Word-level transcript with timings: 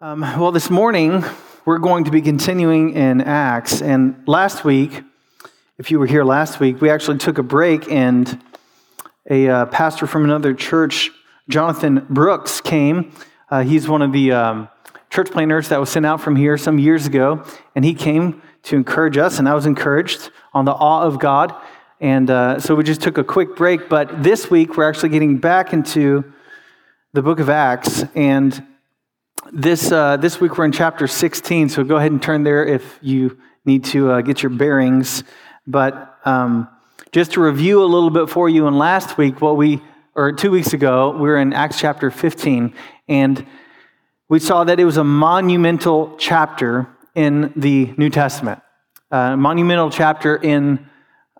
Um, 0.00 0.20
well, 0.38 0.52
this 0.52 0.70
morning 0.70 1.24
we're 1.64 1.78
going 1.78 2.04
to 2.04 2.12
be 2.12 2.22
continuing 2.22 2.94
in 2.94 3.20
Acts. 3.20 3.82
And 3.82 4.22
last 4.28 4.64
week, 4.64 5.02
if 5.76 5.90
you 5.90 5.98
were 5.98 6.06
here 6.06 6.22
last 6.22 6.60
week, 6.60 6.80
we 6.80 6.88
actually 6.88 7.18
took 7.18 7.38
a 7.38 7.42
break, 7.42 7.90
and 7.90 8.40
a 9.28 9.48
uh, 9.48 9.66
pastor 9.66 10.06
from 10.06 10.22
another 10.22 10.54
church, 10.54 11.10
Jonathan 11.48 12.06
Brooks, 12.08 12.60
came. 12.60 13.10
Uh, 13.50 13.64
he's 13.64 13.88
one 13.88 14.00
of 14.00 14.12
the 14.12 14.30
um, 14.30 14.68
church 15.10 15.32
planters 15.32 15.68
that 15.70 15.80
was 15.80 15.90
sent 15.90 16.06
out 16.06 16.20
from 16.20 16.36
here 16.36 16.56
some 16.56 16.78
years 16.78 17.04
ago, 17.08 17.44
and 17.74 17.84
he 17.84 17.92
came 17.92 18.40
to 18.62 18.76
encourage 18.76 19.16
us, 19.16 19.40
and 19.40 19.48
I 19.48 19.54
was 19.54 19.66
encouraged 19.66 20.30
on 20.54 20.64
the 20.64 20.74
awe 20.74 21.02
of 21.02 21.18
God. 21.18 21.52
And 22.00 22.30
uh, 22.30 22.60
so 22.60 22.76
we 22.76 22.84
just 22.84 23.00
took 23.00 23.18
a 23.18 23.24
quick 23.24 23.56
break. 23.56 23.88
But 23.88 24.22
this 24.22 24.48
week, 24.48 24.76
we're 24.76 24.88
actually 24.88 25.08
getting 25.08 25.38
back 25.38 25.72
into 25.72 26.32
the 27.14 27.22
book 27.22 27.40
of 27.40 27.50
Acts. 27.50 28.04
And 28.14 28.64
this, 29.52 29.90
uh, 29.90 30.16
this 30.16 30.40
week 30.40 30.58
we're 30.58 30.64
in 30.64 30.72
chapter 30.72 31.06
16, 31.06 31.70
so 31.70 31.84
go 31.84 31.96
ahead 31.96 32.12
and 32.12 32.22
turn 32.22 32.42
there 32.42 32.64
if 32.66 32.98
you 33.00 33.38
need 33.64 33.84
to 33.84 34.10
uh, 34.10 34.20
get 34.20 34.42
your 34.42 34.50
bearings. 34.50 35.24
But 35.66 36.18
um, 36.24 36.68
just 37.12 37.32
to 37.32 37.40
review 37.40 37.82
a 37.82 37.86
little 37.86 38.10
bit 38.10 38.28
for 38.28 38.48
you, 38.48 38.66
and 38.66 38.78
last 38.78 39.16
week, 39.16 39.40
what 39.40 39.56
we, 39.56 39.82
or 40.14 40.32
two 40.32 40.50
weeks 40.50 40.72
ago, 40.72 41.10
we 41.12 41.28
were 41.28 41.38
in 41.38 41.52
Acts 41.52 41.80
chapter 41.80 42.10
15, 42.10 42.74
and 43.08 43.46
we 44.28 44.38
saw 44.38 44.64
that 44.64 44.78
it 44.78 44.84
was 44.84 44.96
a 44.96 45.04
monumental 45.04 46.14
chapter 46.18 46.88
in 47.14 47.52
the 47.56 47.94
New 47.96 48.10
Testament, 48.10 48.60
a 49.10 49.36
monumental 49.36 49.90
chapter 49.90 50.36
in 50.36 50.86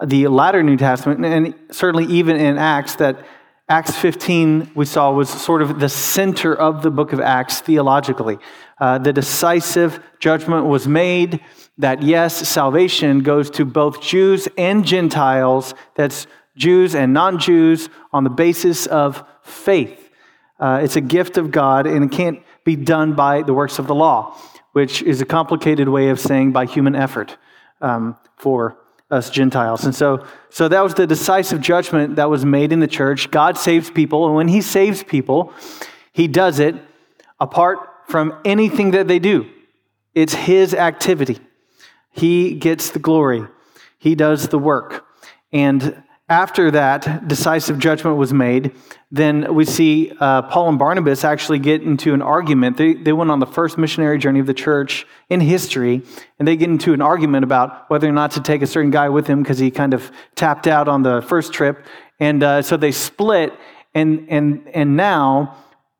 the 0.04 0.28
latter 0.28 0.62
New 0.62 0.76
Testament, 0.76 1.24
and 1.24 1.54
certainly 1.70 2.06
even 2.06 2.36
in 2.36 2.56
Acts, 2.56 2.96
that 2.96 3.24
Acts 3.70 3.94
15, 3.96 4.70
we 4.74 4.86
saw, 4.86 5.12
was 5.12 5.28
sort 5.28 5.60
of 5.60 5.78
the 5.78 5.90
center 5.90 6.54
of 6.54 6.82
the 6.82 6.90
book 6.90 7.12
of 7.12 7.20
Acts 7.20 7.60
theologically. 7.60 8.38
Uh, 8.80 8.96
the 8.96 9.12
decisive 9.12 10.00
judgment 10.20 10.64
was 10.64 10.88
made 10.88 11.40
that 11.76 12.02
yes, 12.02 12.48
salvation 12.48 13.20
goes 13.20 13.50
to 13.50 13.66
both 13.66 14.00
Jews 14.00 14.48
and 14.56 14.86
Gentiles, 14.86 15.74
that's 15.96 16.26
Jews 16.56 16.94
and 16.94 17.12
non 17.12 17.38
Jews, 17.38 17.90
on 18.10 18.24
the 18.24 18.30
basis 18.30 18.86
of 18.86 19.22
faith. 19.42 20.10
Uh, 20.58 20.80
it's 20.82 20.96
a 20.96 21.02
gift 21.02 21.36
of 21.36 21.50
God, 21.50 21.86
and 21.86 22.02
it 22.02 22.10
can't 22.10 22.42
be 22.64 22.74
done 22.74 23.12
by 23.12 23.42
the 23.42 23.52
works 23.52 23.78
of 23.78 23.86
the 23.86 23.94
law, 23.94 24.34
which 24.72 25.02
is 25.02 25.20
a 25.20 25.26
complicated 25.26 25.90
way 25.90 26.08
of 26.08 26.18
saying 26.18 26.52
by 26.52 26.64
human 26.64 26.96
effort 26.96 27.36
um, 27.82 28.16
for 28.36 28.78
us 29.10 29.30
Gentiles. 29.30 29.84
And 29.84 29.94
so, 29.94 30.26
so 30.50 30.68
that 30.68 30.82
was 30.82 30.94
the 30.94 31.06
decisive 31.06 31.60
judgment 31.60 32.16
that 32.16 32.28
was 32.28 32.44
made 32.44 32.72
in 32.72 32.80
the 32.80 32.86
church. 32.86 33.30
God 33.30 33.56
saves 33.56 33.90
people, 33.90 34.26
and 34.26 34.34
when 34.34 34.48
He 34.48 34.60
saves 34.60 35.02
people, 35.02 35.52
He 36.12 36.28
does 36.28 36.58
it 36.58 36.74
apart 37.40 37.78
from 38.06 38.38
anything 38.44 38.90
that 38.92 39.08
they 39.08 39.18
do. 39.18 39.48
It's 40.14 40.34
His 40.34 40.74
activity. 40.74 41.38
He 42.10 42.54
gets 42.54 42.90
the 42.90 42.98
glory, 42.98 43.46
He 43.98 44.14
does 44.14 44.48
the 44.48 44.58
work. 44.58 45.06
And 45.52 46.02
after 46.28 46.70
that 46.70 47.26
decisive 47.26 47.78
judgment 47.78 48.18
was 48.18 48.34
made, 48.34 48.72
then 49.10 49.54
we 49.54 49.64
see 49.64 50.12
uh, 50.20 50.42
Paul 50.42 50.68
and 50.68 50.78
Barnabas 50.78 51.24
actually 51.24 51.58
get 51.58 51.82
into 51.82 52.12
an 52.12 52.20
argument. 52.20 52.76
They, 52.76 52.94
they 52.94 53.14
went 53.14 53.30
on 53.30 53.38
the 53.38 53.46
first 53.46 53.78
missionary 53.78 54.18
journey 54.18 54.40
of 54.40 54.46
the 54.46 54.52
church 54.52 55.06
in 55.30 55.40
history, 55.40 56.02
and 56.38 56.46
they 56.46 56.56
get 56.56 56.68
into 56.68 56.92
an 56.92 57.00
argument 57.00 57.44
about 57.44 57.88
whether 57.88 58.06
or 58.06 58.12
not 58.12 58.32
to 58.32 58.42
take 58.42 58.60
a 58.60 58.66
certain 58.66 58.90
guy 58.90 59.08
with 59.08 59.26
him 59.26 59.42
because 59.42 59.58
he 59.58 59.70
kind 59.70 59.94
of 59.94 60.12
tapped 60.34 60.66
out 60.66 60.86
on 60.86 61.02
the 61.02 61.22
first 61.22 61.54
trip. 61.54 61.86
And 62.20 62.42
uh, 62.42 62.60
so 62.60 62.76
they 62.76 62.92
split, 62.92 63.54
and, 63.94 64.26
and, 64.28 64.68
and 64.74 64.96
now 64.96 65.56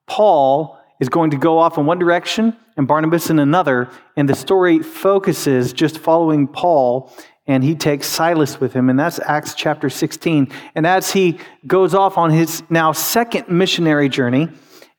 Paul 0.07 0.79
is 1.01 1.09
going 1.09 1.31
to 1.31 1.39
go 1.39 1.59
off 1.59 1.79
in 1.79 1.87
one 1.87 1.99
direction 1.99 2.55
and 2.77 2.87
Barnabas 2.87 3.31
in 3.31 3.39
another, 3.39 3.89
and 4.17 4.29
the 4.29 4.35
story 4.35 4.81
focuses 4.81 5.73
just 5.73 5.99
following 5.99 6.47
Paul 6.47 7.13
and 7.49 7.65
he 7.65 7.75
takes 7.75 8.07
Silas 8.07 8.61
with 8.61 8.75
him, 8.75 8.91
and 8.91 9.01
that's 9.01 9.19
Acts 9.21 9.55
chapter 9.55 9.89
16. 9.89 10.53
And 10.75 10.87
as 10.87 11.13
he 11.13 11.39
goes 11.67 11.95
off 11.95 12.19
on 12.19 12.31
his 12.31 12.63
now 12.69 12.93
second 12.93 13.49
missionary 13.49 14.11
journey 14.11 14.51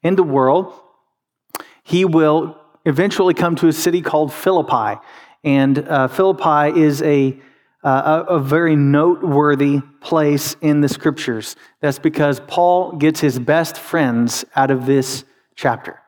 in 0.02 0.16
the 0.16 0.24
world, 0.24 0.74
he 1.84 2.06
will 2.06 2.58
eventually 2.86 3.36
come 3.36 3.56
to 3.58 3.68
a 3.68 3.74
city 3.74 4.02
called 4.02 4.34
Philippi. 4.34 5.00
And 5.44 5.78
uh, 5.78 6.08
Philippi 6.08 6.82
is 6.82 7.04
a, 7.04 7.40
uh, 7.84 8.26
a, 8.28 8.34
a 8.36 8.40
very 8.40 8.76
noteworthy 8.76 9.82
place 10.02 10.56
in 10.60 10.82
the 10.82 10.90
scriptures. 10.90 11.56
That's 11.82 12.00
because 12.00 12.40
Paul 12.48 12.94
gets 12.94 13.20
his 13.20 13.38
best 13.38 13.78
friends 13.78 14.44
out 14.56 14.72
of 14.72 14.88
this 14.88 15.24
chapter. 15.56 16.02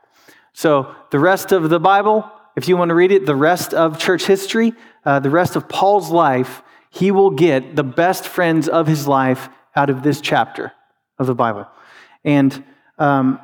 So 0.54 0.96
the 1.12 1.20
rest 1.20 1.52
of 1.52 1.70
the 1.70 1.80
Bible, 1.80 2.30
if 2.56 2.68
you 2.68 2.78
want 2.78 2.90
to 2.90 2.96
read 2.96 3.12
it, 3.12 3.26
the 3.26 3.36
rest 3.36 3.74
of 3.74 3.98
church 3.98 4.26
history, 4.26 4.74
uh, 5.06 5.20
the 5.20 5.30
rest 5.30 5.56
of 5.56 5.70
Paul's 5.70 6.10
life, 6.10 6.62
he 6.90 7.12
will 7.12 7.32
get 7.32 7.76
the 7.76 7.84
best 7.84 8.28
friends 8.28 8.68
of 8.68 8.88
his 8.88 9.08
life 9.08 9.50
out 9.76 9.90
of 9.90 10.04
this 10.04 10.20
chapter 10.20 10.74
of 11.18 11.28
the 11.28 11.36
Bible. 11.36 11.66
And 12.24 12.64
um, 12.98 13.40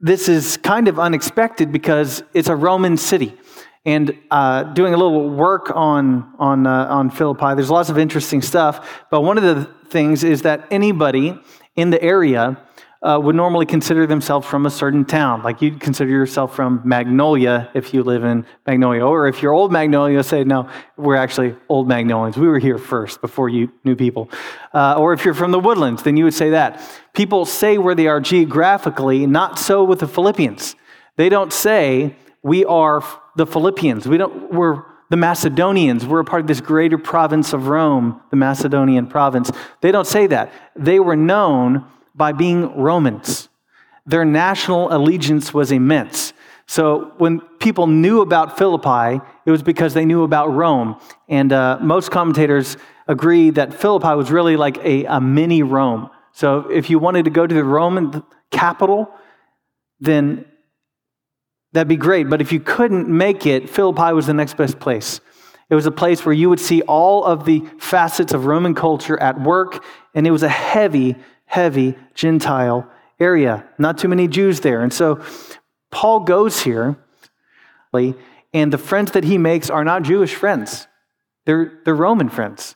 this 0.00 0.28
is 0.28 0.56
kind 0.58 0.88
of 0.88 0.98
unexpected 0.98 1.72
because 1.72 2.22
it's 2.32 2.48
a 2.48 2.56
Roman 2.56 2.96
city. 2.96 3.36
And 3.84 4.16
uh, 4.30 4.62
doing 4.62 4.94
a 4.94 4.96
little 4.96 5.28
work 5.28 5.72
on, 5.74 6.32
on, 6.38 6.66
uh, 6.66 6.86
on 6.86 7.10
Philippi, 7.10 7.54
there's 7.56 7.70
lots 7.70 7.88
of 7.88 7.98
interesting 7.98 8.40
stuff. 8.40 9.04
But 9.10 9.22
one 9.22 9.38
of 9.38 9.42
the 9.42 9.68
things 9.88 10.22
is 10.22 10.42
that 10.42 10.68
anybody 10.70 11.38
in 11.74 11.90
the 11.90 12.00
area 12.00 12.58
uh, 13.02 13.18
would 13.20 13.34
normally 13.34 13.66
consider 13.66 14.06
themselves 14.06 14.46
from 14.46 14.64
a 14.64 14.70
certain 14.70 15.04
town. 15.04 15.42
Like 15.42 15.60
you'd 15.60 15.80
consider 15.80 16.10
yourself 16.10 16.54
from 16.54 16.80
Magnolia 16.84 17.68
if 17.74 17.92
you 17.92 18.02
live 18.04 18.22
in 18.22 18.46
Magnolia. 18.66 19.04
Or 19.04 19.26
if 19.26 19.42
you're 19.42 19.52
old 19.52 19.72
Magnolia, 19.72 20.22
say, 20.22 20.44
no, 20.44 20.68
we're 20.96 21.16
actually 21.16 21.56
old 21.68 21.88
Magnolians. 21.88 22.36
We 22.36 22.46
were 22.46 22.60
here 22.60 22.78
first 22.78 23.20
before 23.20 23.48
you 23.48 23.72
new 23.84 23.96
people. 23.96 24.30
Uh, 24.72 24.94
or 24.98 25.12
if 25.12 25.24
you're 25.24 25.34
from 25.34 25.50
the 25.50 25.58
woodlands, 25.58 26.04
then 26.04 26.16
you 26.16 26.24
would 26.24 26.34
say 26.34 26.50
that. 26.50 26.80
People 27.12 27.44
say 27.44 27.76
where 27.76 27.94
they 27.94 28.06
are 28.06 28.20
geographically, 28.20 29.26
not 29.26 29.58
so 29.58 29.82
with 29.82 29.98
the 29.98 30.08
Philippians. 30.08 30.76
They 31.16 31.28
don't 31.28 31.52
say, 31.52 32.16
we 32.42 32.64
are 32.64 33.02
the 33.36 33.46
Philippians. 33.46 34.06
We 34.06 34.16
don't, 34.16 34.52
we're 34.52 34.84
the 35.10 35.16
Macedonians. 35.16 36.06
We're 36.06 36.20
a 36.20 36.24
part 36.24 36.40
of 36.40 36.46
this 36.46 36.60
greater 36.60 36.98
province 36.98 37.52
of 37.52 37.66
Rome, 37.66 38.20
the 38.30 38.36
Macedonian 38.36 39.08
province. 39.08 39.50
They 39.80 39.92
don't 39.92 40.06
say 40.06 40.26
that. 40.28 40.52
They 40.76 41.00
were 41.00 41.16
known 41.16 41.84
by 42.14 42.32
being 42.32 42.76
Romans. 42.76 43.48
Their 44.06 44.24
national 44.24 44.92
allegiance 44.92 45.54
was 45.54 45.72
immense. 45.72 46.32
So 46.66 47.12
when 47.18 47.40
people 47.60 47.86
knew 47.86 48.20
about 48.20 48.56
Philippi, 48.56 49.22
it 49.44 49.50
was 49.50 49.62
because 49.62 49.94
they 49.94 50.04
knew 50.04 50.22
about 50.22 50.48
Rome. 50.48 50.98
And 51.28 51.52
uh, 51.52 51.78
most 51.80 52.10
commentators 52.10 52.76
agree 53.06 53.50
that 53.50 53.74
Philippi 53.74 54.14
was 54.14 54.30
really 54.30 54.56
like 54.56 54.78
a, 54.78 55.04
a 55.04 55.20
mini 55.20 55.62
Rome. 55.62 56.10
So 56.32 56.70
if 56.70 56.88
you 56.88 56.98
wanted 56.98 57.24
to 57.26 57.30
go 57.30 57.46
to 57.46 57.54
the 57.54 57.64
Roman 57.64 58.22
capital, 58.50 59.12
then 60.00 60.46
that'd 61.72 61.88
be 61.88 61.96
great. 61.96 62.28
But 62.28 62.40
if 62.40 62.52
you 62.52 62.60
couldn't 62.60 63.08
make 63.08 63.46
it, 63.46 63.68
Philippi 63.68 64.12
was 64.12 64.26
the 64.26 64.34
next 64.34 64.56
best 64.56 64.78
place. 64.80 65.20
It 65.68 65.74
was 65.74 65.86
a 65.86 65.90
place 65.90 66.24
where 66.24 66.34
you 66.34 66.50
would 66.50 66.60
see 66.60 66.82
all 66.82 67.24
of 67.24 67.44
the 67.44 67.60
facets 67.78 68.34
of 68.34 68.46
Roman 68.46 68.74
culture 68.74 69.18
at 69.18 69.40
work, 69.40 69.82
and 70.14 70.26
it 70.26 70.30
was 70.30 70.42
a 70.42 70.48
heavy 70.48 71.16
heavy 71.52 71.94
Gentile 72.14 72.90
area. 73.20 73.62
Not 73.76 73.98
too 73.98 74.08
many 74.08 74.26
Jews 74.26 74.60
there. 74.60 74.80
And 74.80 74.90
so 74.90 75.22
Paul 75.90 76.20
goes 76.20 76.62
here, 76.62 76.96
and 77.92 78.72
the 78.72 78.78
friends 78.78 79.12
that 79.12 79.24
he 79.24 79.36
makes 79.36 79.68
are 79.68 79.84
not 79.84 80.02
Jewish 80.02 80.34
friends, 80.34 80.88
they're, 81.44 81.80
they're 81.84 81.94
Roman 81.94 82.30
friends. 82.30 82.74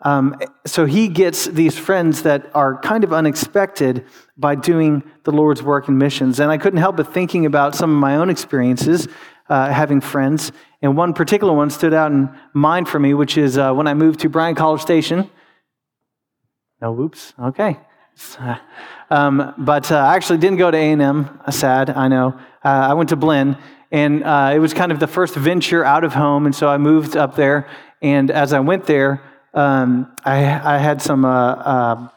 Um, 0.00 0.40
so 0.64 0.86
he 0.86 1.08
gets 1.08 1.48
these 1.48 1.76
friends 1.76 2.22
that 2.22 2.50
are 2.54 2.80
kind 2.80 3.04
of 3.04 3.12
unexpected 3.12 4.06
by 4.38 4.54
doing 4.54 5.02
the 5.24 5.32
Lord's 5.32 5.62
work 5.62 5.88
and 5.88 5.98
missions. 5.98 6.40
And 6.40 6.50
I 6.50 6.56
couldn't 6.56 6.78
help 6.78 6.96
but 6.96 7.12
thinking 7.12 7.44
about 7.44 7.74
some 7.74 7.90
of 7.90 7.98
my 7.98 8.16
own 8.16 8.30
experiences 8.30 9.06
uh, 9.50 9.70
having 9.70 10.00
friends. 10.00 10.50
And 10.80 10.96
one 10.96 11.12
particular 11.12 11.52
one 11.52 11.68
stood 11.68 11.92
out 11.92 12.10
in 12.10 12.30
mind 12.54 12.88
for 12.88 12.98
me, 12.98 13.12
which 13.12 13.36
is 13.36 13.58
uh, 13.58 13.74
when 13.74 13.86
I 13.86 13.92
moved 13.92 14.20
to 14.20 14.30
Bryan 14.30 14.54
College 14.54 14.80
Station. 14.80 15.28
No, 16.80 16.92
whoops. 16.92 17.34
Okay. 17.38 17.76
Um, 19.10 19.54
but 19.56 19.90
uh, 19.90 19.96
I 19.96 20.16
actually 20.16 20.38
didn't 20.38 20.58
go 20.58 20.70
to 20.70 20.76
A&M. 20.76 21.40
Uh, 21.44 21.50
sad, 21.50 21.90
I 21.90 22.08
know. 22.08 22.38
Uh, 22.64 22.68
I 22.90 22.94
went 22.94 23.08
to 23.10 23.16
Blinn, 23.16 23.56
and 23.90 24.22
uh, 24.22 24.52
it 24.54 24.58
was 24.58 24.74
kind 24.74 24.92
of 24.92 25.00
the 25.00 25.06
first 25.06 25.34
venture 25.34 25.84
out 25.84 26.04
of 26.04 26.12
home, 26.12 26.44
and 26.44 26.54
so 26.54 26.68
I 26.68 26.76
moved 26.76 27.16
up 27.16 27.36
there. 27.36 27.68
And 28.02 28.30
as 28.30 28.52
I 28.52 28.60
went 28.60 28.84
there, 28.84 29.22
um, 29.54 30.14
I, 30.24 30.74
I, 30.74 30.78
had 30.78 31.00
some 31.00 31.24
uh, 31.24 31.28
uh, 31.30 32.08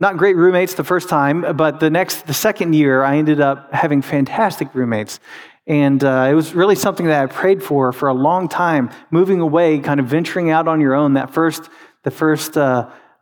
not 0.00 0.16
great 0.16 0.36
roommates 0.36 0.74
the 0.74 0.84
first 0.84 1.08
time, 1.08 1.56
but 1.56 1.80
the 1.80 1.90
next, 1.90 2.26
the 2.26 2.34
second 2.34 2.74
year, 2.74 3.04
I 3.04 3.18
ended 3.18 3.40
up 3.40 3.72
having 3.72 4.00
fantastic 4.00 4.74
roommates. 4.74 5.20
And 5.66 6.02
it 6.02 6.34
was 6.34 6.54
really 6.54 6.76
something 6.76 7.06
that 7.06 7.22
I 7.22 7.26
prayed 7.26 7.62
for 7.62 7.92
for 7.92 8.08
a 8.08 8.14
long 8.14 8.48
time, 8.48 8.88
moving 9.10 9.40
away, 9.40 9.78
kind 9.80 10.00
of 10.00 10.06
venturing 10.06 10.50
out 10.50 10.66
on 10.66 10.80
your 10.80 10.94
own. 10.94 11.12
That 11.12 11.30
first, 11.30 11.68
the 12.04 12.10
first 12.10 12.56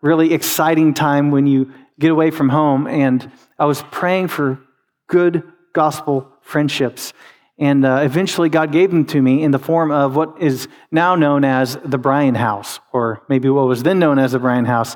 really 0.00 0.32
exciting 0.32 0.94
time 0.94 1.32
when 1.32 1.48
you 1.48 1.72
get 1.98 2.10
away 2.10 2.30
from 2.30 2.48
home, 2.48 2.86
and 2.86 3.30
I 3.58 3.64
was 3.64 3.82
praying 3.90 4.28
for 4.28 4.60
good 5.08 5.42
gospel 5.72 6.30
friendships. 6.42 7.12
And 7.58 7.86
uh, 7.86 8.00
eventually, 8.02 8.50
God 8.50 8.70
gave 8.70 8.90
them 8.90 9.06
to 9.06 9.22
me 9.22 9.42
in 9.42 9.50
the 9.50 9.58
form 9.58 9.90
of 9.90 10.14
what 10.14 10.42
is 10.42 10.68
now 10.90 11.14
known 11.14 11.42
as 11.44 11.76
the 11.84 11.96
Bryan 11.96 12.34
House, 12.34 12.80
or 12.92 13.22
maybe 13.28 13.48
what 13.48 13.66
was 13.66 13.82
then 13.82 13.98
known 13.98 14.18
as 14.18 14.32
the 14.32 14.38
Bryan 14.38 14.66
House. 14.66 14.94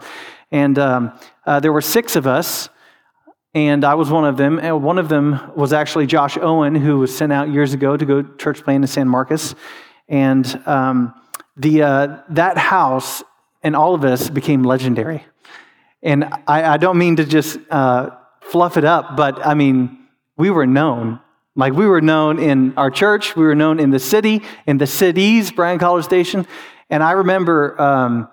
And 0.50 0.78
um, 0.78 1.18
uh, 1.46 1.60
there 1.60 1.72
were 1.72 1.80
six 1.80 2.16
of 2.16 2.26
us, 2.26 2.68
and 3.54 3.82
I 3.82 3.94
was 3.94 4.10
one 4.10 4.26
of 4.26 4.36
them. 4.36 4.58
And 4.58 4.82
one 4.82 4.98
of 4.98 5.08
them 5.08 5.52
was 5.56 5.72
actually 5.72 6.06
Josh 6.06 6.36
Owen, 6.36 6.74
who 6.74 6.98
was 6.98 7.16
sent 7.16 7.32
out 7.32 7.48
years 7.48 7.72
ago 7.72 7.96
to 7.96 8.04
go 8.04 8.22
church 8.22 8.62
plant 8.62 8.84
in 8.84 8.88
San 8.88 9.08
Marcos. 9.08 9.54
And 10.08 10.62
um, 10.66 11.14
the, 11.56 11.82
uh, 11.82 12.22
that 12.30 12.58
house 12.58 13.22
and 13.62 13.74
all 13.74 13.94
of 13.94 14.04
us 14.04 14.28
became 14.28 14.64
legendary. 14.64 15.24
And 16.02 16.24
I, 16.46 16.74
I 16.74 16.76
don't 16.76 16.98
mean 16.98 17.16
to 17.16 17.24
just 17.24 17.58
uh, 17.70 18.10
fluff 18.40 18.76
it 18.76 18.84
up, 18.84 19.16
but 19.16 19.44
I 19.46 19.54
mean, 19.54 19.98
we 20.36 20.50
were 20.50 20.66
known. 20.66 21.20
Like 21.56 21.72
we 21.72 21.86
were 21.86 22.00
known 22.00 22.38
in 22.38 22.74
our 22.76 22.90
church, 22.90 23.36
we 23.36 23.44
were 23.44 23.54
known 23.54 23.80
in 23.80 23.90
the 23.90 23.98
city, 23.98 24.42
in 24.66 24.78
the 24.78 24.86
cities, 24.86 25.50
Bryan 25.50 25.78
College 25.78 26.04
Station. 26.04 26.46
And 26.88 27.02
I 27.02 27.12
remember 27.12 27.80
um, 27.80 28.28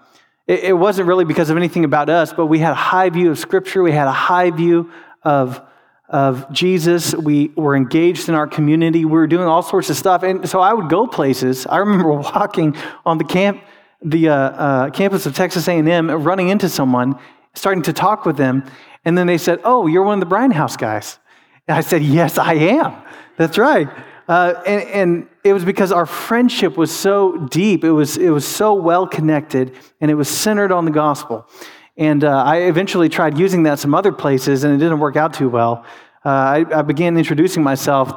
it, 0.47 0.65
it 0.65 0.73
wasn't 0.73 1.07
really 1.07 1.25
because 1.25 1.49
of 1.49 1.57
anything 1.57 1.83
about 1.83 2.09
us, 2.09 2.31
but 2.31 2.45
we 2.45 2.59
had 2.59 2.71
a 2.71 2.75
high 2.75 3.09
view 3.09 3.31
of 3.31 3.39
Scripture, 3.39 3.83
we 3.83 3.91
had 3.91 4.07
a 4.07 4.11
high 4.11 4.51
view 4.51 4.91
of 5.23 5.61
of 6.09 6.51
Jesus. 6.51 7.13
We 7.13 7.49
were 7.49 7.75
engaged 7.75 8.29
in 8.29 8.35
our 8.35 8.47
community. 8.47 9.03
We 9.03 9.11
were 9.11 9.27
doing 9.27 9.47
all 9.47 9.61
sorts 9.61 9.89
of 9.89 9.97
stuff. 9.97 10.23
And 10.23 10.47
so 10.47 10.59
I 10.59 10.73
would 10.73 10.89
go 10.89 11.05
places. 11.07 11.67
I 11.67 11.77
remember 11.77 12.13
walking 12.13 12.75
on 13.05 13.17
the 13.17 13.23
camp, 13.23 13.61
the 14.01 14.29
uh, 14.29 14.33
uh, 14.33 14.89
campus 14.91 15.25
of 15.25 15.35
Texas 15.35 15.67
A&M, 15.67 16.09
running 16.09 16.49
into 16.49 16.69
someone, 16.69 17.19
starting 17.57 17.83
to 17.83 17.93
talk 17.93 18.25
with 18.25 18.37
them. 18.37 18.63
And 19.03 19.17
then 19.17 19.27
they 19.27 19.37
said, 19.37 19.59
oh, 19.63 19.87
you're 19.87 20.03
one 20.03 20.15
of 20.15 20.19
the 20.19 20.25
Bryan 20.25 20.51
House 20.51 20.77
guys. 20.77 21.19
And 21.67 21.77
I 21.77 21.81
said, 21.81 22.03
yes, 22.03 22.37
I 22.37 22.53
am. 22.53 22.95
That's 23.37 23.57
right. 23.57 23.87
Uh, 24.27 24.61
and, 24.65 24.83
and, 24.89 25.27
it 25.43 25.53
was 25.53 25.63
because 25.63 25.93
our 25.93 26.05
friendship 26.05 26.75
was 26.75 26.93
so 26.93 27.37
deep, 27.47 27.85
it 27.85 27.91
was, 27.93 28.17
it 28.17 28.31
was 28.31 28.45
so 28.45 28.73
well 28.73 29.07
connected, 29.07 29.73
and 30.01 30.11
it 30.11 30.15
was 30.15 30.27
centered 30.27 30.73
on 30.73 30.83
the 30.83 30.91
gospel. 30.91 31.47
And 31.95 32.25
uh, 32.25 32.43
I 32.43 32.63
eventually 32.63 33.07
tried 33.07 33.37
using 33.37 33.63
that 33.63 33.79
some 33.79 33.95
other 33.95 34.11
places, 34.11 34.65
and 34.65 34.73
it 34.73 34.83
didn't 34.83 34.99
work 34.99 35.15
out 35.15 35.33
too 35.33 35.47
well. 35.47 35.85
Uh, 36.25 36.29
I, 36.29 36.65
I, 36.79 36.81
began 36.81 37.17
introducing 37.17 37.63
myself 37.63 38.11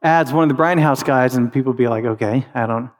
as 0.00 0.32
one 0.32 0.44
of 0.44 0.48
the 0.48 0.54
Bryan 0.54 0.78
House 0.78 1.02
guys, 1.02 1.34
and 1.34 1.52
people 1.52 1.72
would 1.72 1.76
be 1.78 1.88
like, 1.88 2.06
okay, 2.06 2.46
I 2.54 2.66
don't 2.66 2.90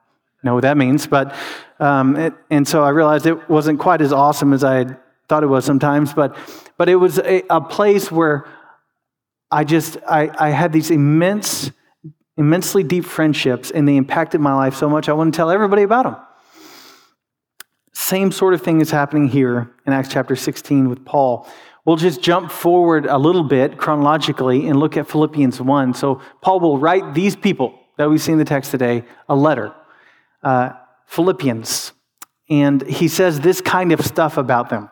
know 0.43 0.53
what 0.53 0.61
that 0.61 0.77
means. 0.77 1.07
But, 1.07 1.35
um, 1.79 2.17
it, 2.17 2.35
and 2.51 2.69
so 2.69 2.85
I 2.85 2.91
realized 2.91 3.25
it 3.25 3.49
wasn't 3.49 3.81
quite 3.81 4.03
as 4.03 4.13
awesome 4.13 4.53
as 4.53 4.63
I 4.63 4.85
thought 5.31 5.45
it 5.45 5.47
was 5.47 5.65
sometimes, 5.65 6.13
but, 6.13 6.37
but 6.77 6.89
it 6.89 6.97
was 6.97 7.21
a, 7.21 7.45
a 7.49 7.61
place 7.61 8.11
where 8.11 8.49
I 9.49 9.63
just, 9.63 9.97
I, 10.09 10.29
I 10.37 10.51
had 10.51 10.73
these 10.73 10.91
immense, 10.91 11.71
immensely 12.37 12.83
deep 12.83 13.05
friendships, 13.05 13.71
and 13.71 13.87
they 13.87 13.97
impacted 13.97 14.41
my 14.41 14.53
life 14.55 14.75
so 14.75 14.91
much, 14.91 15.09
I 15.09 15.13
want 15.13 15.33
to 15.33 15.37
tell 15.37 15.49
everybody 15.49 15.85
about 15.85 16.03
them. 16.03 16.17
Same 17.93 18.33
sort 18.33 18.55
of 18.55 18.63
thing 18.63 18.81
is 18.81 18.91
happening 18.91 19.29
here 19.29 19.71
in 19.87 19.93
Acts 19.93 20.09
chapter 20.09 20.35
16 20.35 20.89
with 20.89 21.05
Paul. 21.05 21.49
We'll 21.85 21.97
just 21.97 22.21
jump 22.23 22.51
forward 22.51 23.07
a 23.07 23.17
little 23.17 23.45
bit 23.45 23.79
chronologically 23.79 24.67
and 24.67 24.81
look 24.81 24.97
at 24.97 25.09
Philippians 25.09 25.61
1. 25.61 25.95
So, 25.95 26.21
Paul 26.41 26.59
will 26.59 26.79
write 26.79 27.15
these 27.15 27.37
people 27.37 27.79
that 27.99 28.11
we 28.11 28.19
see 28.19 28.33
in 28.33 28.39
the 28.39 28.45
text 28.45 28.73
today 28.73 29.05
a 29.29 29.37
letter, 29.37 29.73
uh, 30.43 30.71
Philippians. 31.07 31.93
And 32.49 32.85
he 32.85 33.07
says 33.07 33.39
this 33.39 33.61
kind 33.61 33.93
of 33.93 34.05
stuff 34.05 34.37
about 34.37 34.71
them. 34.71 34.91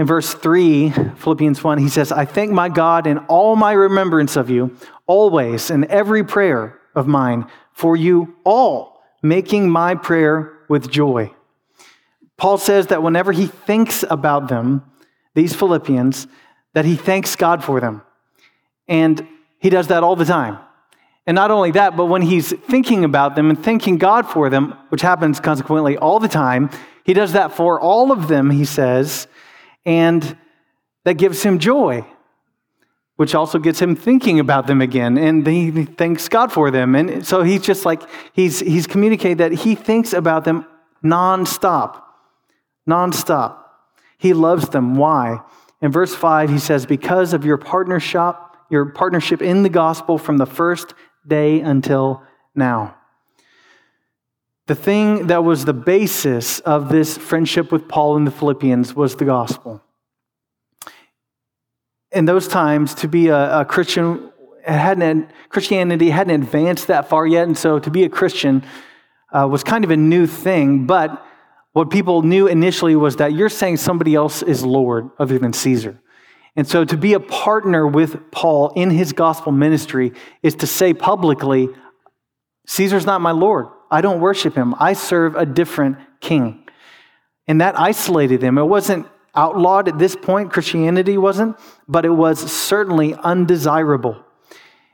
In 0.00 0.06
verse 0.06 0.32
3, 0.32 0.88
Philippians 1.16 1.62
1, 1.62 1.76
he 1.76 1.90
says, 1.90 2.10
I 2.10 2.24
thank 2.24 2.50
my 2.50 2.70
God 2.70 3.06
in 3.06 3.18
all 3.18 3.54
my 3.54 3.72
remembrance 3.72 4.34
of 4.34 4.48
you, 4.48 4.74
always, 5.06 5.70
in 5.70 5.84
every 5.90 6.24
prayer 6.24 6.80
of 6.94 7.06
mine, 7.06 7.44
for 7.72 7.96
you 7.96 8.34
all, 8.42 9.02
making 9.22 9.68
my 9.68 9.94
prayer 9.94 10.56
with 10.70 10.90
joy 10.90 11.30
Paul 12.40 12.56
says 12.56 12.86
that 12.86 13.02
whenever 13.02 13.32
he 13.32 13.46
thinks 13.46 14.02
about 14.08 14.48
them, 14.48 14.82
these 15.34 15.54
Philippians, 15.54 16.26
that 16.72 16.86
he 16.86 16.96
thanks 16.96 17.36
God 17.36 17.62
for 17.62 17.80
them. 17.80 18.00
And 18.88 19.28
he 19.58 19.68
does 19.68 19.88
that 19.88 20.02
all 20.02 20.16
the 20.16 20.24
time. 20.24 20.58
And 21.26 21.34
not 21.34 21.50
only 21.50 21.70
that, 21.72 21.98
but 21.98 22.06
when 22.06 22.22
he's 22.22 22.50
thinking 22.50 23.04
about 23.04 23.36
them 23.36 23.50
and 23.50 23.62
thanking 23.62 23.98
God 23.98 24.26
for 24.26 24.48
them, 24.48 24.74
which 24.88 25.02
happens 25.02 25.38
consequently 25.38 25.98
all 25.98 26.18
the 26.18 26.28
time, 26.28 26.70
he 27.04 27.12
does 27.12 27.34
that 27.34 27.52
for 27.52 27.78
all 27.78 28.10
of 28.10 28.28
them, 28.28 28.48
he 28.48 28.64
says, 28.64 29.26
and 29.84 30.36
that 31.04 31.14
gives 31.14 31.42
him 31.42 31.58
joy, 31.58 32.04
which 33.16 33.34
also 33.34 33.58
gets 33.58 33.80
him 33.80 33.96
thinking 33.96 34.40
about 34.40 34.66
them 34.66 34.80
again. 34.80 35.16
And 35.18 35.46
he 35.46 35.84
thanks 35.84 36.28
God 36.28 36.52
for 36.52 36.70
them. 36.70 36.94
And 36.94 37.26
so 37.26 37.42
he's 37.42 37.62
just 37.62 37.84
like, 37.84 38.02
he's, 38.32 38.60
he's 38.60 38.86
communicated 38.86 39.38
that 39.38 39.52
he 39.52 39.74
thinks 39.74 40.12
about 40.12 40.44
them 40.44 40.66
nonstop 41.04 42.02
nonstop. 42.90 43.56
He 44.18 44.34
loves 44.34 44.68
them. 44.68 44.96
Why? 44.96 45.40
In 45.80 45.90
verse 45.92 46.14
5, 46.14 46.50
he 46.50 46.58
says, 46.58 46.84
Because 46.84 47.32
of 47.32 47.44
your 47.44 47.56
partnership, 47.56 48.36
your 48.68 48.86
partnership 48.86 49.40
in 49.40 49.62
the 49.62 49.68
gospel 49.68 50.18
from 50.18 50.36
the 50.36 50.46
first 50.46 50.94
day 51.26 51.60
until 51.60 52.22
now. 52.54 52.96
The 54.70 54.76
thing 54.76 55.26
that 55.26 55.42
was 55.42 55.64
the 55.64 55.72
basis 55.72 56.60
of 56.60 56.90
this 56.90 57.18
friendship 57.18 57.72
with 57.72 57.88
Paul 57.88 58.16
and 58.16 58.24
the 58.24 58.30
Philippians 58.30 58.94
was 58.94 59.16
the 59.16 59.24
gospel. 59.24 59.82
In 62.12 62.24
those 62.24 62.46
times, 62.46 62.94
to 62.94 63.08
be 63.08 63.26
a, 63.26 63.62
a 63.62 63.64
Christian, 63.64 64.30
hadn't, 64.64 65.28
Christianity 65.48 66.10
hadn't 66.10 66.40
advanced 66.40 66.86
that 66.86 67.08
far 67.08 67.26
yet, 67.26 67.48
and 67.48 67.58
so 67.58 67.80
to 67.80 67.90
be 67.90 68.04
a 68.04 68.08
Christian 68.08 68.62
uh, 69.32 69.48
was 69.50 69.64
kind 69.64 69.82
of 69.82 69.90
a 69.90 69.96
new 69.96 70.28
thing, 70.28 70.86
but 70.86 71.20
what 71.72 71.90
people 71.90 72.22
knew 72.22 72.46
initially 72.46 72.94
was 72.94 73.16
that 73.16 73.32
you're 73.32 73.48
saying 73.48 73.78
somebody 73.78 74.14
else 74.14 74.40
is 74.40 74.64
Lord 74.64 75.10
other 75.18 75.36
than 75.36 75.52
Caesar. 75.52 76.00
And 76.54 76.68
so 76.68 76.84
to 76.84 76.96
be 76.96 77.14
a 77.14 77.18
partner 77.18 77.88
with 77.88 78.30
Paul 78.30 78.72
in 78.76 78.90
his 78.90 79.12
gospel 79.12 79.50
ministry 79.50 80.12
is 80.44 80.54
to 80.54 80.68
say 80.68 80.94
publicly, 80.94 81.70
Caesar's 82.68 83.04
not 83.04 83.20
my 83.20 83.32
Lord. 83.32 83.66
I 83.90 84.00
don't 84.00 84.20
worship 84.20 84.54
him. 84.54 84.74
I 84.78 84.92
serve 84.92 85.36
a 85.36 85.44
different 85.44 85.98
king. 86.20 86.68
And 87.48 87.60
that 87.60 87.78
isolated 87.78 88.40
them. 88.40 88.58
It 88.58 88.64
wasn't 88.64 89.06
outlawed 89.34 89.88
at 89.88 89.98
this 89.98 90.16
point, 90.16 90.52
Christianity 90.52 91.16
wasn't, 91.16 91.56
but 91.88 92.04
it 92.04 92.10
was 92.10 92.38
certainly 92.50 93.14
undesirable. 93.14 94.24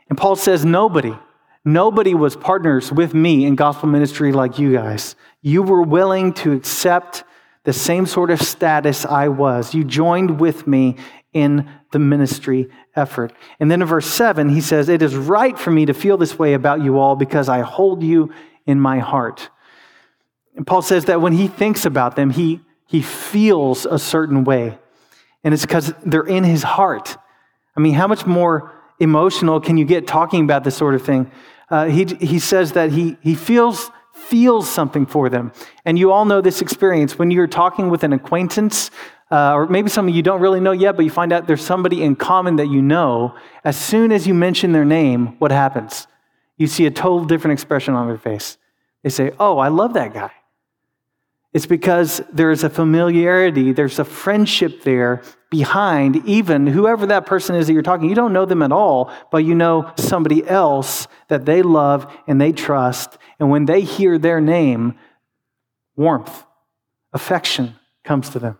And 0.09 0.19
Paul 0.19 0.37
says, 0.37 0.65
Nobody, 0.65 1.17
nobody 1.65 2.15
was 2.15 2.37
partners 2.37 2.93
with 2.93 3.15
me 3.15 3.45
in 3.45 3.57
gospel 3.57 3.89
ministry 3.89 4.33
like 4.33 4.59
you 4.59 4.73
guys. 4.73 5.17
You 5.43 5.63
were 5.63 5.83
willing 5.83 6.33
to 6.35 6.53
accept 6.53 7.25
the 7.65 7.73
same 7.73 8.07
sort 8.07 8.31
of 8.31 8.41
status 8.41 9.05
I 9.05 9.29
was. 9.29 9.75
You 9.75 9.85
joined 9.85 10.41
with 10.41 10.67
me 10.67 10.97
in 11.33 11.69
the 11.93 11.99
ministry 11.99 12.69
effort. 12.95 13.33
And 13.61 13.71
then 13.71 13.83
in 13.83 13.89
verse 13.89 14.07
7, 14.07 14.49
he 14.49 14.61
says, 14.61 14.89
It 14.89 15.03
is 15.03 15.15
right 15.15 15.59
for 15.59 15.71
me 15.71 15.87
to 15.87 15.95
feel 15.95 16.17
this 16.17 16.39
way 16.39 16.55
about 16.55 16.83
you 16.83 16.99
all 16.99 17.17
because 17.17 17.49
I 17.49 17.61
hold 17.61 18.03
you 18.03 18.33
in 18.67 18.81
my 18.81 18.99
heart. 18.99 19.51
And 20.57 20.67
Paul 20.67 20.83
says 20.83 21.05
that 21.07 21.21
when 21.21 21.33
he 21.33 21.49
thinks 21.49 21.85
about 21.85 22.17
them, 22.17 22.31
he, 22.31 22.61
he 22.87 23.03
feels 23.03 23.87
a 23.87 23.99
certain 23.99 24.45
way. 24.45 24.79
And 25.45 25.55
it's 25.55 25.65
because 25.65 25.93
they're 26.05 26.27
in 26.27 26.45
his 26.45 26.63
heart. 26.63 27.17
I 27.77 27.81
mean, 27.81 27.95
how 27.95 28.07
much 28.07 28.27
more 28.27 28.73
emotional 28.99 29.61
can 29.61 29.77
you 29.77 29.85
get 29.85 30.07
talking 30.07 30.43
about 30.43 30.65
this 30.65 30.77
sort 30.77 30.95
of 30.95 31.05
thing? 31.05 31.31
Uh, 31.71 31.87
he, 31.87 32.05
he 32.05 32.39
says 32.39 32.73
that 32.73 32.91
he, 32.91 33.17
he 33.21 33.35
feels 33.35 33.91
feels 34.17 34.69
something 34.69 35.05
for 35.07 35.29
them. 35.29 35.53
And 35.85 35.99
you 35.99 36.11
all 36.11 36.25
know 36.25 36.41
this 36.41 36.63
experience 36.63 37.19
when 37.19 37.31
you're 37.31 37.47
talking 37.47 37.91
with 37.91 38.03
an 38.03 38.13
acquaintance, 38.15 38.91
uh, 39.31 39.53
or 39.53 39.67
maybe 39.67 39.91
someone 39.91 40.15
you 40.15 40.23
don't 40.23 40.41
really 40.41 40.59
know 40.59 40.73
yet, 40.73 40.97
but 40.97 41.05
you 41.05 41.11
find 41.11 41.33
out 41.33 41.47
there's 41.47 41.65
somebody 41.65 42.03
in 42.03 42.17
common 42.17 42.57
that 42.57 42.69
you 42.69 42.81
know. 42.81 43.37
As 43.63 43.77
soon 43.77 44.11
as 44.13 44.27
you 44.27 44.35
mention 44.35 44.73
their 44.73 44.85
name, 44.85 45.37
what 45.39 45.53
happens? 45.53 46.07
You 46.57 46.67
see 46.67 46.87
a 46.87 46.91
total 46.91 47.25
different 47.25 47.53
expression 47.53 47.95
on 47.95 48.07
their 48.09 48.19
face. 48.19 48.59
They 49.03 49.11
say, 49.11 49.33
Oh, 49.39 49.59
I 49.59 49.69
love 49.69 49.95
that 49.95 50.15
guy. 50.15 50.33
It's 51.53 51.67
because 51.67 52.21
there's 52.31 52.65
a 52.65 52.69
familiarity, 52.71 53.73
there's 53.73 53.99
a 53.99 54.05
friendship 54.05 54.83
there 54.83 55.23
behind 55.51 56.17
even 56.27 56.67
whoever 56.67 57.07
that 57.07 57.25
person 57.25 57.57
is 57.57 57.67
that 57.67 57.73
you're 57.73 57.81
talking. 57.81 58.11
You 58.11 58.15
don't 58.15 58.35
know 58.35 58.45
them 58.45 58.63
at 58.63 58.73
all, 58.73 59.11
but 59.31 59.39
you 59.39 59.55
know 59.55 59.91
somebody 59.97 60.47
else 60.47 61.07
that 61.29 61.47
they 61.47 61.63
love 61.63 62.13
and 62.27 62.39
they 62.39 62.53
trust. 62.53 63.17
And 63.41 63.49
when 63.49 63.65
they 63.65 63.81
hear 63.81 64.19
their 64.19 64.39
name, 64.39 64.99
warmth, 65.95 66.45
affection 67.15 67.77
comes 68.05 68.29
to 68.31 68.39
them. 68.39 68.59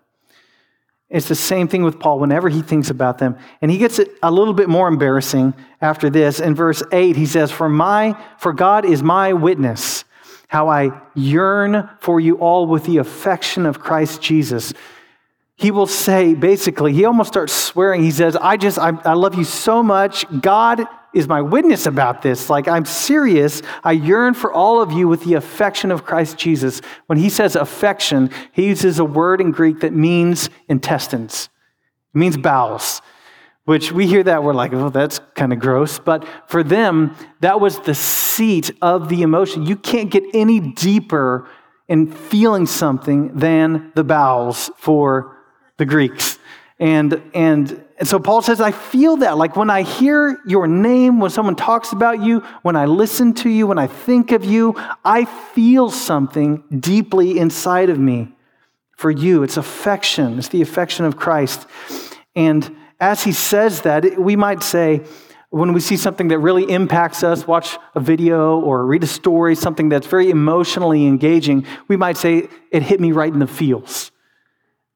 It's 1.09 1.29
the 1.29 1.35
same 1.37 1.69
thing 1.69 1.85
with 1.85 2.01
Paul 2.01 2.19
whenever 2.19 2.49
he 2.49 2.63
thinks 2.63 2.91
about 2.91 3.19
them. 3.19 3.37
And 3.63 3.71
he 3.71 3.79
gets 3.79 3.99
it 3.99 4.11
a 4.23 4.31
little 4.31 4.55
bit 4.55 4.69
more 4.69 4.89
embarrassing 4.89 5.55
after 5.81 6.11
this. 6.11 6.41
In 6.41 6.55
verse 6.55 6.83
8, 6.91 7.17
he 7.17 7.27
says, 7.27 7.53
For 7.53 7.69
my 7.69 8.21
for 8.39 8.53
God 8.53 8.85
is 8.85 9.03
my 9.03 9.33
witness 9.33 10.05
how 10.49 10.69
I 10.69 11.01
yearn 11.15 11.89
for 12.01 12.21
you 12.21 12.37
all 12.37 12.67
with 12.67 12.85
the 12.85 12.99
affection 12.99 13.67
of 13.67 13.81
Christ 13.81 14.23
Jesus. 14.23 14.73
He 15.57 15.71
will 15.71 15.87
say, 15.87 16.35
basically, 16.35 16.93
he 16.93 17.05
almost 17.05 17.33
starts 17.33 17.53
swearing. 17.53 18.03
He 18.03 18.11
says, 18.11 18.37
I 18.37 18.57
just, 18.57 18.79
I, 18.79 18.91
I 19.05 19.15
love 19.15 19.35
you 19.35 19.45
so 19.45 19.83
much. 19.83 20.25
God 20.41 20.87
is 21.17 21.27
my 21.27 21.41
witness 21.41 21.87
about 21.87 22.23
this. 22.23 22.51
Like, 22.51 22.69
I'm 22.69 22.85
serious. 22.85 23.63
I 23.83 23.93
yearn 23.93 24.35
for 24.35 24.53
all 24.53 24.81
of 24.81 24.93
you 24.93 25.09
with 25.09 25.25
the 25.25 25.35
affection 25.35 25.91
of 25.91 26.05
Christ 26.05 26.37
Jesus. 26.37 26.81
When 27.07 27.19
he 27.19 27.31
says 27.31 27.57
affection, 27.57 28.31
he 28.53 28.67
uses 28.67 28.99
a 28.99 29.05
word 29.05 29.41
in 29.41 29.51
Greek 29.51 29.81
that 29.81 29.93
means 29.93 30.51
intestines, 30.69 31.49
it 32.15 32.19
means 32.19 32.37
bowels 32.37 33.03
which 33.67 33.91
we 33.91 34.07
hear 34.07 34.23
that 34.23 34.45
we're 34.45 34.55
like, 34.55 34.73
oh, 34.73 34.91
that's 34.91 35.19
kind 35.35 35.53
of 35.53 35.59
gross. 35.59 35.99
But 35.99 36.25
for 36.47 36.63
them, 36.63 37.17
that 37.41 37.61
was 37.61 37.81
the 37.81 37.97
seat 37.97 38.71
of 38.81 39.09
the 39.09 39.23
emotion. 39.23 39.67
You 39.67 39.75
can't 39.75 40.09
get 40.09 40.23
any 40.33 40.61
deeper 40.61 41.49
in 41.89 42.11
feeling 42.13 42.67
something 42.67 43.37
than 43.37 43.91
the 43.97 44.05
bowels 44.05 44.71
for 44.77 45.37
the 45.79 45.85
Greeks. 45.85 46.39
And, 46.79 47.23
and, 47.33 47.85
and 47.99 48.07
so 48.07 48.19
Paul 48.19 48.43
says, 48.43 48.61
I 48.61 48.71
feel 48.71 49.19
that. 49.19 49.39
Like 49.39 49.57
when 49.57 49.71
I 49.71 49.83
hear 49.83 50.39
your 50.47 50.67
name, 50.67 51.21
when 51.21 51.31
someone 51.31 51.57
talks 51.57 51.93
about 51.93 52.23
you, 52.23 52.41
when 52.63 52.77
I 52.77 52.85
listen 52.85 53.33
to 53.35 53.49
you, 53.49 53.67
when 53.67 53.79
I 53.79 53.87
think 53.87 54.33
of 54.33 54.45
you, 54.45 54.75
I 55.05 55.25
feel 55.25 55.91
something 55.91 56.63
deeply 56.79 57.39
inside 57.39 57.89
of 57.89 57.99
me 57.99 58.33
for 58.97 59.11
you. 59.11 59.43
It's 59.43 59.57
affection, 59.57 60.39
it's 60.39 60.49
the 60.49 60.63
affection 60.63 61.05
of 61.05 61.17
Christ. 61.17 61.67
And 62.35 62.77
as 63.01 63.25
he 63.25 63.33
says 63.33 63.83
that, 63.83 64.19
we 64.19 64.37
might 64.37 64.63
say, 64.63 65.03
when 65.51 65.73
we 65.73 65.81
see 65.81 65.97
something 65.97 66.29
that 66.29 66.39
really 66.39 66.71
impacts 66.71 67.23
us, 67.23 67.47
watch 67.47 67.79
a 67.95 68.01
video 68.01 68.61
or 68.61 68.85
read 68.85 69.03
a 69.05 69.07
story, 69.07 69.55
something 69.55 69.89
that's 69.89 70.07
very 70.07 70.29
emotionally 70.29 71.07
engaging, 71.07 71.65
we 71.89 71.97
might 71.97 72.17
say, 72.17 72.49
it 72.71 72.83
hit 72.83 73.01
me 73.01 73.13
right 73.13 73.33
in 73.33 73.39
the 73.39 73.47
feels. 73.47 74.11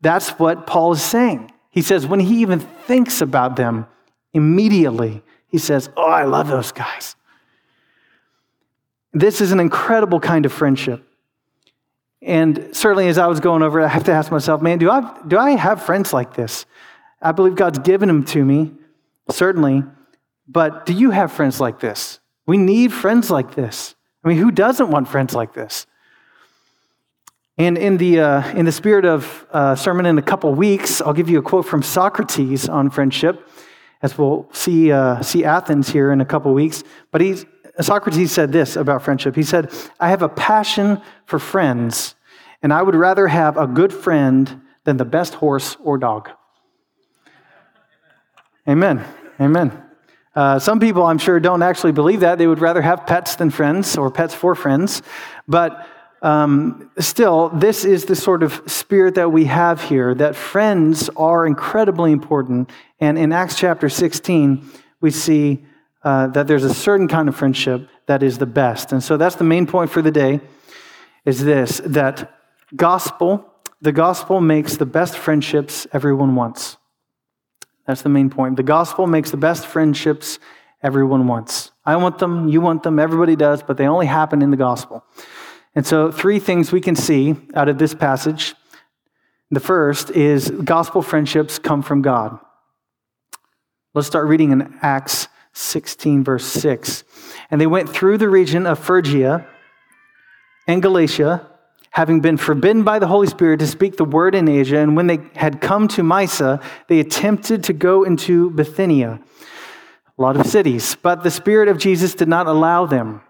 That's 0.02 0.30
what 0.30 0.66
Paul 0.66 0.92
is 0.92 1.02
saying. 1.02 1.52
He 1.70 1.82
says, 1.82 2.06
when 2.06 2.20
he 2.20 2.42
even 2.42 2.60
thinks 2.60 3.20
about 3.20 3.56
them, 3.56 3.86
immediately, 4.32 5.22
he 5.46 5.58
says, 5.58 5.88
Oh, 5.96 6.10
I 6.10 6.24
love 6.24 6.48
those 6.48 6.72
guys. 6.72 7.16
This 9.12 9.40
is 9.40 9.52
an 9.52 9.60
incredible 9.60 10.20
kind 10.20 10.46
of 10.46 10.52
friendship. 10.52 11.04
And 12.22 12.68
certainly, 12.72 13.08
as 13.08 13.18
I 13.18 13.26
was 13.26 13.40
going 13.40 13.62
over 13.62 13.80
it, 13.80 13.84
I 13.84 13.88
have 13.88 14.04
to 14.04 14.12
ask 14.12 14.30
myself, 14.30 14.60
man, 14.60 14.78
do 14.78 14.90
I, 14.90 15.18
do 15.26 15.38
I 15.38 15.52
have 15.52 15.82
friends 15.82 16.12
like 16.12 16.34
this? 16.34 16.66
I 17.20 17.32
believe 17.32 17.54
God's 17.54 17.78
given 17.78 18.08
them 18.08 18.24
to 18.26 18.44
me, 18.44 18.72
certainly. 19.30 19.82
But 20.46 20.86
do 20.86 20.92
you 20.92 21.10
have 21.10 21.32
friends 21.32 21.60
like 21.60 21.80
this? 21.80 22.20
We 22.46 22.58
need 22.58 22.92
friends 22.92 23.30
like 23.30 23.54
this. 23.54 23.94
I 24.22 24.28
mean, 24.28 24.38
who 24.38 24.50
doesn't 24.50 24.90
want 24.90 25.08
friends 25.08 25.34
like 25.34 25.54
this? 25.54 25.86
And 27.60 27.76
in 27.76 27.98
the, 27.98 28.20
uh, 28.20 28.56
in 28.56 28.64
the 28.64 28.72
spirit 28.72 29.04
of 29.04 29.46
uh, 29.50 29.76
sermon 29.76 30.06
in 30.06 30.16
a 30.16 30.22
couple 30.22 30.54
weeks, 30.54 31.02
I'll 31.02 31.12
give 31.12 31.28
you 31.28 31.38
a 31.40 31.42
quote 31.42 31.66
from 31.66 31.82
Socrates 31.82 32.70
on 32.70 32.88
friendship, 32.88 33.46
as 34.00 34.16
we'll 34.16 34.48
see, 34.50 34.90
uh, 34.90 35.20
see 35.20 35.44
Athens 35.44 35.90
here 35.90 36.10
in 36.10 36.22
a 36.22 36.24
couple 36.24 36.54
weeks. 36.54 36.82
But 37.10 37.20
he's, 37.20 37.44
Socrates 37.78 38.32
said 38.32 38.50
this 38.50 38.76
about 38.76 39.02
friendship. 39.02 39.36
He 39.36 39.42
said, 39.42 39.70
I 40.00 40.08
have 40.08 40.22
a 40.22 40.28
passion 40.30 41.02
for 41.26 41.38
friends, 41.38 42.14
and 42.62 42.72
I 42.72 42.80
would 42.80 42.94
rather 42.94 43.28
have 43.28 43.58
a 43.58 43.66
good 43.66 43.92
friend 43.92 44.62
than 44.84 44.96
the 44.96 45.04
best 45.04 45.34
horse 45.34 45.76
or 45.84 45.98
dog. 45.98 46.30
Amen. 48.66 49.04
Amen. 49.38 49.82
Uh, 50.34 50.58
some 50.58 50.80
people, 50.80 51.02
I'm 51.02 51.18
sure, 51.18 51.38
don't 51.38 51.62
actually 51.62 51.92
believe 51.92 52.20
that. 52.20 52.38
They 52.38 52.46
would 52.46 52.60
rather 52.60 52.80
have 52.80 53.04
pets 53.04 53.36
than 53.36 53.50
friends 53.50 53.98
or 53.98 54.10
pets 54.10 54.32
for 54.32 54.54
friends. 54.54 55.02
But 55.46 55.86
um, 56.22 56.90
still, 56.98 57.48
this 57.48 57.84
is 57.84 58.04
the 58.04 58.16
sort 58.16 58.42
of 58.42 58.62
spirit 58.66 59.14
that 59.14 59.32
we 59.32 59.46
have 59.46 59.80
here 59.82 60.14
that 60.14 60.36
friends 60.36 61.08
are 61.16 61.46
incredibly 61.46 62.12
important. 62.12 62.70
And 63.00 63.18
in 63.18 63.32
Acts 63.32 63.56
chapter 63.56 63.88
16, 63.88 64.68
we 65.00 65.10
see 65.10 65.64
uh, 66.02 66.26
that 66.28 66.46
there's 66.46 66.64
a 66.64 66.74
certain 66.74 67.08
kind 67.08 67.28
of 67.28 67.36
friendship 67.36 67.88
that 68.06 68.22
is 68.22 68.38
the 68.38 68.46
best. 68.46 68.92
And 68.92 69.02
so 69.02 69.16
that's 69.16 69.36
the 69.36 69.44
main 69.44 69.66
point 69.66 69.90
for 69.90 70.02
the 70.02 70.10
day 70.10 70.40
is 71.24 71.44
this 71.44 71.80
that 71.84 72.38
gospel, 72.74 73.44
the 73.80 73.92
gospel 73.92 74.40
makes 74.40 74.76
the 74.76 74.86
best 74.86 75.16
friendships 75.16 75.86
everyone 75.92 76.34
wants. 76.34 76.76
That's 77.86 78.02
the 78.02 78.08
main 78.08 78.30
point. 78.30 78.56
The 78.56 78.62
gospel 78.62 79.06
makes 79.06 79.30
the 79.30 79.36
best 79.36 79.66
friendships 79.66 80.38
everyone 80.82 81.26
wants. 81.26 81.72
I 81.84 81.96
want 81.96 82.18
them, 82.18 82.48
you 82.48 82.60
want 82.60 82.82
them, 82.82 82.98
everybody 82.98 83.36
does, 83.36 83.62
but 83.62 83.76
they 83.76 83.86
only 83.86 84.06
happen 84.06 84.42
in 84.42 84.50
the 84.50 84.56
gospel. 84.56 85.04
And 85.74 85.86
so, 85.86 86.10
three 86.10 86.38
things 86.38 86.72
we 86.72 86.80
can 86.80 86.96
see 86.96 87.36
out 87.54 87.68
of 87.68 87.78
this 87.78 87.94
passage. 87.94 88.54
The 89.50 89.60
first 89.60 90.10
is 90.10 90.50
gospel 90.50 91.02
friendships 91.02 91.58
come 91.58 91.82
from 91.82 92.02
God. 92.02 92.38
Let's 93.94 94.06
start 94.06 94.28
reading 94.28 94.52
in 94.52 94.78
Acts 94.82 95.28
16, 95.52 96.22
verse 96.22 96.44
6. 96.44 97.02
And 97.50 97.60
they 97.60 97.66
went 97.66 97.88
through 97.88 98.18
the 98.18 98.28
region 98.28 98.66
of 98.66 98.78
Phrygia 98.78 99.46
and 100.68 100.80
Galatia 100.82 101.50
having 101.90 102.20
been 102.20 102.36
forbidden 102.36 102.84
by 102.84 102.98
the 102.98 103.06
Holy 103.06 103.26
Spirit 103.26 103.58
to 103.58 103.66
speak 103.66 103.96
the 103.96 104.04
word 104.04 104.34
in 104.34 104.48
Asia, 104.48 104.78
and 104.78 104.96
when 104.96 105.08
they 105.08 105.18
had 105.34 105.60
come 105.60 105.88
to 105.88 106.02
Mysia, 106.02 106.60
they 106.88 107.00
attempted 107.00 107.64
to 107.64 107.72
go 107.72 108.04
into 108.04 108.50
Bithynia, 108.50 109.20
a 110.16 110.22
lot 110.22 110.36
of 110.36 110.46
cities, 110.46 110.96
but 111.02 111.22
the 111.22 111.30
Spirit 111.30 111.68
of 111.68 111.78
Jesus 111.78 112.14
did 112.14 112.28
not 112.28 112.46
allow 112.46 112.86
them. 112.86 113.22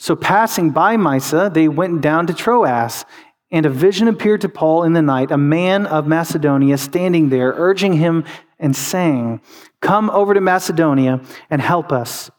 So, 0.00 0.14
passing 0.14 0.70
by 0.70 0.96
Mysia, 0.96 1.50
they 1.52 1.66
went 1.66 2.00
down 2.00 2.28
to 2.28 2.32
Troas, 2.32 3.04
and 3.50 3.66
a 3.66 3.70
vision 3.70 4.06
appeared 4.06 4.40
to 4.42 4.48
Paul 4.48 4.84
in 4.84 4.92
the 4.92 5.02
night, 5.02 5.32
a 5.32 5.36
man 5.36 5.86
of 5.86 6.06
Macedonia 6.06 6.78
standing 6.78 7.30
there, 7.30 7.52
urging 7.56 7.94
him 7.94 8.24
and 8.60 8.76
saying, 8.76 9.40
Come 9.80 10.08
over 10.10 10.34
to 10.34 10.40
Macedonia 10.40 11.20
and 11.50 11.60
help 11.60 11.90
us. 11.90 12.30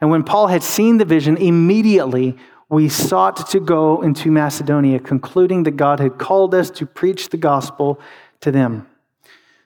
And 0.00 0.10
when 0.10 0.24
Paul 0.24 0.48
had 0.48 0.64
seen 0.64 0.98
the 0.98 1.04
vision, 1.04 1.36
immediately 1.36 2.36
we 2.68 2.88
sought 2.88 3.48
to 3.50 3.60
go 3.60 4.02
into 4.02 4.30
Macedonia, 4.30 4.98
concluding 4.98 5.62
that 5.62 5.76
God 5.76 6.00
had 6.00 6.18
called 6.18 6.54
us 6.54 6.70
to 6.72 6.86
preach 6.86 7.28
the 7.28 7.36
gospel 7.36 8.00
to 8.40 8.50
them. 8.50 8.88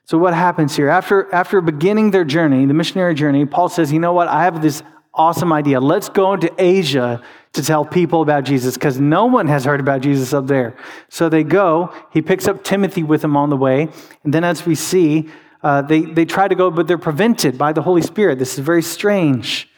So, 0.05 0.19
what 0.19 0.35
happens 0.35 0.77
here? 0.77 0.89
After, 0.89 1.33
after 1.33 1.63
beginning 1.63 2.11
their 2.11 2.25
journey, 2.25 2.67
the 2.67 2.75
missionary 2.75 3.15
journey, 3.15 3.47
Paul 3.47 3.71
says, 3.71 3.93
You 3.93 4.01
know 4.01 4.13
what? 4.13 4.29
I 4.29 4.45
have 4.45 4.61
this 4.61 4.83
awesome 5.15 5.53
idea. 5.53 5.81
Let's 5.81 6.09
go 6.09 6.35
into 6.35 6.53
Asia 6.59 7.23
to 7.53 7.63
tell 7.63 7.85
people 7.85 8.23
about 8.23 8.45
Jesus 8.45 8.75
because 8.75 9.01
no 9.01 9.27
one 9.27 9.49
has 9.49 9.65
heard 9.65 9.81
about 9.81 10.03
Jesus 10.03 10.33
up 10.33 10.47
there. 10.47 10.77
So 11.09 11.29
they 11.29 11.43
go. 11.43 11.93
He 12.13 12.23
picks 12.23 12.47
up 12.47 12.63
Timothy 12.63 13.03
with 13.03 13.25
him 13.25 13.37
on 13.37 13.51
the 13.51 13.57
way. 13.57 13.89
And 14.25 14.33
then, 14.33 14.45
as 14.45 14.65
we 14.65 14.75
see, 14.75 15.29
uh, 15.63 15.83
they, 15.83 16.03
they 16.03 16.25
try 16.25 16.49
to 16.49 16.55
go, 16.55 16.71
but 16.71 16.87
they're 16.87 16.99
prevented 16.99 17.59
by 17.59 17.73
the 17.73 17.83
Holy 17.83 18.03
Spirit. 18.03 18.39
This 18.39 18.55
is 18.55 18.61
very 18.61 18.83
strange. 18.83 19.69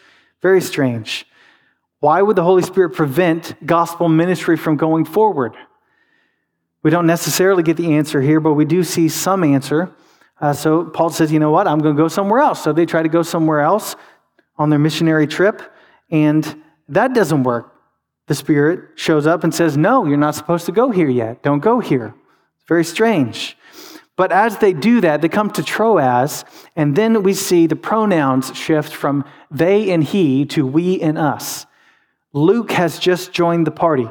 Very 0.43 0.61
strange. 0.61 1.27
Why 2.01 2.21
would 2.21 2.37
the 2.37 2.43
Holy 2.43 2.63
Spirit 2.63 2.91
prevent 2.91 3.55
gospel 3.65 4.09
ministry 4.09 4.57
from 4.57 4.77
going 4.77 5.05
forward? 5.05 5.57
We 6.83 6.91
don't 6.91 7.07
necessarily 7.07 7.63
get 7.63 7.77
the 7.77 7.95
answer 7.95 8.21
here, 8.21 8.41
but 8.41 8.55
we 8.55 8.65
do 8.65 8.83
see 8.83 9.09
some 9.09 9.45
answer. 9.45 9.95
Uh, 10.41 10.53
so 10.53 10.85
Paul 10.85 11.11
says, 11.11 11.31
you 11.31 11.39
know 11.39 11.53
what? 11.53 11.69
I'm 11.69 11.79
going 11.79 11.95
to 11.97 12.03
go 12.03 12.09
somewhere 12.09 12.41
else. 12.41 12.63
So 12.63 12.73
they 12.73 12.87
try 12.87 13.05
to 13.05 13.09
go 13.09 13.23
somewhere 13.23 13.61
else 13.61 13.95
on 14.57 14.71
their 14.71 14.79
missionary 14.79 15.27
trip, 15.27 15.63
and 16.11 16.63
that 16.89 17.15
doesn't 17.15 17.43
work. 17.43 17.75
The 18.27 18.35
Spirit 18.35 18.91
shows 18.97 19.27
up 19.27 19.45
and 19.45 19.55
says, 19.55 19.77
no, 19.77 20.07
you're 20.07 20.17
not 20.17 20.35
supposed 20.35 20.67
to 20.67 20.73
go 20.73 20.91
here 20.91 21.09
yet. 21.09 21.43
Don't 21.43 21.61
go 21.61 21.81
here. 21.81 22.15
It's 22.57 22.69
very 22.69 22.85
strange. 22.85 23.57
But 24.17 24.31
as 24.31 24.59
they 24.59 24.73
do 24.73 25.01
that, 25.01 25.23
they 25.23 25.29
come 25.29 25.51
to 25.51 25.63
Troas, 25.63 26.45
and 26.77 26.95
then 26.95 27.23
we 27.23 27.35
see 27.35 27.67
the 27.67 27.77
pronouns 27.77 28.55
shift 28.57 28.95
from 28.95 29.25
they 29.51 29.91
and 29.91 30.05
he 30.05 30.45
to 30.47 30.67
we 30.67 31.01
and 31.01 31.19
us. 31.19 31.67
Luke 32.33 32.73
has 32.73 32.99
just 32.99 33.33
joined 33.33 33.67
the 33.67 33.71
party. 33.71 34.09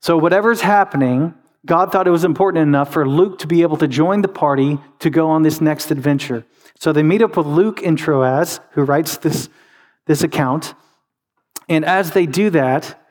So, 0.00 0.16
whatever's 0.16 0.60
happening, 0.60 1.34
God 1.66 1.90
thought 1.90 2.06
it 2.06 2.12
was 2.12 2.24
important 2.24 2.62
enough 2.62 2.92
for 2.92 3.08
Luke 3.08 3.38
to 3.40 3.46
be 3.46 3.62
able 3.62 3.76
to 3.78 3.88
join 3.88 4.22
the 4.22 4.28
party 4.28 4.78
to 5.00 5.10
go 5.10 5.28
on 5.28 5.42
this 5.42 5.60
next 5.60 5.90
adventure. 5.90 6.44
So, 6.78 6.92
they 6.92 7.02
meet 7.02 7.22
up 7.22 7.36
with 7.36 7.46
Luke 7.46 7.82
in 7.82 7.96
Troas, 7.96 8.60
who 8.72 8.82
writes 8.82 9.16
this, 9.16 9.48
this 10.06 10.22
account. 10.22 10.74
And 11.68 11.84
as 11.84 12.12
they 12.12 12.26
do 12.26 12.50
that, 12.50 13.04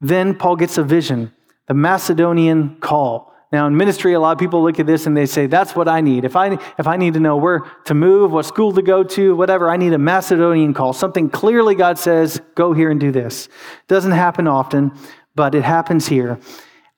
then 0.00 0.34
Paul 0.34 0.56
gets 0.56 0.78
a 0.78 0.82
vision 0.82 1.32
the 1.66 1.74
Macedonian 1.74 2.76
call. 2.76 3.32
Now, 3.50 3.66
in 3.66 3.76
ministry, 3.76 4.14
a 4.14 4.20
lot 4.20 4.32
of 4.32 4.38
people 4.38 4.62
look 4.62 4.80
at 4.80 4.86
this 4.86 5.06
and 5.06 5.16
they 5.16 5.26
say, 5.26 5.46
That's 5.46 5.76
what 5.76 5.88
I 5.88 6.00
need. 6.00 6.24
If 6.24 6.36
I, 6.36 6.58
if 6.78 6.86
I 6.86 6.96
need 6.96 7.14
to 7.14 7.20
know 7.20 7.36
where 7.36 7.60
to 7.84 7.94
move, 7.94 8.32
what 8.32 8.44
school 8.44 8.72
to 8.72 8.82
go 8.82 9.04
to, 9.04 9.36
whatever, 9.36 9.70
I 9.70 9.76
need 9.76 9.92
a 9.92 9.98
Macedonian 9.98 10.74
call. 10.74 10.92
Something 10.92 11.30
clearly 11.30 11.74
God 11.74 11.98
says, 11.98 12.40
Go 12.54 12.72
here 12.72 12.90
and 12.90 12.98
do 12.98 13.12
this. 13.12 13.48
Doesn't 13.88 14.12
happen 14.12 14.46
often, 14.46 14.92
but 15.34 15.54
it 15.54 15.62
happens 15.62 16.08
here 16.08 16.38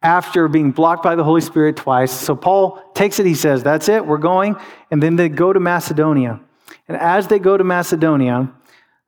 after 0.06 0.46
being 0.46 0.70
blocked 0.70 1.02
by 1.02 1.16
the 1.16 1.24
Holy 1.24 1.40
Spirit 1.40 1.76
twice. 1.76 2.12
So 2.12 2.36
Paul 2.36 2.80
takes 2.94 3.18
it, 3.18 3.26
he 3.26 3.34
says, 3.34 3.64
That's 3.64 3.88
it, 3.88 4.06
we're 4.06 4.18
going. 4.18 4.54
And 4.92 5.02
then 5.02 5.16
they 5.16 5.28
go 5.28 5.52
to 5.52 5.58
Macedonia. 5.58 6.38
And 6.86 6.96
as 6.96 7.26
they 7.26 7.40
go 7.40 7.56
to 7.56 7.64
Macedonia, 7.64 8.52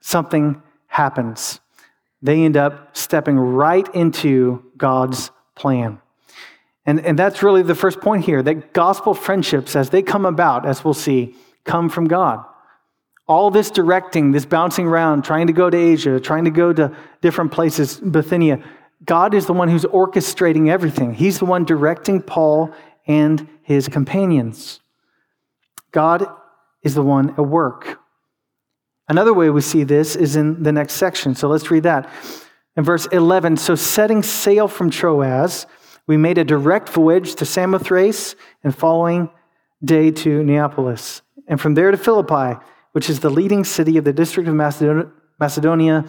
something 0.01 0.61
happens. 0.89 1.61
They 2.21 2.43
end 2.43 2.57
up 2.57 2.97
stepping 2.97 3.39
right 3.39 3.87
into 3.95 4.65
God's 4.77 5.31
plan. 5.55 6.01
And, 6.85 6.99
and 7.07 7.17
that's 7.17 7.45
really 7.45 7.63
the 7.63 7.77
first 7.77 8.01
point 8.01 8.25
here 8.25 8.43
that 8.43 8.73
gospel 8.73 9.15
friendships, 9.15 9.77
as 9.77 9.91
they 9.91 10.03
come 10.03 10.27
about, 10.27 10.67
as 10.67 10.85
we'll 10.85 10.95
see, 10.95 11.37
come 11.63 11.89
from 11.89 12.09
God. 12.09 12.45
All 13.29 13.53
this 13.53 13.71
directing, 13.71 14.33
this 14.33 14.47
bouncing 14.47 14.89
around, 14.89 15.23
trying 15.23 15.47
to 15.47 15.53
go 15.53 15.71
to 15.71 15.77
Asia, 15.77 16.19
trying 16.19 16.47
to 16.47 16.51
go 16.51 16.73
to 16.73 16.97
different 17.21 17.53
places, 17.53 18.01
Bithynia, 18.01 18.65
God 19.05 19.35
is 19.35 19.47
the 19.47 19.53
one 19.53 19.69
who's 19.69 19.85
orchestrating 19.85 20.69
everything. 20.69 21.15
He's 21.15 21.39
the 21.39 21.45
one 21.45 21.65
directing 21.65 22.21
Paul 22.21 22.73
and 23.07 23.49
his 23.63 23.89
companions. 23.89 24.81
God 25.93 26.27
is 26.83 26.95
the 26.95 27.03
one 27.03 27.31
at 27.31 27.47
work. 27.47 28.01
Another 29.09 29.33
way 29.33 29.49
we 29.51 29.61
see 29.61 29.85
this 29.85 30.17
is 30.17 30.37
in 30.37 30.63
the 30.63 30.73
next 30.73 30.95
section. 30.95 31.35
So 31.35 31.49
let's 31.49 31.71
read 31.71 31.85
that. 31.85 32.11
In 32.77 32.85
verse 32.85 33.07
11, 33.07 33.57
so 33.57 33.75
setting 33.75 34.23
sail 34.23 34.69
from 34.69 34.91
Troas, 34.91 35.67
we 36.07 36.17
made 36.17 36.39
a 36.39 36.45
direct 36.45 36.89
voyage 36.89 37.35
to 37.37 37.45
Samothrace 37.45 38.35
and 38.63 38.77
following 38.77 39.31
day 39.83 40.11
to 40.11 40.43
Neapolis. 40.43 41.23
And 41.47 41.61
from 41.61 41.75
there 41.75 41.91
to 41.91 41.97
Philippi, 41.97 42.61
which 42.93 43.09
is 43.09 43.21
the 43.21 43.31
leading 43.31 43.65
city 43.65 43.97
of 43.97 44.05
the 44.05 44.13
district 44.13 44.49
of 44.49 44.55
Macedonia 44.55 46.05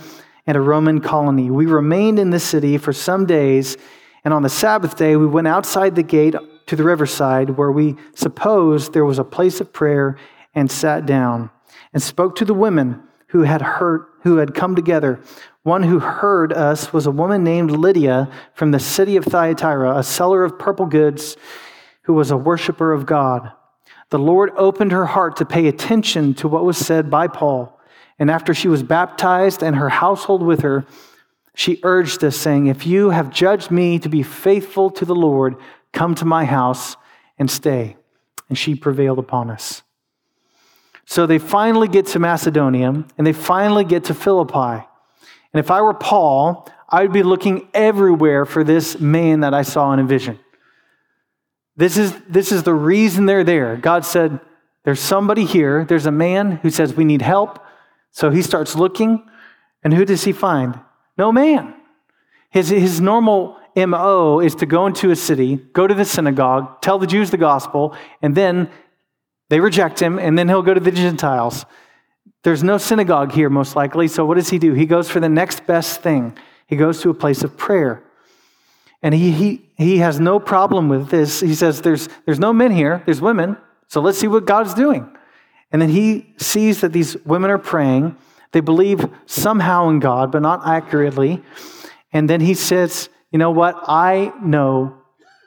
and 0.48 0.58
a 0.58 0.62
Roman 0.62 1.02
colony. 1.02 1.50
We 1.50 1.66
remained 1.66 2.20
in 2.20 2.30
the 2.30 2.40
city 2.40 2.78
for 2.78 2.94
some 2.94 3.26
days, 3.26 3.78
and 4.24 4.34
on 4.34 4.44
the 4.44 4.50
Sabbath 4.50 4.98
day, 4.98 5.16
we 5.16 5.28
went 5.28 5.48
outside 5.48 5.96
the 5.96 6.04
gate 6.04 6.36
to 6.68 6.76
the 6.76 6.84
riverside 6.84 7.52
where 7.52 7.72
we 7.72 7.96
supposed 8.14 8.94
there 8.94 9.06
was 9.06 9.20
a 9.20 9.24
place 9.24 9.60
of 9.60 9.74
prayer 9.74 10.18
and 10.54 10.72
sat 10.72 11.06
down 11.06 11.50
and 11.94 12.02
spoke 12.04 12.36
to 12.36 12.46
the 12.46 12.54
women 12.54 13.02
who 13.28 13.44
had 13.44 13.62
heard 13.62 14.06
who 14.24 14.38
had 14.38 14.54
come 14.54 14.76
together. 14.76 15.20
One 15.64 15.84
who 15.84 16.00
heard 16.00 16.52
us 16.52 16.92
was 16.92 17.06
a 17.06 17.12
woman 17.12 17.44
named 17.44 17.72
Lydia 17.72 18.30
from 18.54 18.72
the 18.72 18.80
city 18.80 19.16
of 19.16 19.26
Thyatira, 19.26 19.98
a 19.98 20.04
seller 20.04 20.44
of 20.44 20.60
purple 20.60 20.86
goods 20.86 21.38
who 22.04 22.14
was 22.14 22.32
a 22.32 22.38
worshiper 22.38 22.92
of 22.92 23.06
God. 23.06 23.52
The 24.10 24.20
Lord 24.20 24.52
opened 24.58 24.92
her 24.92 25.06
heart 25.06 25.38
to 25.38 25.46
pay 25.46 25.68
attention 25.68 26.34
to 26.36 26.48
what 26.48 26.66
was 26.66 26.78
said 26.78 27.10
by 27.10 27.28
Paul. 27.28 27.79
And 28.20 28.30
after 28.30 28.54
she 28.54 28.68
was 28.68 28.84
baptized 28.84 29.64
and 29.64 29.78
her 29.78 29.90
household 29.90 30.44
with 30.44 30.62
her, 30.62 30.86
she 31.56 31.80
urged 31.84 32.24
us, 32.24 32.38
saying, 32.38 32.68
If 32.68 32.86
you 32.86 33.10
have 33.10 33.32
judged 33.32 33.72
me 33.72 33.98
to 34.00 34.10
be 34.10 34.24
faithful 34.24 34.90
to 34.92 35.06
the 35.06 35.16
Lord, 35.16 35.56
come 35.94 36.16
to 36.16 36.26
my 36.26 36.46
house 36.46 36.96
and 37.38 37.50
stay. 37.50 37.96
And 38.50 38.58
she 38.58 38.76
prevailed 38.76 39.20
upon 39.20 39.50
us. 39.50 39.82
So 41.06 41.26
they 41.26 41.40
finally 41.40 41.88
get 41.88 42.06
to 42.08 42.20
Macedonia 42.20 43.04
and 43.18 43.28
they 43.28 43.34
finally 43.34 43.84
get 43.84 44.06
to 44.06 44.14
Philippi. 44.14 44.86
And 45.52 45.60
if 45.60 45.72
I 45.72 45.82
were 45.82 45.94
Paul, 45.94 46.70
I 46.88 47.02
would 47.02 47.14
be 47.14 47.24
looking 47.24 47.68
everywhere 47.74 48.46
for 48.46 48.64
this 48.64 49.00
man 49.00 49.40
that 49.40 49.54
I 49.54 49.64
saw 49.64 49.92
in 49.94 50.00
a 50.00 50.04
vision. 50.04 50.40
This 51.76 51.98
is, 51.98 52.14
this 52.28 52.52
is 52.52 52.64
the 52.64 52.74
reason 52.74 53.26
they're 53.26 53.44
there. 53.44 53.78
God 53.78 54.06
said, 54.06 54.40
There's 54.84 55.00
somebody 55.00 55.46
here. 55.46 55.86
There's 55.86 56.06
a 56.06 56.12
man 56.12 56.58
who 56.58 56.70
says, 56.70 56.94
We 56.94 57.06
need 57.06 57.22
help. 57.22 57.60
So 58.12 58.30
he 58.30 58.42
starts 58.42 58.76
looking. 58.76 59.24
And 59.84 59.94
who 59.94 60.06
does 60.06 60.24
he 60.24 60.32
find? 60.32 60.80
No 61.18 61.32
man. 61.32 61.74
His, 62.50 62.70
his 62.70 63.00
normal 63.00 63.58
MO 63.76 64.40
is 64.40 64.56
to 64.56 64.66
go 64.66 64.88
into 64.88 65.12
a 65.12 65.16
city, 65.16 65.56
go 65.56 65.88
to 65.88 65.94
the 65.94 66.06
synagogue, 66.06 66.82
tell 66.82 66.98
the 66.98 67.08
Jews 67.08 67.32
the 67.32 67.38
gospel, 67.38 67.96
and 68.22 68.36
then 68.36 68.70
they 69.50 69.60
reject 69.60 70.00
him, 70.00 70.20
and 70.20 70.38
then 70.38 70.48
he'll 70.48 70.64
go 70.64 70.74
to 70.74 70.80
the 70.80 70.92
Gentiles. 70.92 71.66
There's 72.44 72.64
no 72.64 72.78
synagogue 72.78 73.32
here, 73.32 73.50
most 73.50 73.76
likely. 73.76 74.08
So, 74.08 74.26
what 74.26 74.36
does 74.36 74.50
he 74.50 74.60
do? 74.60 74.74
He 74.74 74.86
goes 74.86 75.10
for 75.10 75.20
the 75.20 75.30
next 75.30 75.66
best 75.66 76.02
thing. 76.02 76.38
He 76.68 76.76
goes 76.76 77.02
to 77.02 77.10
a 77.10 77.14
place 77.14 77.44
of 77.44 77.58
prayer. 77.58 78.04
And 79.02 79.14
he, 79.14 79.32
he, 79.32 79.70
he 79.78 79.98
has 80.00 80.20
no 80.20 80.40
problem 80.40 80.90
with 80.90 81.10
this. 81.10 81.40
He 81.40 81.56
says, 81.56 81.82
there's, 81.82 82.10
there's 82.26 82.40
no 82.40 82.52
men 82.54 82.72
here, 82.72 83.02
there's 83.06 83.22
women. 83.22 83.58
So, 83.88 84.02
let's 84.02 84.18
see 84.18 84.28
what 84.28 84.46
God's 84.46 84.74
doing. 84.74 85.16
And 85.72 85.82
then 85.82 85.90
he 85.90 86.34
sees 86.38 86.82
that 86.82 86.94
these 86.94 87.16
women 87.26 87.52
are 87.52 87.58
praying. 87.58 88.16
They 88.52 88.60
believe 88.60 89.08
somehow 89.26 89.90
in 89.90 90.00
God, 90.00 90.32
but 90.32 90.42
not 90.42 90.68
accurately. 90.68 91.44
And 92.12 92.30
then 92.30 92.42
he 92.42 92.54
says, 92.54 93.10
You 93.32 93.40
know 93.40 93.52
what? 93.52 93.76
I 93.88 94.34
know 94.42 94.96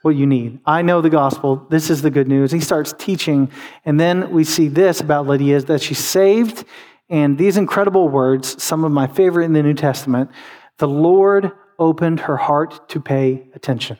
what 0.02 0.16
you 0.16 0.26
need. 0.26 0.60
I 0.66 0.82
know 0.82 1.00
the 1.00 1.10
gospel. 1.10 1.66
This 1.70 1.88
is 1.88 2.02
the 2.02 2.10
good 2.10 2.28
news. 2.28 2.50
He 2.52 2.60
starts 2.60 2.92
teaching. 2.98 3.50
And 3.84 3.98
then 3.98 4.30
we 4.30 4.44
see 4.44 4.68
this 4.68 5.00
about 5.00 5.26
Lydia 5.26 5.56
is 5.56 5.64
that 5.66 5.80
she's 5.80 5.98
saved. 5.98 6.64
And 7.08 7.38
these 7.38 7.56
incredible 7.56 8.08
words, 8.08 8.62
some 8.62 8.84
of 8.84 8.92
my 8.92 9.06
favorite 9.06 9.44
in 9.44 9.52
the 9.52 9.62
New 9.62 9.74
Testament, 9.74 10.30
the 10.78 10.88
Lord 10.88 11.52
opened 11.78 12.20
her 12.20 12.36
heart 12.36 12.88
to 12.90 13.00
pay 13.00 13.46
attention. 13.54 13.98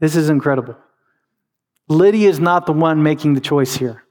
This 0.00 0.16
is 0.16 0.28
incredible. 0.28 0.76
Lydia 1.88 2.28
is 2.28 2.40
not 2.40 2.66
the 2.66 2.72
one 2.72 3.02
making 3.02 3.34
the 3.34 3.40
choice 3.40 3.74
here. 3.74 4.04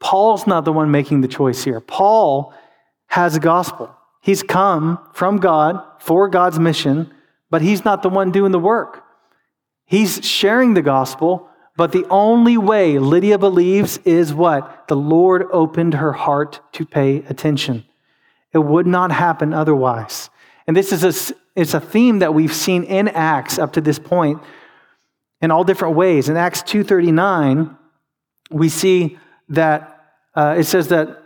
Paul's 0.00 0.46
not 0.46 0.64
the 0.64 0.72
one 0.72 0.90
making 0.90 1.20
the 1.20 1.28
choice 1.28 1.64
here. 1.64 1.80
Paul 1.80 2.54
has 3.08 3.36
a 3.36 3.40
gospel. 3.40 3.94
He's 4.20 4.42
come 4.42 4.98
from 5.12 5.38
God 5.38 5.82
for 5.98 6.28
God's 6.28 6.58
mission, 6.58 7.12
but 7.50 7.62
he's 7.62 7.84
not 7.84 8.02
the 8.02 8.08
one 8.08 8.32
doing 8.32 8.52
the 8.52 8.58
work. 8.58 9.04
He's 9.84 10.24
sharing 10.26 10.74
the 10.74 10.82
gospel, 10.82 11.48
but 11.76 11.92
the 11.92 12.06
only 12.10 12.58
way 12.58 12.98
Lydia 12.98 13.38
believes 13.38 13.98
is 13.98 14.34
what? 14.34 14.88
The 14.88 14.96
Lord 14.96 15.44
opened 15.52 15.94
her 15.94 16.12
heart 16.12 16.60
to 16.72 16.84
pay 16.84 17.18
attention. 17.28 17.84
It 18.52 18.58
would 18.58 18.86
not 18.86 19.12
happen 19.12 19.52
otherwise. 19.52 20.28
And 20.66 20.76
this 20.76 20.92
is 20.92 21.04
a, 21.04 21.34
it's 21.54 21.74
a 21.74 21.80
theme 21.80 22.18
that 22.18 22.34
we've 22.34 22.54
seen 22.54 22.82
in 22.82 23.08
Acts 23.08 23.58
up 23.58 23.74
to 23.74 23.80
this 23.80 23.98
point 23.98 24.42
in 25.40 25.50
all 25.50 25.64
different 25.64 25.94
ways. 25.94 26.28
In 26.28 26.36
Acts 26.36 26.62
2.39, 26.62 27.76
we 28.50 28.68
see 28.68 29.18
that 29.48 30.04
uh, 30.34 30.56
it 30.58 30.64
says 30.64 30.88
that 30.88 31.22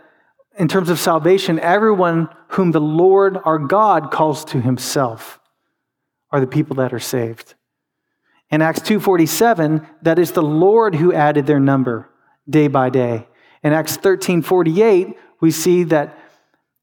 in 0.57 0.67
terms 0.67 0.89
of 0.89 0.99
salvation, 0.99 1.59
everyone 1.59 2.29
whom 2.49 2.71
the 2.71 2.81
Lord 2.81 3.37
our 3.45 3.57
God 3.57 4.11
calls 4.11 4.45
to 4.45 4.61
himself 4.61 5.39
are 6.31 6.39
the 6.39 6.47
people 6.47 6.75
that 6.77 6.93
are 6.93 6.99
saved. 6.99 7.55
In 8.49 8.61
Acts 8.61 8.81
2:47, 8.81 9.87
that 10.01 10.19
is 10.19 10.33
the 10.33 10.43
Lord 10.43 10.95
who 10.95 11.13
added 11.13 11.45
their 11.45 11.59
number 11.59 12.09
day 12.49 12.67
by 12.67 12.89
day. 12.89 13.27
In 13.63 13.73
Acts 13.73 13.97
13:48, 13.97 15.17
we 15.39 15.51
see 15.51 15.83
that 15.83 16.17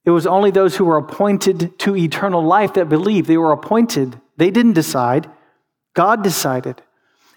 it 0.05 0.11
was 0.11 0.27
only 0.27 0.51
those 0.51 0.77
who 0.77 0.87
were 0.87 0.97
appointed 0.97 1.79
to 1.81 1.97
eternal 1.97 2.43
life 2.43 2.73
that 2.75 2.89
believed. 2.89 3.29
They 3.29 3.37
were 3.37 3.53
appointed. 3.53 4.19
They 4.39 4.51
didn't 4.51 4.73
decide. 4.73 5.29
God 5.95 6.23
decided. 6.23 6.81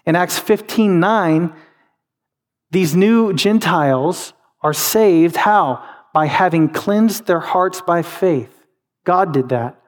In 0.06 0.16
Acts 0.16 0.38
15:9, 0.38 1.52
these 2.72 2.96
new 2.96 3.32
Gentiles 3.32 4.32
are 4.62 4.72
saved 4.72 5.36
how? 5.36 5.84
By 6.12 6.26
having 6.26 6.68
cleansed 6.68 7.26
their 7.26 7.40
hearts 7.40 7.80
by 7.80 8.02
faith. 8.02 8.52
God 9.04 9.32
did 9.32 9.50
that. 9.50 9.80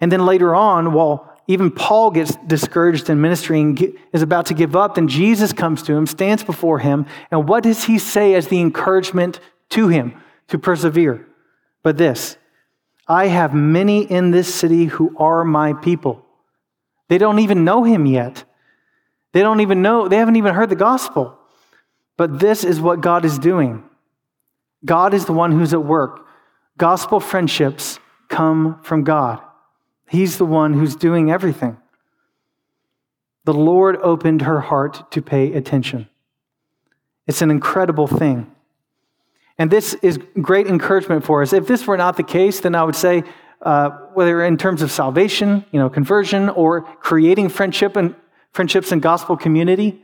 And 0.00 0.10
then 0.10 0.24
later 0.24 0.54
on, 0.54 0.92
while 0.92 1.36
even 1.48 1.70
Paul 1.70 2.10
gets 2.10 2.34
discouraged 2.46 3.08
in 3.08 3.20
ministry 3.20 3.60
and 3.60 3.98
is 4.12 4.22
about 4.22 4.46
to 4.46 4.54
give 4.54 4.74
up. 4.74 4.94
Then 4.94 5.08
Jesus 5.08 5.52
comes 5.52 5.82
to 5.84 5.94
him, 5.94 6.06
stands 6.06 6.42
before 6.42 6.80
him, 6.80 7.06
and 7.30 7.48
what 7.48 7.62
does 7.62 7.84
he 7.84 7.98
say 7.98 8.34
as 8.34 8.48
the 8.48 8.60
encouragement 8.60 9.38
to 9.70 9.88
him 9.88 10.20
to 10.48 10.58
persevere? 10.58 11.26
But 11.82 11.98
this 11.98 12.36
I 13.06 13.28
have 13.28 13.54
many 13.54 14.02
in 14.02 14.32
this 14.32 14.52
city 14.52 14.86
who 14.86 15.16
are 15.18 15.44
my 15.44 15.72
people. 15.72 16.24
They 17.08 17.18
don't 17.18 17.38
even 17.38 17.64
know 17.64 17.84
him 17.84 18.06
yet. 18.06 18.42
They 19.32 19.40
don't 19.40 19.60
even 19.60 19.82
know, 19.82 20.08
they 20.08 20.16
haven't 20.16 20.36
even 20.36 20.54
heard 20.54 20.70
the 20.70 20.76
gospel. 20.76 21.38
But 22.16 22.40
this 22.40 22.64
is 22.64 22.80
what 22.80 23.00
God 23.00 23.24
is 23.24 23.38
doing. 23.38 23.84
God 24.84 25.14
is 25.14 25.26
the 25.26 25.32
one 25.32 25.52
who's 25.52 25.74
at 25.74 25.84
work. 25.84 26.26
Gospel 26.78 27.20
friendships 27.20 27.98
come 28.28 28.80
from 28.82 29.04
God. 29.04 29.40
He's 30.08 30.38
the 30.38 30.44
one 30.44 30.74
who's 30.74 30.96
doing 30.96 31.30
everything. 31.30 31.76
The 33.44 33.54
Lord 33.54 33.96
opened 33.96 34.42
her 34.42 34.60
heart 34.60 35.10
to 35.12 35.22
pay 35.22 35.52
attention. 35.52 36.08
It's 37.26 37.42
an 37.42 37.50
incredible 37.50 38.06
thing. 38.06 38.50
And 39.58 39.70
this 39.70 39.94
is 39.94 40.18
great 40.40 40.66
encouragement 40.66 41.24
for 41.24 41.42
us. 41.42 41.52
If 41.52 41.66
this 41.66 41.86
were 41.86 41.96
not 41.96 42.16
the 42.16 42.22
case, 42.22 42.60
then 42.60 42.74
I 42.74 42.84
would 42.84 42.94
say, 42.96 43.24
uh, 43.62 43.90
whether 44.12 44.44
in 44.44 44.58
terms 44.58 44.82
of 44.82 44.90
salvation, 44.90 45.64
you 45.70 45.80
know, 45.80 45.88
conversion, 45.88 46.50
or 46.50 46.82
creating 46.82 47.48
friendship 47.48 47.96
and 47.96 48.14
friendships 48.52 48.92
and 48.92 49.00
gospel 49.00 49.36
community, 49.36 50.02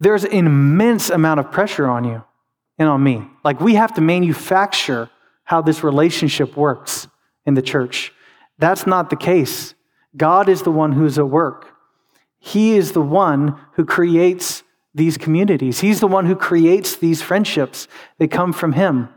there's 0.00 0.24
an 0.24 0.46
immense 0.46 1.10
amount 1.10 1.40
of 1.40 1.50
pressure 1.50 1.86
on 1.86 2.04
you 2.04 2.24
and 2.78 2.88
on 2.88 3.02
me. 3.02 3.26
Like 3.44 3.60
we 3.60 3.74
have 3.74 3.94
to 3.94 4.00
manufacture 4.00 5.10
how 5.44 5.62
this 5.62 5.84
relationship 5.84 6.56
works 6.56 7.06
in 7.46 7.54
the 7.54 7.62
church. 7.62 8.12
That's 8.58 8.86
not 8.86 9.10
the 9.10 9.16
case. 9.16 9.74
God 10.16 10.48
is 10.48 10.62
the 10.62 10.70
one 10.70 10.92
who's 10.92 11.18
at 11.18 11.28
work. 11.28 11.68
He 12.38 12.76
is 12.76 12.92
the 12.92 13.02
one 13.02 13.58
who 13.72 13.84
creates 13.84 14.62
these 14.94 15.18
communities. 15.18 15.80
He's 15.80 16.00
the 16.00 16.06
one 16.06 16.26
who 16.26 16.36
creates 16.36 16.96
these 16.96 17.20
friendships. 17.20 17.88
They 18.18 18.28
come 18.28 18.52
from 18.52 18.72
Him. 18.72 19.08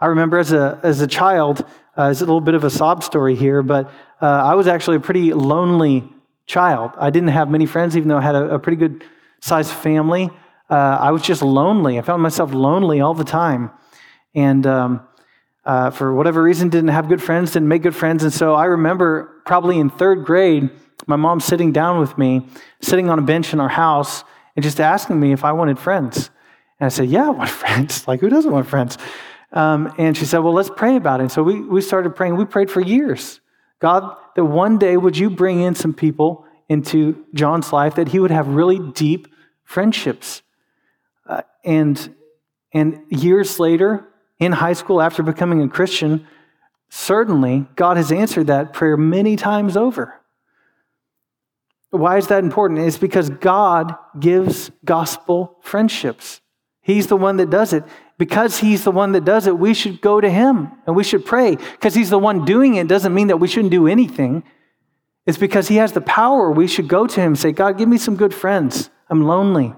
I 0.00 0.06
remember 0.06 0.38
as 0.38 0.52
a, 0.52 0.78
as 0.82 1.00
a 1.00 1.06
child, 1.06 1.64
uh, 1.96 2.10
it's 2.10 2.20
a 2.20 2.24
little 2.24 2.40
bit 2.40 2.54
of 2.54 2.62
a 2.62 2.70
sob 2.70 3.02
story 3.02 3.34
here, 3.34 3.62
but 3.62 3.90
uh, 4.22 4.26
I 4.26 4.54
was 4.54 4.68
actually 4.68 4.98
a 4.98 5.00
pretty 5.00 5.32
lonely 5.32 6.08
child. 6.46 6.92
I 6.96 7.10
didn't 7.10 7.30
have 7.30 7.50
many 7.50 7.66
friends, 7.66 7.96
even 7.96 8.08
though 8.08 8.18
I 8.18 8.22
had 8.22 8.36
a, 8.36 8.54
a 8.54 8.58
pretty 8.60 8.76
good 8.76 9.04
sized 9.40 9.72
family. 9.72 10.30
uh, 10.70 10.74
I 10.74 11.10
was 11.10 11.22
just 11.22 11.42
lonely. 11.42 11.98
I 11.98 12.02
found 12.02 12.22
myself 12.22 12.52
lonely 12.52 13.00
all 13.00 13.14
the 13.14 13.24
time. 13.24 13.70
And 14.34 14.66
um, 14.66 15.08
uh, 15.64 15.90
for 15.90 16.14
whatever 16.14 16.42
reason, 16.42 16.68
didn't 16.68 16.88
have 16.88 17.08
good 17.08 17.22
friends, 17.22 17.52
didn't 17.52 17.68
make 17.68 17.82
good 17.82 17.96
friends. 17.96 18.22
And 18.22 18.32
so 18.32 18.54
I 18.54 18.66
remember 18.66 19.42
probably 19.46 19.78
in 19.78 19.90
third 19.90 20.24
grade, 20.24 20.70
my 21.06 21.16
mom 21.16 21.40
sitting 21.40 21.72
down 21.72 22.00
with 22.00 22.18
me, 22.18 22.46
sitting 22.80 23.08
on 23.08 23.18
a 23.18 23.22
bench 23.22 23.52
in 23.52 23.60
our 23.60 23.68
house, 23.68 24.24
and 24.56 24.62
just 24.62 24.80
asking 24.80 25.18
me 25.20 25.32
if 25.32 25.44
I 25.44 25.52
wanted 25.52 25.78
friends. 25.78 26.30
And 26.80 26.86
I 26.86 26.88
said, 26.88 27.08
Yeah, 27.08 27.26
I 27.26 27.30
want 27.30 27.50
friends. 27.62 28.06
like, 28.08 28.20
who 28.20 28.28
doesn't 28.28 28.50
want 28.50 28.66
friends? 28.66 28.98
Um, 29.52 29.92
and 29.98 30.16
she 30.16 30.24
said, 30.24 30.38
Well, 30.38 30.52
let's 30.52 30.70
pray 30.74 30.96
about 30.96 31.20
it. 31.20 31.24
And 31.24 31.32
so 31.32 31.42
we, 31.42 31.60
we 31.60 31.80
started 31.80 32.14
praying. 32.16 32.36
We 32.36 32.44
prayed 32.44 32.70
for 32.70 32.80
years. 32.80 33.40
God, 33.80 34.16
that 34.34 34.44
one 34.44 34.78
day 34.78 34.96
would 34.96 35.16
you 35.16 35.30
bring 35.30 35.60
in 35.60 35.74
some 35.74 35.94
people 35.94 36.44
into 36.68 37.24
John's 37.34 37.72
life 37.72 37.94
that 37.94 38.08
he 38.08 38.18
would 38.18 38.30
have 38.30 38.48
really 38.48 38.78
deep 38.78 39.28
friendships. 39.64 40.42
Uh, 41.26 41.42
and, 41.64 42.14
and 42.72 43.02
years 43.08 43.58
later, 43.58 44.06
in 44.38 44.52
high 44.52 44.72
school, 44.74 45.00
after 45.00 45.22
becoming 45.22 45.62
a 45.62 45.68
Christian, 45.68 46.26
certainly 46.88 47.66
God 47.76 47.96
has 47.96 48.12
answered 48.12 48.46
that 48.48 48.72
prayer 48.72 48.96
many 48.96 49.36
times 49.36 49.76
over. 49.76 50.14
Why 51.90 52.18
is 52.18 52.26
that 52.28 52.44
important? 52.44 52.80
It's 52.80 52.98
because 52.98 53.30
God 53.30 53.94
gives 54.18 54.70
gospel 54.84 55.56
friendships. 55.62 56.40
He's 56.82 57.06
the 57.06 57.16
one 57.16 57.38
that 57.38 57.50
does 57.50 57.72
it. 57.72 57.84
Because 58.18 58.58
He's 58.58 58.84
the 58.84 58.90
one 58.90 59.12
that 59.12 59.24
does 59.24 59.46
it, 59.46 59.58
we 59.58 59.74
should 59.74 60.00
go 60.00 60.20
to 60.20 60.28
Him 60.28 60.72
and 60.86 60.96
we 60.96 61.04
should 61.04 61.24
pray. 61.24 61.56
Because 61.56 61.94
He's 61.94 62.10
the 62.10 62.18
one 62.18 62.44
doing 62.44 62.74
it 62.74 62.88
doesn't 62.88 63.14
mean 63.14 63.28
that 63.28 63.38
we 63.38 63.48
shouldn't 63.48 63.70
do 63.70 63.86
anything. 63.86 64.42
It's 65.28 65.36
because 65.36 65.68
He 65.68 65.76
has 65.76 65.92
the 65.92 66.00
power. 66.00 66.50
We 66.50 66.66
should 66.66 66.88
go 66.88 67.06
to 67.06 67.20
Him 67.20 67.26
and 67.32 67.38
say, 67.38 67.52
God, 67.52 67.76
give 67.76 67.86
me 67.86 67.98
some 67.98 68.16
good 68.16 68.32
friends. 68.32 68.88
I'm 69.10 69.24
lonely. 69.24 69.74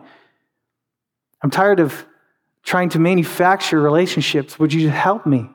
I'm 1.42 1.50
tired 1.50 1.80
of 1.80 2.06
trying 2.62 2.90
to 2.90 3.00
manufacture 3.00 3.80
relationships. 3.80 4.60
Would 4.60 4.72
you 4.72 4.90
help 4.90 5.26
me? 5.26 5.50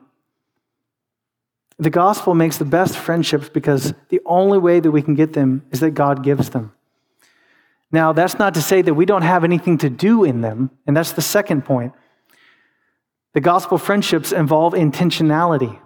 The 1.78 1.88
gospel 1.88 2.34
makes 2.34 2.58
the 2.58 2.66
best 2.66 2.98
friendships 2.98 3.48
because 3.48 3.94
the 4.10 4.20
only 4.26 4.58
way 4.58 4.80
that 4.80 4.90
we 4.90 5.00
can 5.00 5.14
get 5.14 5.32
them 5.32 5.64
is 5.70 5.80
that 5.80 5.92
God 5.92 6.22
gives 6.22 6.50
them. 6.50 6.74
Now, 7.90 8.12
that's 8.12 8.38
not 8.38 8.52
to 8.52 8.60
say 8.60 8.82
that 8.82 8.92
we 8.92 9.06
don't 9.06 9.22
have 9.22 9.44
anything 9.44 9.78
to 9.78 9.88
do 9.88 10.24
in 10.24 10.42
them, 10.42 10.72
and 10.86 10.94
that's 10.94 11.12
the 11.12 11.22
second 11.22 11.64
point. 11.64 11.94
The 13.32 13.40
gospel 13.40 13.78
friendships 13.78 14.30
involve 14.30 14.74
intentionality. 14.74 15.80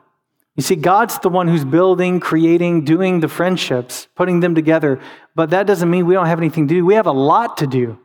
You 0.61 0.63
see, 0.63 0.77
God's 0.77 1.19
the 1.21 1.31
one 1.31 1.49
who's 1.49 1.65
building, 1.65 2.21
creating, 2.21 2.85
doing 2.85 3.21
the 3.21 3.29
friendships, 3.29 4.09
putting 4.15 4.41
them 4.41 4.55
together, 4.55 5.01
but 5.35 5.49
that 5.49 5.67
doesn't 5.67 5.89
mean 5.89 6.05
we 6.05 6.13
don't 6.13 6.27
have 6.27 6.39
anything 6.39 6.69
to 6.69 6.75
do. 6.75 6.85
We 6.85 6.97
have 6.97 7.07
a 7.07 7.13
lot 7.13 7.57
to 7.57 7.67
do. 7.67 7.99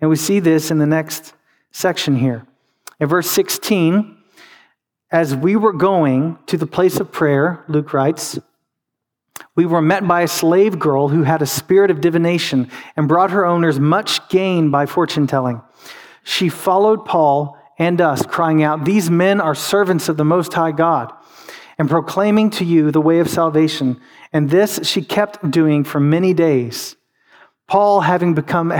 And 0.00 0.08
we 0.08 0.14
see 0.14 0.38
this 0.38 0.70
in 0.70 0.78
the 0.78 0.86
next 0.86 1.34
section 1.72 2.14
here. 2.14 2.46
In 3.00 3.08
verse 3.08 3.28
16, 3.28 4.16
as 5.10 5.34
we 5.34 5.56
were 5.56 5.72
going 5.72 6.38
to 6.46 6.56
the 6.56 6.64
place 6.64 7.00
of 7.00 7.10
prayer, 7.10 7.64
Luke 7.66 7.92
writes, 7.92 8.38
we 9.56 9.66
were 9.66 9.82
met 9.82 10.06
by 10.06 10.20
a 10.20 10.28
slave 10.28 10.78
girl 10.78 11.08
who 11.08 11.24
had 11.24 11.42
a 11.42 11.46
spirit 11.46 11.90
of 11.90 12.00
divination 12.00 12.70
and 12.94 13.08
brought 13.08 13.32
her 13.32 13.44
owners 13.44 13.80
much 13.80 14.28
gain 14.28 14.70
by 14.70 14.86
fortune 14.86 15.26
telling. 15.26 15.60
She 16.22 16.50
followed 16.50 17.04
Paul 17.04 17.58
and 17.80 18.00
us, 18.00 18.24
crying 18.24 18.62
out, 18.62 18.84
These 18.84 19.10
men 19.10 19.40
are 19.40 19.56
servants 19.56 20.08
of 20.08 20.16
the 20.16 20.24
Most 20.24 20.52
High 20.52 20.70
God, 20.70 21.12
and 21.80 21.88
proclaiming 21.88 22.50
to 22.50 22.62
you 22.62 22.90
the 22.90 23.00
way 23.00 23.20
of 23.20 23.30
salvation. 23.30 23.98
And 24.34 24.50
this 24.50 24.80
she 24.82 25.00
kept 25.00 25.50
doing 25.50 25.82
for 25.82 25.98
many 25.98 26.34
days. 26.34 26.94
Paul, 27.66 28.02
having 28.02 28.34
become 28.34 28.70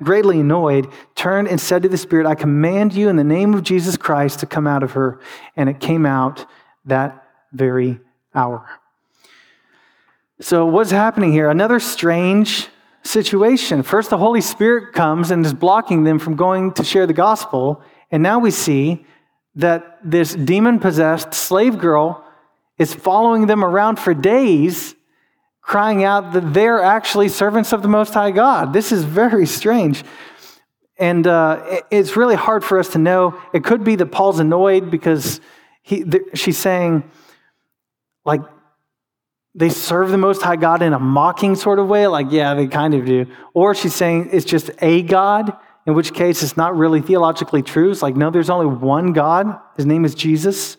greatly 0.00 0.38
annoyed, 0.38 0.88
turned 1.16 1.48
and 1.48 1.60
said 1.60 1.82
to 1.82 1.88
the 1.88 1.98
Spirit, 1.98 2.28
I 2.28 2.36
command 2.36 2.94
you 2.94 3.08
in 3.08 3.16
the 3.16 3.24
name 3.24 3.54
of 3.54 3.64
Jesus 3.64 3.96
Christ 3.96 4.38
to 4.38 4.46
come 4.46 4.68
out 4.68 4.84
of 4.84 4.92
her. 4.92 5.18
And 5.56 5.68
it 5.68 5.80
came 5.80 6.06
out 6.06 6.46
that 6.84 7.26
very 7.52 7.98
hour. 8.36 8.64
So, 10.40 10.64
what's 10.64 10.92
happening 10.92 11.32
here? 11.32 11.50
Another 11.50 11.80
strange 11.80 12.68
situation. 13.02 13.82
First, 13.82 14.10
the 14.10 14.18
Holy 14.18 14.40
Spirit 14.40 14.94
comes 14.94 15.32
and 15.32 15.44
is 15.44 15.52
blocking 15.52 16.04
them 16.04 16.20
from 16.20 16.36
going 16.36 16.72
to 16.74 16.84
share 16.84 17.08
the 17.08 17.14
gospel. 17.14 17.82
And 18.12 18.22
now 18.22 18.38
we 18.38 18.52
see 18.52 19.06
that 19.56 19.98
this 20.04 20.36
demon 20.36 20.78
possessed 20.78 21.34
slave 21.34 21.78
girl 21.78 22.23
is 22.78 22.94
following 22.94 23.46
them 23.46 23.64
around 23.64 23.96
for 23.98 24.14
days 24.14 24.94
crying 25.64 26.04
out 26.04 26.34
that 26.34 26.52
they're 26.52 26.82
actually 26.82 27.28
servants 27.28 27.72
of 27.72 27.82
the 27.82 27.88
Most 27.88 28.12
High 28.12 28.30
God. 28.30 28.72
This 28.72 28.92
is 28.92 29.02
very 29.04 29.46
strange. 29.46 30.04
And 30.98 31.26
uh, 31.26 31.80
it's 31.90 32.16
really 32.16 32.34
hard 32.36 32.62
for 32.62 32.78
us 32.78 32.88
to 32.90 32.98
know. 32.98 33.40
It 33.52 33.64
could 33.64 33.82
be 33.82 33.96
that 33.96 34.06
Paul's 34.06 34.38
annoyed 34.38 34.90
because 34.90 35.40
he, 35.82 36.04
she's 36.34 36.58
saying, 36.58 37.10
like, 38.24 38.42
they 39.54 39.70
serve 39.70 40.10
the 40.10 40.18
Most 40.18 40.42
High 40.42 40.56
God 40.56 40.82
in 40.82 40.92
a 40.92 40.98
mocking 40.98 41.54
sort 41.54 41.78
of 41.78 41.88
way, 41.88 42.06
like, 42.08 42.26
yeah, 42.30 42.54
they 42.54 42.66
kind 42.66 42.92
of 42.92 43.06
do. 43.06 43.26
Or 43.54 43.74
she's 43.74 43.94
saying 43.94 44.30
it's 44.32 44.44
just 44.44 44.70
a 44.82 45.02
God, 45.02 45.56
in 45.86 45.94
which 45.94 46.12
case 46.12 46.42
it's 46.42 46.56
not 46.56 46.76
really 46.76 47.00
theologically 47.00 47.62
true. 47.62 47.90
It's 47.90 48.02
like, 48.02 48.16
no, 48.16 48.30
there's 48.30 48.50
only 48.50 48.66
one 48.66 49.12
God. 49.12 49.58
His 49.76 49.86
name 49.86 50.04
is 50.04 50.14
Jesus. 50.14 50.76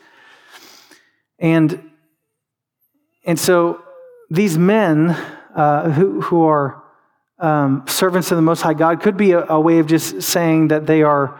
And, 1.39 1.91
and 3.25 3.39
so 3.39 3.83
these 4.29 4.57
men 4.57 5.09
uh, 5.55 5.89
who, 5.91 6.21
who 6.21 6.43
are 6.45 6.83
um, 7.39 7.83
servants 7.87 8.31
of 8.31 8.37
the 8.37 8.41
Most 8.41 8.61
High 8.61 8.73
God 8.73 9.01
could 9.01 9.17
be 9.17 9.31
a, 9.31 9.45
a 9.45 9.59
way 9.59 9.79
of 9.79 9.87
just 9.87 10.21
saying 10.21 10.69
that 10.69 10.85
they 10.85 11.03
are 11.03 11.39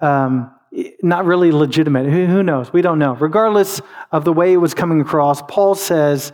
um, 0.00 0.50
not 1.02 1.24
really 1.24 1.52
legitimate. 1.52 2.06
Who, 2.06 2.26
who, 2.26 2.42
knows? 2.42 2.72
We 2.72 2.82
don't 2.82 2.98
know. 2.98 3.14
Regardless 3.14 3.80
of 4.10 4.24
the 4.24 4.32
way 4.32 4.52
it 4.52 4.56
was 4.56 4.74
coming 4.74 5.00
across, 5.00 5.42
Paul 5.42 5.74
says, 5.74 6.32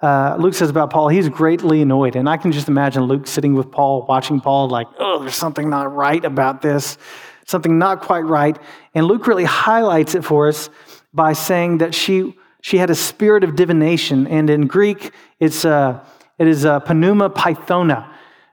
uh, 0.00 0.36
Luke 0.38 0.54
says 0.54 0.70
about 0.70 0.90
Paul, 0.90 1.08
he's 1.08 1.28
greatly 1.28 1.82
annoyed. 1.82 2.16
And 2.16 2.28
I 2.28 2.36
can 2.36 2.52
just 2.52 2.68
imagine 2.68 3.04
Luke 3.04 3.26
sitting 3.26 3.54
with 3.54 3.70
Paul, 3.70 4.06
watching 4.08 4.40
Paul, 4.40 4.68
like, 4.68 4.86
oh, 4.98 5.20
there's 5.20 5.34
something 5.34 5.68
not 5.68 5.94
right 5.94 6.24
about 6.24 6.62
this, 6.62 6.98
something 7.46 7.78
not 7.78 8.00
quite 8.00 8.24
right. 8.24 8.58
And 8.94 9.06
Luke 9.06 9.26
really 9.26 9.44
highlights 9.44 10.14
it 10.14 10.24
for 10.24 10.48
us 10.48 10.70
by 11.12 11.32
saying 11.32 11.78
that 11.78 11.94
she 11.94 12.34
she 12.64 12.78
had 12.78 12.88
a 12.88 12.94
spirit 12.94 13.44
of 13.44 13.56
divination, 13.56 14.26
and 14.26 14.48
in 14.48 14.66
Greek, 14.66 15.12
it's 15.38 15.66
uh, 15.66 16.02
it 16.38 16.48
is 16.48 16.64
a 16.64 16.82
pneuma 16.94 17.28
pythona, 17.28 18.08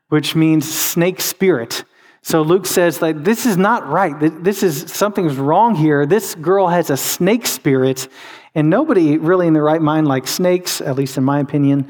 which 0.10 0.36
means 0.36 0.70
snake 0.70 1.22
spirit. 1.22 1.86
So 2.22 2.42
Luke 2.42 2.66
says 2.66 3.00
that 3.00 3.24
this 3.24 3.46
is 3.46 3.56
not 3.56 3.88
right. 3.88 4.14
This 4.44 4.64
is 4.64 4.92
something's 4.92 5.38
wrong 5.38 5.76
here. 5.76 6.06
This 6.06 6.36
girl 6.36 6.68
has 6.68 6.90
a 6.90 6.98
snake 6.98 7.48
spirit, 7.48 8.10
and 8.54 8.70
nobody 8.70 9.18
really 9.18 9.48
in 9.48 9.54
their 9.54 9.64
right 9.64 9.82
mind 9.82 10.10
likes 10.10 10.30
snakes, 10.30 10.82
at 10.82 10.98
least 10.98 11.18
in 11.18 11.24
my 11.24 11.40
opinion. 11.40 11.88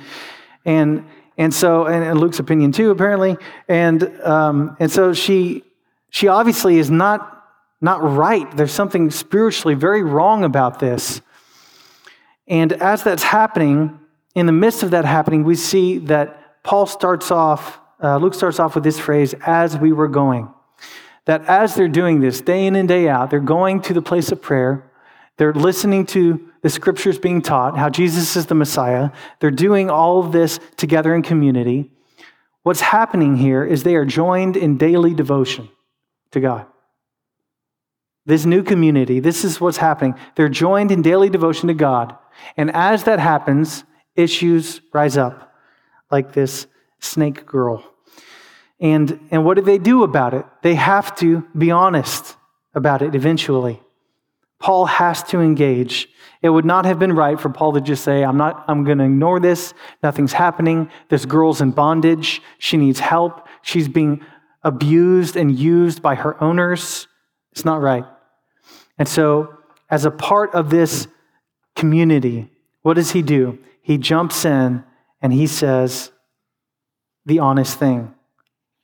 And 0.64 1.08
and 1.40 1.52
so, 1.52 1.88
and, 1.88 2.04
and 2.04 2.20
Luke's 2.20 2.38
opinion 2.38 2.72
too, 2.72 2.92
apparently. 2.92 3.36
And 3.68 4.04
um, 4.22 4.78
and 4.80 4.92
so 4.92 5.14
she 5.14 5.64
she 6.12 6.28
obviously 6.28 6.78
is 6.78 6.92
not 6.92 7.48
not 7.82 8.04
right. 8.04 8.46
There's 8.56 8.74
something 8.74 9.10
spiritually 9.10 9.74
very 9.74 10.04
wrong 10.04 10.44
about 10.44 10.78
this. 10.78 11.20
And 12.48 12.74
as 12.74 13.04
that's 13.04 13.24
happening, 13.24 14.00
in 14.36 14.46
the 14.46 14.52
midst 14.52 14.84
of 14.84 14.92
that 14.92 15.06
happening, 15.06 15.44
we 15.44 15.56
see 15.56 15.98
that 16.00 16.64
Paul 16.64 16.86
starts 16.86 17.32
off, 17.32 17.80
uh, 18.02 18.18
Luke 18.18 18.34
starts 18.34 18.60
off 18.60 18.76
with 18.76 18.84
this 18.84 19.00
phrase, 19.00 19.34
as 19.46 19.78
we 19.78 19.92
were 19.92 20.08
going. 20.08 20.50
That 21.26 21.46
as 21.46 21.76
they're 21.76 21.88
doing 21.88 22.20
this 22.20 22.42
day 22.42 22.66
in 22.66 22.76
and 22.76 22.88
day 22.88 23.08
out, 23.08 23.30
they're 23.30 23.40
going 23.40 23.82
to 23.84 23.94
the 23.94 24.02
place 24.02 24.32
of 24.32 24.42
prayer, 24.42 24.90
they're 25.38 25.54
listening 25.54 26.06
to 26.08 26.50
the 26.62 26.70
scriptures 26.70 27.18
being 27.18 27.42
taught, 27.42 27.78
how 27.78 27.90
Jesus 27.90 28.36
is 28.36 28.46
the 28.46 28.56
Messiah, 28.56 29.10
they're 29.40 29.52
doing 29.52 29.90
all 29.90 30.20
of 30.20 30.32
this 30.32 30.60
together 30.78 31.16
in 31.16 31.24
community. 31.24 31.92
What's 32.64 32.82
happening 32.82 33.38
here 33.38 33.66
is 33.66 33.84
they 33.84 33.96
are 33.96 34.06
joined 34.06 34.56
in 34.56 34.78
daily 34.78 35.14
devotion 35.16 35.70
to 36.32 36.40
God. 36.40 36.68
This 38.26 38.46
new 38.46 38.62
community, 38.62 39.20
this 39.20 39.44
is 39.44 39.60
what's 39.60 39.78
happening. 39.78 40.14
They're 40.36 40.50
joined 40.50 40.92
in 40.92 41.02
daily 41.02 41.30
devotion 41.30 41.68
to 41.70 41.74
God. 41.74 42.16
And 42.58 42.72
as 42.72 43.04
that 43.06 43.20
happens, 43.20 43.84
issues 44.16 44.82
rise 44.94 45.18
up, 45.18 45.54
like 46.10 46.34
this 46.34 46.68
snake 47.00 47.46
girl. 47.46 47.84
And, 48.80 49.20
and 49.32 49.46
what 49.46 49.56
do 49.56 49.62
they 49.62 49.78
do 49.78 50.04
about 50.04 50.34
it? 50.34 50.46
They 50.64 50.76
have 50.76 51.16
to 51.18 51.46
be 51.56 51.72
honest 51.72 52.36
about 52.74 53.02
it 53.02 53.16
eventually. 53.16 53.82
Paul 54.60 54.86
has 54.86 55.24
to 55.24 55.40
engage. 55.40 56.08
It 56.42 56.50
would 56.50 56.66
not 56.66 56.86
have 56.86 57.00
been 57.00 57.14
right 57.14 57.40
for 57.40 57.50
Paul 57.50 57.74
to 57.74 57.82
just 57.82 58.04
say, 58.04 58.24
I'm 58.24 58.38
not, 58.38 58.64
I'm 58.68 58.84
going 58.84 59.00
to 59.00 59.04
ignore 59.06 59.40
this. 59.40 59.74
Nothing's 60.04 60.34
happening. 60.34 60.90
This 61.10 61.26
girl's 61.26 61.62
in 61.62 61.72
bondage. 61.72 62.42
She 62.60 62.78
needs 62.78 63.00
help. 63.00 63.48
She's 63.64 63.88
being 63.88 64.24
abused 64.64 65.36
and 65.36 65.58
used 65.58 66.02
by 66.02 66.16
her 66.16 66.42
owners. 66.42 67.08
It's 67.52 67.66
not 67.66 67.82
right. 67.82 68.06
And 68.98 69.08
so, 69.08 69.58
as 69.90 70.06
a 70.06 70.12
part 70.12 70.54
of 70.54 70.70
this 70.70 71.08
community, 71.76 72.50
what 72.82 72.96
does 72.96 73.12
he 73.12 73.22
do? 73.22 73.60
He 73.82 73.98
jumps 73.98 74.46
in 74.46 74.84
and 75.22 75.34
he 75.34 75.48
says 75.48 76.12
the 77.26 77.40
honest 77.40 77.78
thing. 77.78 78.14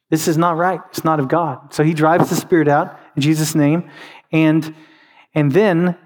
This 0.10 0.28
is 0.28 0.38
not 0.38 0.58
right. 0.58 0.80
It's 0.90 1.04
not 1.04 1.20
of 1.20 1.28
God. 1.28 1.74
So 1.74 1.84
he 1.84 1.94
drives 1.94 2.30
the 2.30 2.36
spirit 2.36 2.68
out 2.68 2.98
in 3.16 3.22
Jesus' 3.22 3.56
name. 3.56 3.90
And, 4.32 4.76
and 5.34 5.52
then 5.52 5.98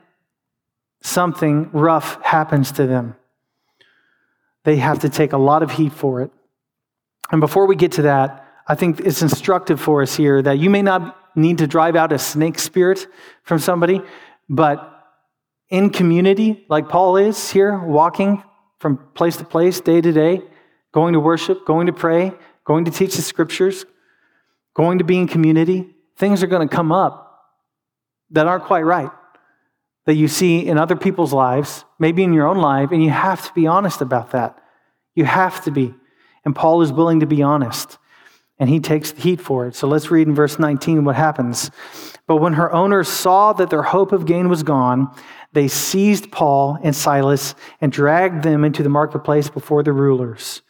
something 1.01 1.69
rough 1.71 2.21
happens 2.23 2.71
to 2.73 2.87
them. 2.87 3.15
They 4.63 4.77
have 4.77 4.99
to 4.99 5.09
take 5.09 5.33
a 5.33 5.37
lot 5.37 5.63
of 5.63 5.71
heat 5.71 5.93
for 5.93 6.21
it. 6.21 6.31
And 7.31 7.39
before 7.39 7.67
we 7.67 7.75
get 7.75 7.93
to 7.93 8.03
that, 8.03 8.45
I 8.67 8.75
think 8.75 8.99
it's 8.99 9.21
instructive 9.21 9.79
for 9.79 10.01
us 10.01 10.15
here 10.15 10.41
that 10.41 10.59
you 10.59 10.69
may 10.69 10.81
not 10.81 11.17
need 11.35 11.59
to 11.59 11.67
drive 11.67 11.95
out 11.95 12.11
a 12.11 12.19
snake 12.19 12.59
spirit 12.59 13.07
from 13.43 13.59
somebody, 13.59 14.01
but 14.49 15.00
in 15.71 15.89
community, 15.89 16.65
like 16.69 16.89
Paul 16.89 17.17
is 17.17 17.49
here, 17.49 17.79
walking 17.79 18.43
from 18.77 18.97
place 19.15 19.37
to 19.37 19.45
place, 19.45 19.79
day 19.79 20.01
to 20.01 20.11
day, 20.11 20.41
going 20.91 21.13
to 21.13 21.19
worship, 21.19 21.65
going 21.65 21.87
to 21.87 21.93
pray, 21.93 22.33
going 22.65 22.85
to 22.85 22.91
teach 22.91 23.15
the 23.15 23.21
scriptures, 23.21 23.85
going 24.75 24.99
to 24.99 25.03
be 25.03 25.17
in 25.17 25.27
community, 25.27 25.95
things 26.17 26.43
are 26.43 26.47
going 26.47 26.67
to 26.67 26.75
come 26.75 26.91
up 26.91 27.27
that 28.31 28.47
aren't 28.47 28.65
quite 28.65 28.81
right, 28.81 29.09
that 30.05 30.15
you 30.15 30.27
see 30.27 30.59
in 30.67 30.77
other 30.77 30.95
people's 30.95 31.33
lives, 31.33 31.85
maybe 31.99 32.23
in 32.23 32.33
your 32.33 32.47
own 32.47 32.57
life, 32.57 32.91
and 32.91 33.03
you 33.03 33.09
have 33.09 33.45
to 33.47 33.53
be 33.53 33.65
honest 33.65 34.01
about 34.01 34.31
that. 34.31 34.57
You 35.15 35.25
have 35.25 35.63
to 35.63 35.71
be. 35.71 35.93
And 36.43 36.55
Paul 36.55 36.81
is 36.81 36.91
willing 36.91 37.21
to 37.21 37.25
be 37.25 37.41
honest, 37.41 37.97
and 38.59 38.69
he 38.69 38.79
takes 38.79 39.11
the 39.11 39.21
heat 39.21 39.39
for 39.41 39.67
it. 39.67 39.75
So 39.75 39.87
let's 39.87 40.11
read 40.11 40.27
in 40.27 40.35
verse 40.35 40.59
19 40.59 41.05
what 41.05 41.15
happens. 41.15 41.71
But 42.27 42.37
when 42.37 42.53
her 42.53 42.71
owners 42.71 43.09
saw 43.09 43.53
that 43.53 43.69
their 43.69 43.83
hope 43.83 44.11
of 44.11 44.25
gain 44.25 44.49
was 44.49 44.63
gone, 44.63 45.13
they 45.53 45.67
seized 45.67 46.31
Paul 46.31 46.77
and 46.81 46.95
Silas 46.95 47.55
and 47.81 47.91
dragged 47.91 48.43
them 48.43 48.63
into 48.63 48.83
the 48.83 48.89
marketplace 48.89 49.49
before 49.49 49.83
the 49.83 49.91
rulers. 49.91 50.61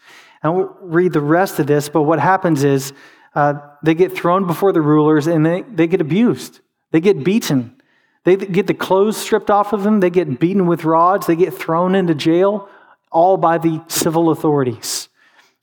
I 0.43 0.49
won't 0.49 0.75
read 0.81 1.13
the 1.13 1.21
rest 1.21 1.59
of 1.59 1.67
this, 1.67 1.87
but 1.87 2.03
what 2.03 2.19
happens 2.19 2.63
is 2.63 2.93
uh, 3.35 3.53
they 3.83 3.93
get 3.93 4.13
thrown 4.13 4.47
before 4.47 4.71
the 4.73 4.81
rulers 4.81 5.27
and 5.27 5.45
they, 5.45 5.61
they 5.61 5.87
get 5.87 6.01
abused. 6.01 6.61
They 6.91 6.99
get 6.99 7.23
beaten. 7.23 7.79
They 8.23 8.35
get 8.35 8.67
the 8.67 8.73
clothes 8.73 9.17
stripped 9.17 9.49
off 9.49 9.73
of 9.73 9.83
them. 9.83 9.99
They 9.99 10.09
get 10.09 10.39
beaten 10.39 10.65
with 10.65 10.83
rods. 10.83 11.27
They 11.27 11.35
get 11.35 11.53
thrown 11.53 11.95
into 11.95 12.15
jail, 12.15 12.69
all 13.11 13.37
by 13.37 13.57
the 13.57 13.83
civil 13.87 14.29
authorities. 14.29 15.09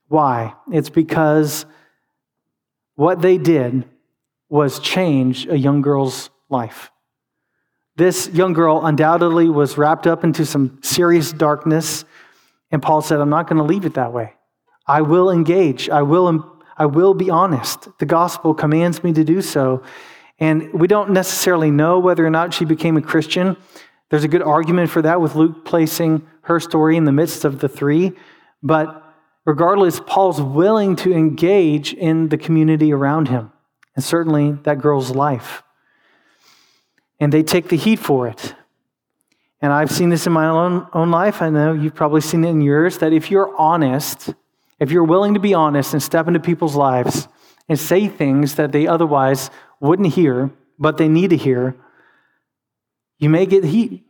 Why? 0.08 0.54
It's 0.72 0.90
because 0.90 1.66
what 2.94 3.20
they 3.20 3.36
did 3.38 3.84
was 4.48 4.80
change 4.80 5.46
a 5.46 5.58
young 5.58 5.82
girl's 5.82 6.30
life. 6.48 6.90
This 7.98 8.28
young 8.28 8.52
girl 8.52 8.86
undoubtedly 8.86 9.48
was 9.48 9.76
wrapped 9.76 10.06
up 10.06 10.22
into 10.22 10.46
some 10.46 10.78
serious 10.82 11.32
darkness, 11.32 12.04
and 12.70 12.80
Paul 12.80 13.02
said, 13.02 13.20
I'm 13.20 13.28
not 13.28 13.48
going 13.48 13.56
to 13.56 13.64
leave 13.64 13.84
it 13.84 13.94
that 13.94 14.12
way. 14.12 14.34
I 14.86 15.00
will 15.00 15.32
engage. 15.32 15.90
I 15.90 16.02
will, 16.02 16.62
I 16.76 16.86
will 16.86 17.12
be 17.12 17.28
honest. 17.28 17.88
The 17.98 18.06
gospel 18.06 18.54
commands 18.54 19.02
me 19.02 19.12
to 19.14 19.24
do 19.24 19.42
so. 19.42 19.82
And 20.38 20.72
we 20.72 20.86
don't 20.86 21.10
necessarily 21.10 21.72
know 21.72 21.98
whether 21.98 22.24
or 22.24 22.30
not 22.30 22.54
she 22.54 22.64
became 22.64 22.96
a 22.96 23.02
Christian. 23.02 23.56
There's 24.10 24.22
a 24.22 24.28
good 24.28 24.42
argument 24.42 24.90
for 24.90 25.02
that 25.02 25.20
with 25.20 25.34
Luke 25.34 25.64
placing 25.64 26.24
her 26.42 26.60
story 26.60 26.96
in 26.96 27.04
the 27.04 27.10
midst 27.10 27.44
of 27.44 27.58
the 27.58 27.68
three. 27.68 28.12
But 28.62 29.02
regardless, 29.44 29.98
Paul's 30.06 30.40
willing 30.40 30.94
to 30.96 31.12
engage 31.12 31.94
in 31.94 32.28
the 32.28 32.38
community 32.38 32.92
around 32.92 33.26
him, 33.26 33.50
and 33.96 34.04
certainly 34.04 34.52
that 34.62 34.80
girl's 34.80 35.10
life 35.10 35.64
and 37.20 37.32
they 37.32 37.42
take 37.42 37.68
the 37.68 37.76
heat 37.76 37.98
for 37.98 38.28
it. 38.28 38.54
And 39.60 39.72
I've 39.72 39.90
seen 39.90 40.08
this 40.08 40.26
in 40.26 40.32
my 40.32 40.46
own, 40.46 40.86
own 40.92 41.10
life. 41.10 41.42
I 41.42 41.50
know 41.50 41.72
you've 41.72 41.94
probably 41.94 42.20
seen 42.20 42.44
it 42.44 42.50
in 42.50 42.60
yours 42.60 42.98
that 42.98 43.12
if 43.12 43.30
you're 43.30 43.54
honest, 43.56 44.34
if 44.78 44.90
you're 44.90 45.04
willing 45.04 45.34
to 45.34 45.40
be 45.40 45.54
honest 45.54 45.92
and 45.92 46.02
step 46.02 46.28
into 46.28 46.38
people's 46.38 46.76
lives 46.76 47.26
and 47.68 47.78
say 47.78 48.08
things 48.08 48.54
that 48.54 48.70
they 48.70 48.86
otherwise 48.86 49.50
wouldn't 49.80 50.14
hear, 50.14 50.50
but 50.78 50.96
they 50.96 51.08
need 51.08 51.30
to 51.30 51.36
hear, 51.36 51.74
you 53.18 53.28
may 53.28 53.46
get 53.46 53.64
heat. 53.64 54.04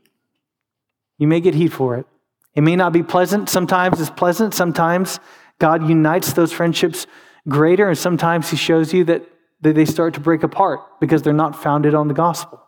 You 1.16 1.26
may 1.26 1.40
get 1.40 1.54
heat 1.54 1.72
for 1.72 1.96
it. 1.96 2.06
It 2.54 2.60
may 2.60 2.76
not 2.76 2.92
be 2.92 3.02
pleasant. 3.02 3.48
Sometimes 3.48 4.00
it's 4.00 4.10
pleasant. 4.10 4.52
Sometimes 4.52 5.18
God 5.58 5.88
unites 5.88 6.34
those 6.34 6.52
friendships 6.52 7.06
greater, 7.48 7.88
and 7.88 7.96
sometimes 7.96 8.50
He 8.50 8.56
shows 8.56 8.92
you 8.92 9.04
that, 9.04 9.22
they 9.60 9.84
start 9.84 10.14
to 10.14 10.20
break 10.20 10.44
apart 10.44 11.00
because 11.00 11.22
they're 11.22 11.32
not 11.32 11.60
founded 11.60 11.92
on 11.92 12.06
the 12.06 12.14
gospel. 12.14 12.62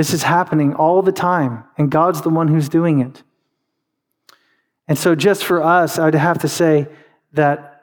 This 0.00 0.14
is 0.14 0.22
happening 0.22 0.72
all 0.72 1.02
the 1.02 1.12
time, 1.12 1.64
and 1.76 1.90
God's 1.90 2.22
the 2.22 2.30
one 2.30 2.48
who's 2.48 2.70
doing 2.70 3.00
it. 3.00 3.22
And 4.88 4.96
so, 4.96 5.14
just 5.14 5.44
for 5.44 5.62
us, 5.62 5.98
I'd 5.98 6.14
have 6.14 6.38
to 6.38 6.48
say 6.48 6.88
that, 7.34 7.82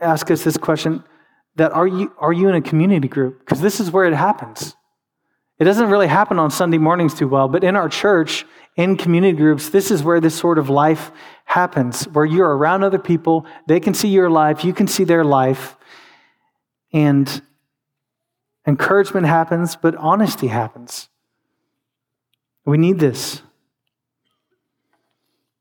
ask 0.00 0.32
us 0.32 0.42
this 0.42 0.56
question 0.56 1.04
that 1.54 1.70
are 1.70 1.86
you, 1.86 2.12
are 2.18 2.32
you 2.32 2.48
in 2.48 2.56
a 2.56 2.60
community 2.60 3.06
group? 3.06 3.38
Because 3.38 3.60
this 3.60 3.78
is 3.78 3.92
where 3.92 4.04
it 4.04 4.14
happens. 4.14 4.74
It 5.60 5.64
doesn't 5.64 5.90
really 5.90 6.08
happen 6.08 6.40
on 6.40 6.50
Sunday 6.50 6.78
mornings 6.78 7.14
too 7.14 7.28
well, 7.28 7.46
but 7.46 7.62
in 7.62 7.76
our 7.76 7.88
church, 7.88 8.44
in 8.74 8.96
community 8.96 9.36
groups, 9.36 9.68
this 9.68 9.92
is 9.92 10.02
where 10.02 10.20
this 10.20 10.34
sort 10.34 10.58
of 10.58 10.70
life 10.70 11.12
happens, 11.44 12.02
where 12.08 12.24
you're 12.24 12.56
around 12.56 12.82
other 12.82 12.98
people, 12.98 13.46
they 13.68 13.78
can 13.78 13.94
see 13.94 14.08
your 14.08 14.28
life, 14.28 14.64
you 14.64 14.72
can 14.72 14.88
see 14.88 15.04
their 15.04 15.22
life, 15.22 15.76
and 16.92 17.42
encouragement 18.66 19.28
happens, 19.28 19.76
but 19.76 19.94
honesty 19.94 20.48
happens. 20.48 21.08
We 22.64 22.78
need 22.78 22.98
this. 22.98 23.42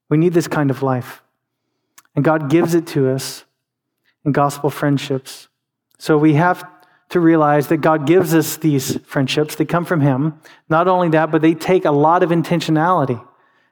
We 0.09 0.17
need 0.17 0.33
this 0.33 0.47
kind 0.47 0.69
of 0.69 0.83
life. 0.83 1.23
And 2.15 2.23
God 2.23 2.49
gives 2.49 2.75
it 2.75 2.85
to 2.87 3.09
us 3.09 3.45
in 4.25 4.33
gospel 4.33 4.69
friendships. 4.69 5.47
So 5.97 6.17
we 6.17 6.33
have 6.33 6.69
to 7.09 7.19
realize 7.19 7.67
that 7.67 7.77
God 7.77 8.07
gives 8.07 8.33
us 8.33 8.57
these 8.57 8.97
friendships. 9.05 9.55
They 9.55 9.65
come 9.65 9.85
from 9.85 10.01
Him. 10.01 10.39
Not 10.69 10.87
only 10.87 11.09
that, 11.09 11.31
but 11.31 11.41
they 11.41 11.53
take 11.53 11.85
a 11.85 11.91
lot 11.91 12.23
of 12.23 12.29
intentionality. 12.29 13.25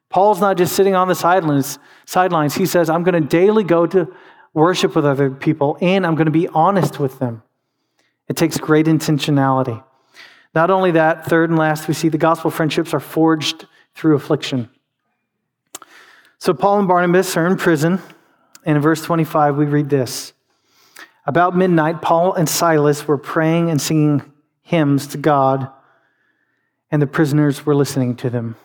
Paul's 0.09 0.41
not 0.41 0.57
just 0.57 0.75
sitting 0.75 0.95
on 0.95 1.07
the 1.07 1.15
sidelines. 1.15 1.77
Sidelines. 2.05 2.55
He 2.55 2.65
says, 2.65 2.89
"I'm 2.89 3.03
going 3.03 3.21
to 3.21 3.27
daily 3.27 3.63
go 3.63 3.85
to 3.85 4.13
worship 4.53 4.95
with 4.95 5.05
other 5.05 5.29
people, 5.29 5.77
and 5.81 6.05
I'm 6.05 6.15
going 6.15 6.25
to 6.25 6.31
be 6.31 6.47
honest 6.47 6.99
with 6.99 7.19
them." 7.19 7.43
It 8.27 8.35
takes 8.35 8.57
great 8.57 8.87
intentionality. 8.87 9.83
Not 10.55 10.69
only 10.71 10.91
that, 10.91 11.25
third 11.25 11.49
and 11.49 11.59
last, 11.59 11.87
we 11.87 11.93
see 11.93 12.09
the 12.09 12.17
gospel 12.17 12.49
friendships 12.49 12.93
are 12.93 12.99
forged 12.99 13.67
through 13.93 14.15
affliction. 14.15 14.69
So 16.39 16.53
Paul 16.53 16.79
and 16.79 16.87
Barnabas 16.87 17.35
are 17.37 17.45
in 17.45 17.57
prison, 17.57 17.99
and 18.65 18.77
in 18.77 18.81
verse 18.81 19.01
25, 19.03 19.57
we 19.57 19.65
read 19.65 19.89
this 19.89 20.33
About 21.25 21.55
midnight, 21.55 22.01
Paul 22.01 22.33
and 22.33 22.47
Silas 22.47 23.07
were 23.07 23.17
praying 23.17 23.69
and 23.69 23.79
singing 23.79 24.23
hymns 24.61 25.07
to 25.07 25.17
God, 25.17 25.69
and 26.91 27.01
the 27.01 27.07
prisoners 27.07 27.65
were 27.65 27.75
listening 27.75 28.15
to 28.17 28.29
them. 28.29 28.55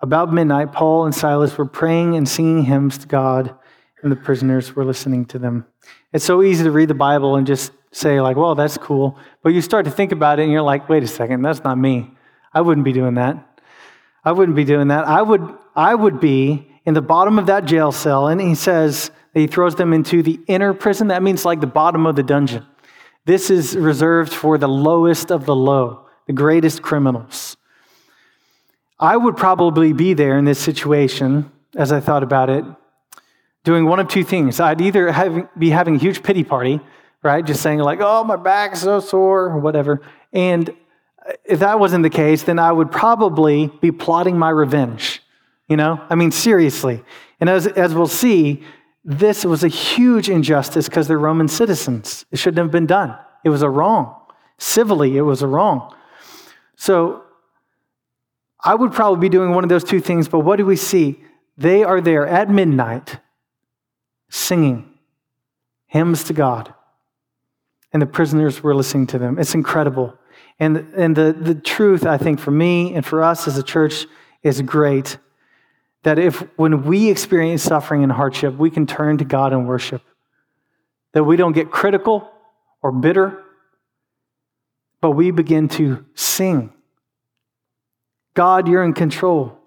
About 0.00 0.32
midnight, 0.32 0.72
Paul 0.72 1.04
and 1.04 1.14
Silas 1.14 1.58
were 1.58 1.66
praying 1.66 2.16
and 2.16 2.28
singing 2.28 2.64
hymns 2.64 2.98
to 2.98 3.06
God, 3.06 3.54
and 4.02 4.10
the 4.10 4.16
prisoners 4.16 4.74
were 4.74 4.84
listening 4.84 5.24
to 5.26 5.38
them. 5.38 5.66
It's 6.12 6.24
so 6.24 6.42
easy 6.42 6.64
to 6.64 6.70
read 6.70 6.88
the 6.88 6.94
Bible 6.94 7.36
and 7.36 7.46
just 7.46 7.72
say, 7.92 8.20
like, 8.20 8.36
well, 8.36 8.54
that's 8.54 8.78
cool. 8.78 9.18
But 9.42 9.50
you 9.50 9.60
start 9.60 9.84
to 9.84 9.90
think 9.90 10.12
about 10.12 10.38
it 10.38 10.44
and 10.44 10.52
you're 10.52 10.62
like, 10.62 10.88
wait 10.88 11.02
a 11.02 11.08
second, 11.08 11.42
that's 11.42 11.62
not 11.64 11.78
me. 11.78 12.10
I 12.52 12.60
wouldn't 12.60 12.84
be 12.84 12.92
doing 12.92 13.14
that. 13.14 13.46
I 14.24 14.32
wouldn't 14.32 14.56
be 14.56 14.64
doing 14.64 14.88
that. 14.88 15.06
I 15.06 15.22
would, 15.22 15.56
I 15.74 15.94
would 15.94 16.20
be 16.20 16.68
in 16.84 16.94
the 16.94 17.02
bottom 17.02 17.38
of 17.38 17.46
that 17.46 17.64
jail 17.64 17.92
cell. 17.92 18.28
And 18.28 18.40
he 18.40 18.54
says 18.54 19.10
that 19.34 19.40
he 19.40 19.46
throws 19.46 19.76
them 19.76 19.92
into 19.92 20.22
the 20.22 20.40
inner 20.46 20.74
prison. 20.74 21.08
That 21.08 21.22
means 21.22 21.44
like 21.44 21.60
the 21.60 21.66
bottom 21.66 22.06
of 22.06 22.16
the 22.16 22.22
dungeon. 22.22 22.66
This 23.24 23.50
is 23.50 23.76
reserved 23.76 24.32
for 24.32 24.58
the 24.58 24.68
lowest 24.68 25.30
of 25.30 25.46
the 25.46 25.54
low, 25.54 26.06
the 26.26 26.32
greatest 26.32 26.82
criminals. 26.82 27.56
I 28.98 29.16
would 29.16 29.36
probably 29.36 29.92
be 29.92 30.14
there 30.14 30.38
in 30.38 30.44
this 30.44 30.58
situation 30.58 31.50
as 31.76 31.92
I 31.92 32.00
thought 32.00 32.22
about 32.22 32.50
it, 32.50 32.64
doing 33.64 33.84
one 33.84 34.00
of 34.00 34.08
two 34.08 34.24
things. 34.24 34.60
I'd 34.60 34.80
either 34.80 35.12
have, 35.12 35.48
be 35.58 35.70
having 35.70 35.96
a 35.96 35.98
huge 35.98 36.22
pity 36.22 36.44
party 36.44 36.80
right? 37.22 37.44
Just 37.44 37.62
saying, 37.62 37.78
like, 37.78 38.00
oh, 38.00 38.24
my 38.24 38.36
back's 38.36 38.80
so 38.80 39.00
sore, 39.00 39.46
or 39.46 39.58
whatever. 39.58 40.00
And 40.32 40.74
if 41.44 41.60
that 41.60 41.78
wasn't 41.78 42.02
the 42.02 42.10
case, 42.10 42.42
then 42.44 42.58
I 42.58 42.72
would 42.72 42.90
probably 42.90 43.66
be 43.80 43.92
plotting 43.92 44.38
my 44.38 44.50
revenge. 44.50 45.22
You 45.68 45.76
know? 45.76 46.02
I 46.08 46.14
mean, 46.14 46.30
seriously. 46.30 47.02
And 47.40 47.48
as, 47.48 47.66
as 47.66 47.94
we'll 47.94 48.06
see, 48.06 48.62
this 49.04 49.44
was 49.44 49.62
a 49.62 49.68
huge 49.68 50.28
injustice 50.28 50.88
because 50.88 51.08
they're 51.08 51.18
Roman 51.18 51.48
citizens. 51.48 52.24
It 52.30 52.38
shouldn't 52.38 52.58
have 52.58 52.70
been 52.70 52.86
done. 52.86 53.16
It 53.44 53.50
was 53.50 53.62
a 53.62 53.70
wrong. 53.70 54.16
Civilly, 54.58 55.16
it 55.16 55.22
was 55.22 55.42
a 55.42 55.46
wrong. 55.46 55.94
So 56.76 57.22
I 58.62 58.74
would 58.74 58.92
probably 58.92 59.20
be 59.20 59.30
doing 59.30 59.52
one 59.52 59.64
of 59.64 59.70
those 59.70 59.84
two 59.84 60.00
things, 60.00 60.28
but 60.28 60.40
what 60.40 60.56
do 60.56 60.66
we 60.66 60.76
see? 60.76 61.22
They 61.56 61.82
are 61.84 62.00
there 62.00 62.26
at 62.26 62.50
midnight 62.50 63.18
singing 64.30 64.98
hymns 65.86 66.24
to 66.24 66.32
God 66.32 66.72
and 67.92 68.00
the 68.00 68.06
prisoners 68.06 68.62
were 68.62 68.74
listening 68.74 69.06
to 69.08 69.18
them. 69.18 69.38
It's 69.38 69.54
incredible. 69.54 70.16
And, 70.58 70.76
and 70.94 71.14
the, 71.16 71.32
the 71.32 71.54
truth, 71.54 72.06
I 72.06 72.16
think, 72.16 72.40
for 72.40 72.50
me 72.50 72.94
and 72.94 73.04
for 73.04 73.22
us 73.22 73.46
as 73.46 73.58
a 73.58 73.62
church 73.62 74.06
is 74.42 74.62
great 74.62 75.18
that 76.02 76.18
if 76.18 76.40
when 76.56 76.84
we 76.84 77.10
experience 77.10 77.62
suffering 77.62 78.02
and 78.02 78.12
hardship, 78.12 78.56
we 78.56 78.70
can 78.70 78.86
turn 78.86 79.18
to 79.18 79.24
God 79.24 79.52
and 79.52 79.68
worship. 79.68 80.02
that 81.12 81.24
we 81.24 81.36
don't 81.36 81.52
get 81.52 81.70
critical 81.70 82.30
or 82.82 82.92
bitter, 82.92 83.42
but 85.00 85.12
we 85.12 85.30
begin 85.30 85.68
to 85.68 86.04
sing. 86.14 86.72
God, 88.34 88.68
you're 88.68 88.84
in 88.84 88.92
control. 88.92 89.58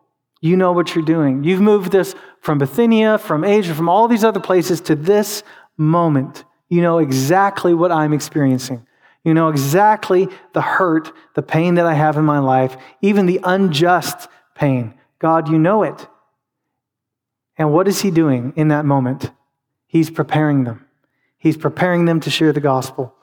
You 0.42 0.58
know 0.58 0.72
what 0.72 0.96
you're 0.96 1.06
doing. 1.06 1.44
You've 1.44 1.62
moved 1.62 1.96
us 1.96 2.16
from 2.44 2.58
Bithynia, 2.58 3.18
from 3.18 3.46
Asia, 3.46 3.74
from 3.74 3.88
all 3.88 4.10
these 4.10 4.26
other 4.26 4.42
places 4.42 4.82
to 4.82 4.96
this 4.96 5.44
moment. 5.78 6.44
You 6.68 6.82
know 6.82 6.98
exactly 7.00 7.74
what 7.74 7.90
I'm 7.90 8.12
experiencing. 8.12 8.86
You 9.24 9.34
know 9.34 9.48
exactly 9.48 10.28
the 10.52 10.62
hurt, 10.62 11.10
the 11.36 11.42
pain 11.42 11.76
that 11.76 11.86
I 11.86 11.94
have 11.94 12.18
in 12.18 12.26
my 12.26 12.40
life, 12.40 12.76
even 13.02 13.28
the 13.28 13.40
unjust 13.46 14.28
pain. 14.56 14.94
God, 15.20 15.48
you 15.48 15.58
know 15.58 15.84
it. 15.84 16.06
And 17.58 17.72
what 17.72 17.88
is 17.88 18.02
He 18.02 18.12
doing 18.12 18.52
in 18.58 18.68
that 18.68 18.84
moment? 18.84 19.32
He's 19.88 20.10
preparing 20.10 20.66
them. 20.66 20.86
He's 21.38 21.56
preparing 21.56 22.04
them 22.04 22.20
to 22.20 22.30
share 22.30 22.52
the 22.52 22.60
gospel. 22.60 23.16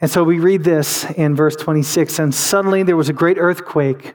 And 0.00 0.10
so 0.10 0.24
we 0.24 0.38
read 0.38 0.64
this 0.64 1.04
in 1.10 1.36
verse 1.36 1.56
26 1.56 2.18
and 2.18 2.34
suddenly 2.34 2.82
there 2.82 2.96
was 2.96 3.10
a 3.10 3.12
great 3.12 3.36
earthquake, 3.38 4.14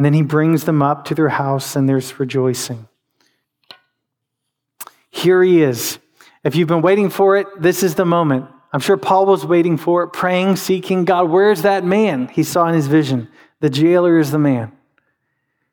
And 0.00 0.04
then 0.06 0.14
he 0.14 0.22
brings 0.22 0.64
them 0.64 0.80
up 0.80 1.04
to 1.04 1.14
their 1.14 1.28
house, 1.28 1.76
and 1.76 1.86
there's 1.86 2.18
rejoicing. 2.18 2.88
Here 5.10 5.42
he 5.42 5.62
is. 5.62 5.98
If 6.42 6.56
you've 6.56 6.68
been 6.68 6.80
waiting 6.80 7.10
for 7.10 7.36
it, 7.36 7.46
this 7.60 7.82
is 7.82 7.96
the 7.96 8.06
moment. 8.06 8.46
I'm 8.72 8.80
sure 8.80 8.96
Paul 8.96 9.26
was 9.26 9.44
waiting 9.44 9.76
for 9.76 10.04
it, 10.04 10.14
praying, 10.14 10.56
seeking 10.56 11.04
God. 11.04 11.28
Where's 11.28 11.60
that 11.60 11.84
man 11.84 12.28
he 12.28 12.42
saw 12.42 12.66
in 12.66 12.74
his 12.74 12.86
vision? 12.86 13.28
The 13.60 13.68
jailer 13.68 14.18
is 14.18 14.30
the 14.30 14.38
man. 14.38 14.72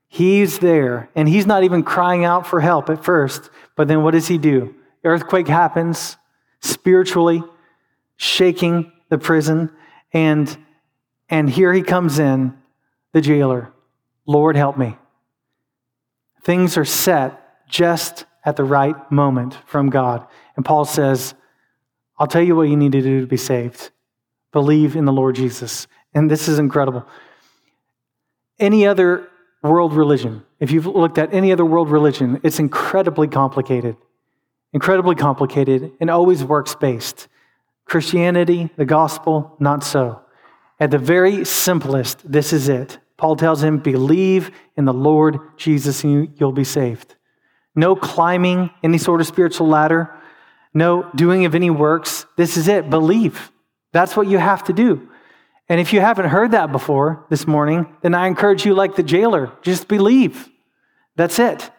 He's 0.09 0.59
there, 0.59 1.09
and 1.15 1.29
he's 1.29 1.47
not 1.47 1.63
even 1.63 1.81
crying 1.81 2.25
out 2.25 2.45
for 2.45 2.59
help 2.59 2.89
at 2.89 3.05
first. 3.05 3.49
But 3.77 3.87
then 3.87 4.03
what 4.03 4.11
does 4.11 4.27
he 4.27 4.37
do? 4.37 4.75
Earthquake 5.05 5.47
happens 5.47 6.17
spiritually, 6.59 7.45
shaking 8.17 8.91
the 9.07 9.19
prison, 9.19 9.71
and, 10.11 10.57
and 11.29 11.49
here 11.49 11.71
he 11.71 11.81
comes 11.81 12.19
in, 12.19 12.57
the 13.13 13.21
jailer. 13.21 13.71
Lord, 14.27 14.55
help 14.55 14.77
me. 14.77 14.97
Things 16.43 16.77
are 16.77 16.85
set 16.85 17.67
just 17.67 18.25
at 18.45 18.55
the 18.55 18.63
right 18.63 19.11
moment 19.11 19.57
from 19.65 19.89
God. 19.89 20.27
And 20.55 20.63
Paul 20.63 20.85
says, 20.85 21.33
I'll 22.19 22.27
tell 22.27 22.41
you 22.41 22.55
what 22.55 22.69
you 22.69 22.77
need 22.77 22.91
to 22.91 23.01
do 23.01 23.21
to 23.21 23.27
be 23.27 23.37
saved. 23.37 23.91
Believe 24.51 24.95
in 24.95 25.05
the 25.05 25.13
Lord 25.13 25.35
Jesus. 25.35 25.87
And 26.13 26.29
this 26.29 26.47
is 26.47 26.59
incredible. 26.59 27.05
Any 28.59 28.87
other 28.87 29.27
world 29.61 29.93
religion, 29.93 30.43
if 30.59 30.71
you've 30.71 30.85
looked 30.85 31.17
at 31.17 31.33
any 31.33 31.51
other 31.51 31.65
world 31.65 31.89
religion, 31.89 32.39
it's 32.43 32.59
incredibly 32.59 33.27
complicated. 33.27 33.95
Incredibly 34.73 35.15
complicated 35.15 35.91
and 35.99 36.09
always 36.09 36.43
works 36.43 36.75
based. 36.75 37.27
Christianity, 37.85 38.69
the 38.75 38.85
gospel, 38.85 39.55
not 39.59 39.83
so. 39.83 40.21
At 40.79 40.91
the 40.91 40.97
very 40.97 41.45
simplest, 41.45 42.29
this 42.29 42.51
is 42.51 42.69
it. 42.69 42.99
Paul 43.17 43.35
tells 43.35 43.63
him, 43.63 43.79
believe 43.79 44.51
in 44.75 44.85
the 44.85 44.93
Lord 44.93 45.39
Jesus 45.57 46.03
and 46.03 46.33
you'll 46.39 46.51
be 46.51 46.63
saved. 46.63 47.15
No 47.75 47.95
climbing 47.95 48.69
any 48.83 48.97
sort 48.97 49.21
of 49.21 49.27
spiritual 49.27 49.67
ladder, 49.67 50.13
no 50.73 51.09
doing 51.15 51.45
of 51.45 51.55
any 51.55 51.69
works. 51.69 52.25
This 52.35 52.57
is 52.57 52.67
it. 52.67 52.89
Believe. 52.89 53.51
That's 53.91 54.15
what 54.15 54.27
you 54.27 54.37
have 54.37 54.63
to 54.65 54.73
do. 54.73 55.09
And 55.69 55.81
if 55.81 55.91
you 55.91 55.99
haven't 55.99 56.29
heard 56.29 56.51
that 56.51 56.71
before 56.71 57.25
this 57.29 57.45
morning, 57.45 57.93
then 58.01 58.13
I 58.13 58.27
encourage 58.27 58.65
you, 58.65 58.73
like 58.73 58.95
the 58.95 59.03
jailer, 59.03 59.51
just 59.61 59.87
believe. 59.87 60.47
That's 61.15 61.39
it. 61.39 61.69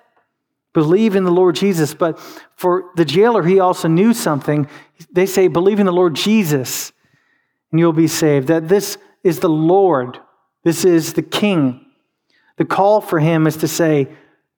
Believe 0.75 1.17
in 1.17 1.25
the 1.25 1.33
Lord 1.33 1.55
Jesus. 1.55 1.95
But 1.95 2.19
for 2.55 2.91
the 2.97 3.05
jailer, 3.05 3.43
he 3.43 3.61
also 3.61 3.89
knew 3.89 4.13
something. 4.13 4.69
They 5.11 5.27
say, 5.27 5.49
believe 5.49 5.81
in 5.81 5.87
the 5.87 5.93
Lord 5.93 6.15
Jesus, 6.15 6.93
and 7.71 7.81
you'll 7.81 7.93
be 7.93 8.09
saved. 8.09 8.49
That 8.49 8.69
this 8.69 8.99
is 9.25 9.41
the 9.41 9.49
Lord, 9.49 10.19
this 10.69 10.85
is 10.85 11.15
the 11.15 11.23
King. 11.23 11.81
The 12.59 12.67
call 12.67 13.01
for 13.01 13.19
him 13.19 13.47
is 13.47 13.57
to 13.59 13.69
say, 13.69 14.09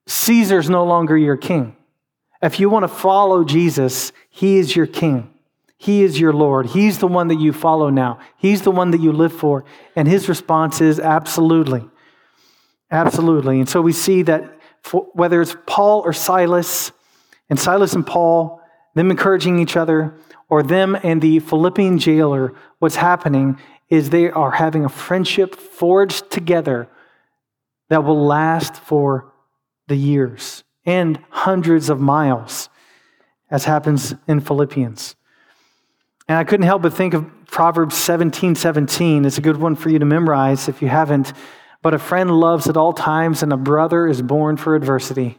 Caesar's 0.09 0.69
no 0.69 0.85
longer 0.85 1.17
your 1.17 1.37
king. 1.37 1.77
If 2.43 2.59
you 2.59 2.69
want 2.69 2.83
to 2.83 2.89
follow 2.89 3.45
Jesus, 3.45 4.11
he 4.29 4.57
is 4.57 4.75
your 4.75 4.89
king. 4.89 5.33
He 5.79 6.03
is 6.03 6.19
your 6.19 6.33
Lord. 6.33 6.67
He's 6.67 6.99
the 6.99 7.07
one 7.07 7.29
that 7.29 7.39
you 7.39 7.53
follow 7.53 7.91
now. 7.91 8.19
He's 8.37 8.63
the 8.63 8.73
one 8.73 8.91
that 8.91 9.01
you 9.01 9.13
live 9.13 9.33
for. 9.33 9.65
And 9.95 10.09
his 10.09 10.29
response 10.29 10.81
is 10.81 10.99
absolutely. 10.99 11.89
Absolutely. 12.91 13.61
And 13.61 13.69
so 13.69 13.81
we 13.81 13.93
see 13.93 14.23
that 14.23 14.59
for, 14.83 15.07
whether 15.13 15.41
it's 15.41 15.55
Paul 15.65 16.01
or 16.01 16.13
Silas, 16.13 16.91
and 17.49 17.61
Silas 17.61 17.93
and 17.93 18.05
Paul, 18.05 18.61
them 18.97 19.13
encouraging 19.13 19.61
each 19.61 19.77
other, 19.77 20.13
or 20.49 20.65
them 20.65 20.99
and 21.05 21.23
the 21.23 21.39
Philippian 21.39 21.99
jailer, 21.99 22.53
what's 22.81 22.97
happening 22.97 23.61
is 23.91 24.11
they 24.11 24.31
are 24.31 24.53
having 24.53 24.85
a 24.85 24.89
friendship 24.89 25.57
forged 25.57 26.31
together 26.31 26.89
that 27.89 28.05
will 28.05 28.25
last 28.25 28.77
for 28.77 29.33
the 29.89 29.97
years 29.97 30.63
and 30.87 31.19
hundreds 31.29 31.91
of 31.91 32.01
miles, 32.01 32.69
as 33.51 33.65
happens 33.65 34.15
in 34.29 34.41
Philippians. 34.41 35.17
And 36.29 36.39
I 36.39 36.45
couldn't 36.45 36.67
help 36.67 36.83
but 36.83 36.95
think 36.95 37.13
of 37.13 37.29
Proverbs 37.47 37.97
17 37.97 38.55
17. 38.55 39.25
It's 39.25 39.39
a 39.39 39.43
good 39.43 39.57
one 39.57 39.75
for 39.75 39.91
you 39.91 39.99
to 39.99 40.05
memorize 40.05 40.69
if 40.69 40.81
you 40.81 40.89
haven't. 40.89 41.33
But 41.83 41.95
a 41.95 41.99
friend 41.99 42.31
loves 42.31 42.69
at 42.69 42.77
all 42.77 42.93
times, 42.93 43.43
and 43.43 43.53
a 43.53 43.57
brother 43.57 44.07
is 44.07 44.23
born 44.23 44.57
for 44.57 44.77
adversity. 44.77 45.39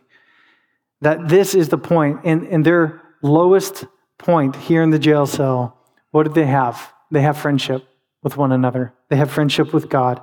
That 0.99 1.29
this 1.29 1.55
is 1.55 1.69
the 1.69 1.77
point. 1.77 2.25
In, 2.25 2.45
in 2.47 2.63
their 2.63 3.01
lowest 3.21 3.85
point 4.17 4.55
here 4.55 4.81
in 4.81 4.89
the 4.89 4.99
jail 4.99 5.25
cell, 5.25 5.77
what 6.09 6.23
did 6.23 6.33
they 6.33 6.47
have? 6.47 6.91
They 7.11 7.21
have 7.21 7.37
friendship 7.37 7.85
with 8.23 8.37
one 8.37 8.51
another, 8.51 8.93
they 9.09 9.15
have 9.15 9.31
friendship 9.31 9.73
with 9.73 9.89
God. 9.89 10.21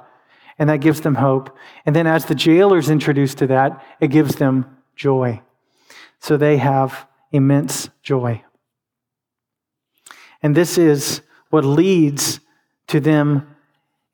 And 0.60 0.68
that 0.70 0.78
gives 0.78 1.02
them 1.02 1.14
hope. 1.14 1.56
And 1.86 1.94
then 1.94 2.08
as 2.08 2.24
the 2.24 2.34
jailer's 2.34 2.90
introduced 2.90 3.38
to 3.38 3.46
that, 3.46 3.84
it 4.00 4.08
gives 4.08 4.36
them 4.36 4.78
joy. 4.96 5.40
So 6.18 6.36
they 6.36 6.56
have 6.56 7.06
immense 7.30 7.88
joy. 8.02 8.42
And 10.42 10.56
this 10.56 10.76
is 10.76 11.20
what 11.50 11.64
leads 11.64 12.40
to 12.88 12.98
them 12.98 13.54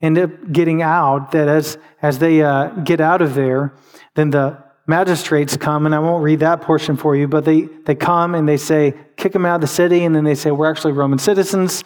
end 0.01 0.19
up 0.19 0.51
getting 0.51 0.83
out. 0.83 1.31
That 1.31 1.47
as, 1.47 1.79
as 2.01 2.19
they 2.19 2.43
uh, 2.43 2.67
get 2.83 3.01
out 3.01 3.23
of 3.23 3.33
there, 3.33 3.73
then 4.13 4.29
the 4.29 4.63
magistrates 4.87 5.57
come, 5.57 5.85
and 5.85 5.95
I 5.95 5.99
won't 5.99 6.23
read 6.23 6.41
that 6.41 6.61
portion 6.61 6.95
for 6.95 7.15
you, 7.15 7.27
but 7.27 7.43
they, 7.43 7.61
they 7.61 7.95
come 7.95 8.35
and 8.35 8.47
they 8.47 8.57
say, 8.57 8.93
kick 9.17 9.33
them 9.33 9.45
out 9.45 9.55
of 9.55 9.61
the 9.61 9.67
city, 9.67 10.03
and 10.03 10.15
then 10.15 10.23
they 10.23 10.35
say, 10.35 10.51
we're 10.51 10.69
actually 10.69 10.93
Roman 10.93 11.17
citizens. 11.17 11.83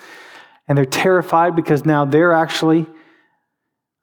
And 0.70 0.78
they're 0.78 0.86
terrified 0.86 1.55
because 1.55 1.86
now 1.86 2.05
they're 2.05 2.32
actually 2.32 2.86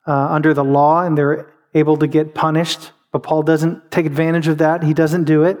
uh, 0.05 0.27
under 0.29 0.53
the 0.53 0.63
law 0.63 1.03
and 1.03 1.17
they're 1.17 1.51
able 1.73 1.97
to 1.97 2.07
get 2.07 2.35
punished. 2.35 2.91
But 3.11 3.23
Paul 3.23 3.41
doesn't 3.41 3.89
take 3.89 4.05
advantage 4.05 4.47
of 4.47 4.59
that, 4.59 4.83
he 4.83 4.93
doesn't 4.93 5.23
do 5.23 5.43
it. 5.43 5.57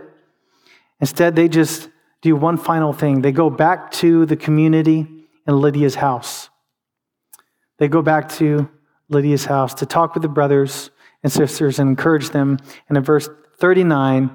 Instead, 0.99 1.35
they 1.35 1.47
just 1.47 1.89
do 2.21 2.35
one 2.35 2.57
final 2.57 2.93
thing. 2.93 3.21
They 3.21 3.31
go 3.31 3.49
back 3.49 3.91
to 3.93 4.25
the 4.25 4.35
community 4.35 5.07
in 5.47 5.61
Lydia's 5.61 5.95
house. 5.95 6.49
They 7.77 7.87
go 7.87 8.01
back 8.01 8.29
to 8.33 8.69
Lydia's 9.09 9.45
house 9.45 9.73
to 9.75 9.85
talk 9.85 10.13
with 10.13 10.23
the 10.23 10.29
brothers 10.29 10.89
and 11.23 11.31
sisters 11.31 11.79
and 11.79 11.89
encourage 11.89 12.29
them. 12.29 12.57
And 12.89 12.97
in 12.97 13.03
verse 13.03 13.29
39, 13.59 14.31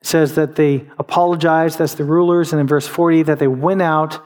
it 0.00 0.06
says 0.06 0.34
that 0.34 0.56
they 0.56 0.86
apologized, 0.98 1.78
that's 1.78 1.94
the 1.94 2.04
rulers. 2.04 2.52
And 2.52 2.60
in 2.60 2.66
verse 2.66 2.86
40, 2.86 3.22
that 3.24 3.38
they 3.38 3.48
went 3.48 3.82
out 3.82 4.24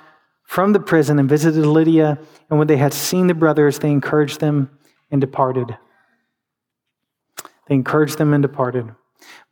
from 0.49 0.73
the 0.73 0.81
prison 0.81 1.19
and 1.19 1.29
visited 1.29 1.67
Lydia. 1.67 2.19
And 2.49 2.59
when 2.59 2.69
they 2.69 2.79
had 2.79 2.95
seen 2.95 3.27
the 3.27 3.35
brothers, 3.35 3.79
they 3.79 3.91
encouraged 3.91 4.41
them 4.41 4.71
and 5.11 5.21
departed. 5.21 5.77
They 7.69 7.75
encouraged 7.75 8.17
them 8.17 8.33
and 8.33 8.41
departed. 8.41 8.89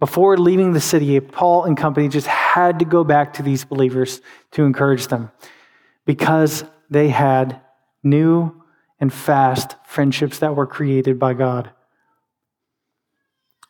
Before 0.00 0.38
leaving 0.38 0.72
the 0.72 0.80
city, 0.80 1.20
Paul 1.20 1.64
and 1.64 1.76
company 1.76 2.08
just 2.08 2.26
had 2.26 2.78
to 2.78 2.86
go 2.86 3.04
back 3.04 3.34
to 3.34 3.42
these 3.42 3.62
believers 3.62 4.22
to 4.52 4.64
encourage 4.64 5.08
them 5.08 5.30
because 6.06 6.64
they 6.88 7.10
had 7.10 7.60
new 8.02 8.62
and 8.98 9.12
fast 9.12 9.76
friendships 9.84 10.38
that 10.38 10.56
were 10.56 10.66
created 10.66 11.18
by 11.18 11.34
God. 11.34 11.72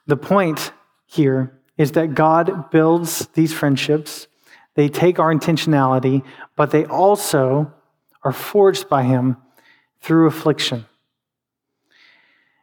The 0.07 0.17
point 0.17 0.71
here 1.07 1.59
is 1.77 1.93
that 1.93 2.15
God 2.15 2.71
builds 2.71 3.27
these 3.35 3.53
friendships, 3.53 4.29
they 4.77 4.89
take 4.89 5.19
our 5.19 5.35
intentionality, 5.35 6.23
but 6.55 6.71
they 6.71 6.85
also 6.85 7.73
are 8.23 8.33
forged 8.33 8.89
by 8.89 9.03
Him 9.03 9.37
through 10.01 10.27
affliction. 10.27 10.87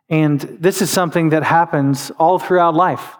And 0.09 0.39
this 0.39 0.81
is 0.81 0.89
something 0.89 1.29
that 1.29 1.43
happens 1.43 2.11
all 2.11 2.39
throughout 2.39 2.75
life. 2.75 3.15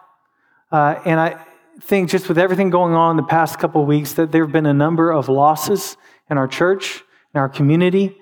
Uh, 0.71 0.99
and 1.05 1.19
I 1.19 1.43
think 1.81 2.09
just 2.09 2.27
with 2.29 2.37
everything 2.37 2.69
going 2.69 2.93
on 2.93 3.17
the 3.17 3.23
past 3.23 3.59
couple 3.59 3.81
of 3.81 3.87
weeks, 3.87 4.13
that 4.13 4.31
there 4.31 4.43
have 4.43 4.53
been 4.53 4.65
a 4.65 4.73
number 4.73 5.11
of 5.11 5.27
losses 5.27 5.97
in 6.29 6.37
our 6.37 6.47
church, 6.47 7.03
in 7.33 7.39
our 7.39 7.49
community. 7.49 8.15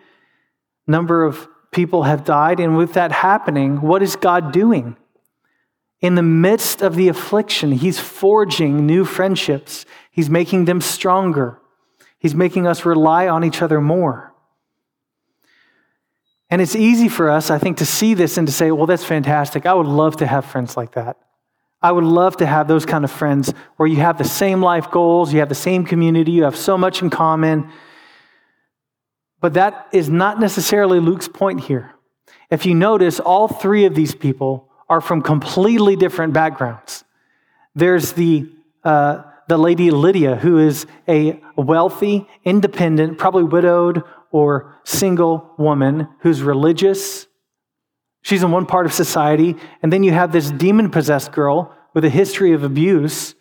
Number 0.88 1.26
of 1.26 1.48
people 1.72 2.04
have 2.04 2.24
died. 2.24 2.60
And 2.60 2.78
with 2.78 2.94
that 2.94 3.12
happening, 3.12 3.82
what 3.82 4.02
is 4.02 4.16
God 4.16 4.52
doing? 4.52 4.96
In 6.02 6.16
the 6.16 6.24
midst 6.24 6.82
of 6.82 6.96
the 6.96 7.08
affliction, 7.08 7.72
He's 7.72 8.00
forging 8.00 8.86
new 8.86 9.06
friendships. 9.06 9.86
He's 10.12 10.30
making 10.30 10.66
them 10.66 10.82
stronger. 10.82 11.60
He's 12.18 12.36
making 12.36 12.68
us 12.68 12.86
rely 12.86 13.28
on 13.28 13.44
each 13.44 13.62
other 13.62 13.80
more. 13.80 14.34
And 16.50 16.62
it's 16.62 16.76
easy 16.76 17.08
for 17.08 17.30
us, 17.30 17.50
I 17.50 17.58
think, 17.58 17.78
to 17.78 17.86
see 17.86 18.14
this 18.14 18.38
and 18.38 18.46
to 18.46 18.54
say, 18.54 18.72
well, 18.72 18.86
that's 18.86 19.06
fantastic. 19.06 19.66
I 19.66 19.74
would 19.74 19.88
love 19.88 20.18
to 20.18 20.28
have 20.28 20.46
friends 20.46 20.76
like 20.76 20.94
that. 20.94 21.18
I 21.82 21.92
would 21.92 22.04
love 22.04 22.38
to 22.38 22.46
have 22.46 22.68
those 22.68 22.86
kind 22.86 23.04
of 23.04 23.12
friends 23.12 23.54
where 23.78 23.88
you 23.88 23.98
have 23.98 24.18
the 24.18 24.24
same 24.24 24.62
life 24.62 24.92
goals, 24.92 25.34
you 25.34 25.40
have 25.40 25.50
the 25.50 25.56
same 25.56 25.86
community, 25.86 26.32
you 26.32 26.44
have 26.44 26.58
so 26.58 26.78
much 26.78 27.02
in 27.02 27.10
common. 27.10 27.72
But 29.40 29.54
that 29.54 29.88
is 29.92 30.10
not 30.10 30.40
necessarily 30.40 31.00
Luke's 31.00 31.28
point 31.28 31.62
here. 31.62 31.96
If 32.52 32.66
you 32.66 32.76
notice, 32.76 33.20
all 33.20 33.48
three 33.48 33.86
of 33.86 33.96
these 33.96 34.14
people 34.14 34.71
are 34.92 35.00
from 35.00 35.22
completely 35.22 35.96
different 35.96 36.34
backgrounds. 36.34 37.06
There's 37.76 38.12
the, 38.12 38.50
uh, 38.84 39.24
the 39.48 39.58
lady 39.58 39.90
Lydia, 39.90 40.36
who 40.36 40.60
is 40.60 40.86
a 41.08 41.40
wealthy, 41.56 42.28
independent, 42.44 43.18
probably 43.18 43.46
widowed 43.46 44.04
or 44.32 44.76
single 44.84 45.54
woman 45.58 46.10
who's 46.20 46.42
religious. 46.42 47.26
She's 48.22 48.44
in 48.44 48.52
one 48.52 48.66
part 48.66 48.86
of 48.86 48.92
society. 48.92 49.56
And 49.82 49.94
then 49.94 50.04
you 50.04 50.12
have 50.12 50.34
this 50.34 50.52
demon 50.52 50.90
possessed 50.90 51.32
girl 51.32 51.74
with 51.94 52.04
a 52.04 52.10
history 52.10 52.52
of 52.52 52.66
abuse. 52.66 53.34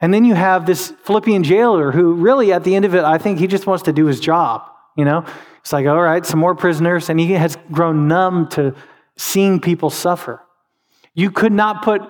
And 0.00 0.14
then 0.14 0.24
you 0.24 0.34
have 0.34 0.64
this 0.64 0.92
Philippian 1.02 1.42
jailer 1.42 1.90
who, 1.90 2.14
really, 2.14 2.52
at 2.52 2.62
the 2.62 2.76
end 2.76 2.84
of 2.84 2.94
it, 2.94 3.02
I 3.02 3.18
think 3.18 3.40
he 3.40 3.48
just 3.48 3.66
wants 3.66 3.82
to 3.82 3.92
do 3.92 4.06
his 4.06 4.20
job. 4.20 4.62
You 4.96 5.04
know, 5.04 5.24
it's 5.58 5.72
like, 5.72 5.86
all 5.86 6.00
right, 6.00 6.24
some 6.24 6.38
more 6.38 6.54
prisoners. 6.54 7.10
And 7.10 7.18
he 7.18 7.32
has 7.32 7.58
grown 7.72 8.06
numb 8.06 8.48
to 8.50 8.76
seeing 9.16 9.60
people 9.60 9.90
suffer. 9.90 10.42
You 11.14 11.30
could 11.30 11.52
not 11.52 11.82
put 11.82 12.02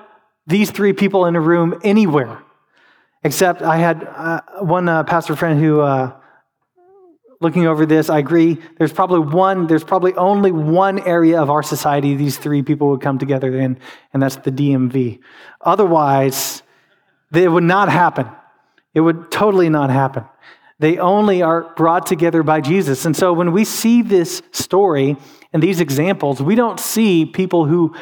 these 0.47 0.71
three 0.71 0.93
people 0.93 1.27
in 1.27 1.37
a 1.37 1.41
room 1.41 1.81
anywhere, 1.85 2.43
except 3.23 3.63
I 3.63 3.77
had 3.79 4.05
uh, 4.05 4.41
one 4.61 4.89
uh, 4.89 5.05
pastor 5.05 5.37
friend 5.37 5.61
who 5.61 5.81
uh, 5.81 6.13
looking 7.41 7.67
over 7.67 7.87
this, 7.87 8.11
I 8.11 8.19
agree. 8.19 8.59
There's 8.79 8.93
probably 8.93 9.21
one, 9.21 9.67
there's 9.67 9.85
probably 9.85 10.15
only 10.15 10.53
one 10.53 10.99
area 11.01 11.41
of 11.41 11.51
our 11.51 11.63
society 11.63 12.15
these 12.15 12.37
three 12.37 12.63
people 12.63 12.91
would 12.91 13.01
come 13.01 13.19
together 13.19 13.59
in, 13.59 13.79
and 14.13 14.23
that's 14.23 14.37
the 14.37 14.53
DMV. 14.53 15.21
Otherwise, 15.61 16.63
it 17.33 17.51
would 17.51 17.65
not 17.65 17.89
happen. 17.89 18.29
It 18.95 19.01
would 19.01 19.31
totally 19.31 19.71
not 19.71 19.91
happen. 19.91 20.25
They 20.81 20.99
only 20.99 21.43
are 21.43 21.75
brought 21.75 22.07
together 22.07 22.43
by 22.43 22.61
Jesus. 22.61 23.05
And 23.05 23.17
so 23.17 23.33
when 23.33 23.53
we 23.53 23.65
see 23.65 24.03
this 24.03 24.43
story 24.51 25.17
and 25.53 25.63
these 25.63 25.81
examples, 25.81 26.41
we 26.41 26.55
don't 26.55 26.79
see 26.79 27.27
people 27.27 27.65
who 27.67 27.95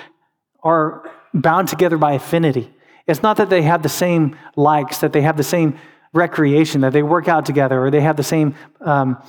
are 0.63 1.11
bound 1.33 1.69
together 1.69 1.97
by 1.97 2.13
affinity. 2.13 2.71
It's 3.07 3.23
not 3.23 3.39
that 3.39 3.49
they 3.49 3.63
have 3.63 3.83
the 3.83 3.89
same 3.89 4.37
likes, 4.57 4.99
that 4.99 5.13
they 5.13 5.23
have 5.23 5.37
the 5.37 5.43
same 5.43 5.79
recreation, 6.13 6.83
that 6.83 6.93
they 6.93 7.03
work 7.03 7.29
out 7.29 7.47
together, 7.47 7.83
or 7.83 7.91
they 7.91 8.01
have 8.01 8.17
the 8.17 8.23
same 8.23 8.55
um, 8.81 9.23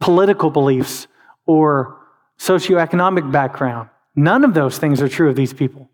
political 0.00 0.50
beliefs 0.50 1.06
or 1.46 1.98
socioeconomic 2.38 3.30
background. 3.30 3.88
None 4.16 4.44
of 4.44 4.54
those 4.54 4.78
things 4.78 5.00
are 5.00 5.08
true 5.08 5.28
of 5.28 5.36
these 5.36 5.52
people. 5.52 5.88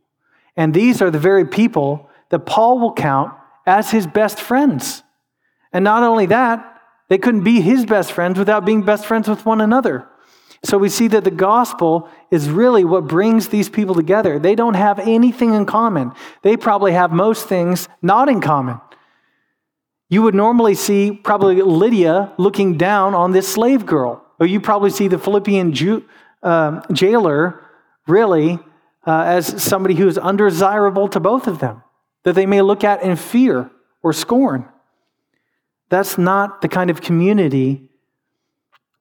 And 0.57 0.73
these 0.73 1.03
are 1.03 1.11
the 1.11 1.19
very 1.19 1.47
people 1.47 2.09
that 2.31 2.41
Paul 2.41 2.79
will 2.79 2.95
count 2.95 3.33
as 3.67 3.91
his 3.91 4.07
best 4.07 4.41
friends. 4.41 5.03
And 5.73 5.85
not 5.85 6.03
only 6.03 6.27
that, 6.27 6.81
they 7.09 7.19
couldn't 7.19 7.45
be 7.45 7.61
his 7.61 7.85
best 7.85 8.13
friends 8.13 8.39
without 8.39 8.65
being 8.65 8.83
best 8.83 9.07
friends 9.07 9.29
with 9.29 9.45
one 9.47 9.61
another. 9.61 10.09
So 10.65 10.77
we 10.77 10.89
see 10.89 11.09
that 11.09 11.25
the 11.25 11.31
gospel 11.31 12.09
is 12.31 12.51
really 12.51 12.85
what 12.85 13.07
brings 13.07 13.49
these 13.49 13.69
people 13.69 13.95
together. 13.95 14.39
They 14.39 14.55
don't 14.55 14.75
have 14.75 14.99
anything 14.99 15.55
in 15.55 15.67
common. 15.67 16.13
They 16.43 16.57
probably 16.57 16.93
have 16.93 17.13
most 17.13 17.47
things 17.47 17.89
not 18.03 18.29
in 18.29 18.41
common. 18.41 18.81
You 20.11 20.23
would 20.23 20.35
normally 20.35 20.75
see 20.75 21.13
probably 21.13 21.61
Lydia 21.63 22.33
looking 22.39 22.77
down 22.77 23.15
on 23.15 23.33
this 23.33 23.47
slave 23.47 23.87
girl, 23.87 24.25
or 24.41 24.47
you 24.47 24.61
probably 24.61 24.91
see 24.91 25.07
the 25.07 25.19
Philippian 25.19 25.73
Jew, 25.75 26.05
uh, 26.43 26.81
jailer 26.93 27.63
really 28.07 28.59
uh, 29.07 29.23
as 29.23 29.63
somebody 29.63 29.95
who 29.95 30.09
is 30.09 30.19
undesirable 30.19 31.09
to 31.09 31.21
both 31.21 31.47
of 31.47 31.61
them, 31.61 31.83
that 32.25 32.35
they 32.35 32.47
may 32.47 32.63
look 32.63 32.85
at 32.85 33.03
in 33.03 33.17
fear 33.17 33.71
or 34.03 34.13
scorn. 34.13 34.67
That's 35.89 36.19
not 36.19 36.63
the 36.63 36.69
kind 36.69 36.91
of 36.91 37.01
community 37.01 37.88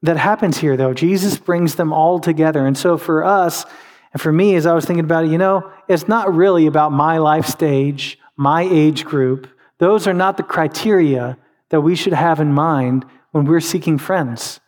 that 0.04 0.18
happens 0.18 0.58
here, 0.58 0.78
though. 0.78 0.94
Jesus 0.94 1.38
brings 1.38 1.76
them 1.76 1.92
all 1.92 2.20
together. 2.20 2.66
And 2.66 2.78
so 2.78 2.98
for 2.98 3.24
us, 3.24 3.66
and 4.14 4.22
for 4.22 4.32
me, 4.32 4.56
as 4.56 4.66
I 4.66 4.74
was 4.74 4.86
thinking 4.86 5.04
about 5.04 5.26
it, 5.26 5.32
you 5.32 5.38
know, 5.38 5.72
it's 5.88 6.08
not 6.08 6.34
really 6.34 6.68
about 6.68 6.92
my 6.92 7.18
life 7.18 7.46
stage, 7.46 8.18
my 8.36 8.62
age 8.62 9.06
group. 9.06 9.48
Those 9.80 10.08
are 10.08 10.14
not 10.14 10.38
the 10.38 10.44
criteria 10.44 11.38
that 11.70 11.82
we 11.82 11.96
should 11.96 12.14
have 12.14 12.40
in 12.40 12.54
mind 12.54 13.06
when 13.32 13.46
we're 13.46 13.60
seeking 13.60 13.98
friends. 13.98 14.60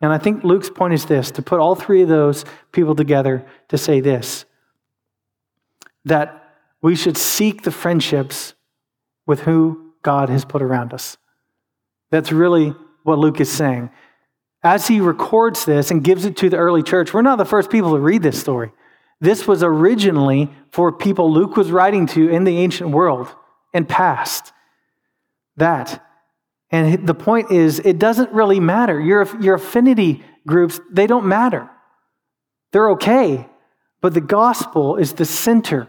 And 0.00 0.12
I 0.12 0.18
think 0.18 0.44
Luke's 0.44 0.70
point 0.70 0.94
is 0.94 1.06
this 1.06 1.30
to 1.32 1.42
put 1.42 1.60
all 1.60 1.74
three 1.74 2.02
of 2.02 2.08
those 2.08 2.44
people 2.72 2.94
together 2.94 3.46
to 3.68 3.78
say 3.78 4.00
this 4.00 4.44
that 6.06 6.56
we 6.82 6.94
should 6.94 7.16
seek 7.16 7.62
the 7.62 7.70
friendships 7.70 8.52
with 9.26 9.40
who 9.40 9.92
God 10.02 10.28
has 10.28 10.44
put 10.44 10.60
around 10.60 10.92
us. 10.92 11.16
That's 12.10 12.30
really 12.30 12.74
what 13.04 13.18
Luke 13.18 13.40
is 13.40 13.50
saying. 13.50 13.88
As 14.64 14.88
he 14.88 15.00
records 15.00 15.66
this 15.66 15.90
and 15.90 16.02
gives 16.02 16.24
it 16.24 16.38
to 16.38 16.48
the 16.48 16.56
early 16.56 16.82
church, 16.82 17.12
we're 17.12 17.20
not 17.20 17.36
the 17.36 17.44
first 17.44 17.70
people 17.70 17.92
to 17.92 18.00
read 18.00 18.22
this 18.22 18.40
story. 18.40 18.72
This 19.20 19.46
was 19.46 19.62
originally 19.62 20.50
for 20.72 20.90
people 20.90 21.30
Luke 21.30 21.56
was 21.56 21.70
writing 21.70 22.06
to 22.08 22.28
in 22.28 22.44
the 22.44 22.58
ancient 22.58 22.90
world 22.90 23.28
and 23.74 23.86
past 23.86 24.52
that. 25.56 26.02
And 26.70 27.06
the 27.06 27.14
point 27.14 27.52
is, 27.52 27.78
it 27.78 27.98
doesn't 27.98 28.32
really 28.32 28.58
matter. 28.58 28.98
Your, 28.98 29.28
your 29.40 29.56
affinity 29.56 30.24
groups, 30.46 30.80
they 30.90 31.06
don't 31.06 31.26
matter. 31.26 31.68
They're 32.72 32.90
okay. 32.90 33.46
But 34.00 34.14
the 34.14 34.20
gospel 34.20 34.96
is 34.96 35.12
the 35.12 35.24
center. 35.24 35.88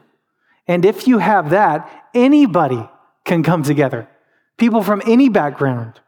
And 0.68 0.86
if 0.86 1.08
you 1.08 1.18
have 1.18 1.50
that, 1.52 2.10
anybody 2.14 2.88
can 3.24 3.42
come 3.42 3.64
together. 3.64 4.08
People 4.58 4.84
from 4.84 5.02
any 5.06 5.30
background. 5.30 6.00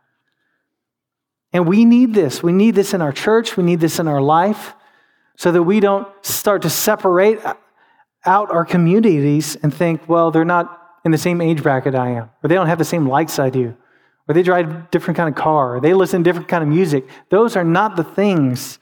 And 1.58 1.68
we 1.68 1.86
need 1.86 2.14
this. 2.14 2.43
We 2.43 2.53
need 2.53 2.76
this 2.76 2.93
in 2.93 3.01
our 3.01 3.12
church. 3.12 3.58
We 3.58 3.64
need 3.64 3.80
this 3.80 3.97
in 3.97 4.08
our 4.08 4.22
life 4.22 4.76
so 5.38 5.51
that 5.51 5.64
we 5.64 5.80
don't 5.80 6.08
start 6.24 6.62
to 6.62 6.70
separate 6.70 7.39
out 8.26 8.51
our 8.51 8.64
communities 8.64 9.55
and 9.64 9.74
think, 9.74 10.08
well, 10.08 10.30
they're 10.30 10.45
not 10.45 10.80
in 11.03 11.10
the 11.10 11.18
same 11.18 11.41
age 11.41 11.64
bracket 11.64 11.95
I 11.95 12.10
am, 12.10 12.30
or 12.43 12.47
they 12.47 12.53
don't 12.53 12.68
have 12.68 12.78
the 12.78 12.86
same 12.86 13.10
likes 13.10 13.39
I 13.39 13.49
do, 13.49 13.76
or 14.28 14.36
they 14.36 14.43
drive 14.43 14.70
a 14.70 14.88
different 14.91 15.18
kind 15.18 15.30
of 15.30 15.34
car, 15.34 15.78
or 15.78 15.82
they 15.82 15.95
listen 15.95 16.24
to 16.24 16.30
different 16.30 16.47
kind 16.47 16.62
of 16.62 16.70
music. 16.70 17.08
Those 17.32 17.55
are 17.55 17.64
not 17.64 17.95
the 17.95 18.03
things 18.03 18.78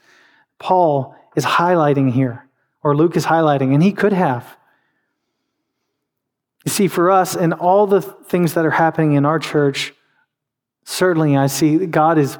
Paul 0.60 1.16
is 1.34 1.46
highlighting 1.46 2.12
here, 2.12 2.46
or 2.84 2.94
Luke 2.94 3.16
is 3.16 3.28
highlighting, 3.28 3.74
and 3.74 3.82
he 3.82 3.94
could 3.94 4.12
have. 4.12 4.58
You 6.66 6.72
see, 6.72 6.90
for 6.90 7.10
us 7.10 7.38
and 7.38 7.54
all 7.54 7.88
the 7.88 8.02
things 8.02 8.54
that 8.56 8.66
are 8.66 8.72
happening 8.72 9.14
in 9.14 9.24
our 9.24 9.40
church, 9.40 9.94
certainly 10.84 11.38
I 11.38 11.48
see 11.48 11.86
God 11.86 12.18
is 12.18 12.38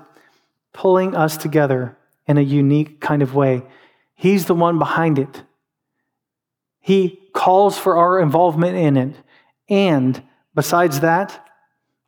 pulling 0.76 1.16
us 1.16 1.38
together 1.38 1.98
in 2.28 2.38
a 2.38 2.42
unique 2.42 3.00
kind 3.00 3.22
of 3.22 3.34
way. 3.34 3.64
He's 4.14 4.46
the 4.46 4.54
one 4.54 4.78
behind 4.78 5.18
it. 5.18 5.44
He 6.82 7.20
calls 7.34 7.78
for 7.78 7.98
our 7.98 8.20
involvement 8.20 8.76
in 8.76 8.98
it. 8.98 9.16
And 9.70 10.22
besides 10.54 11.00
that, 11.00 11.48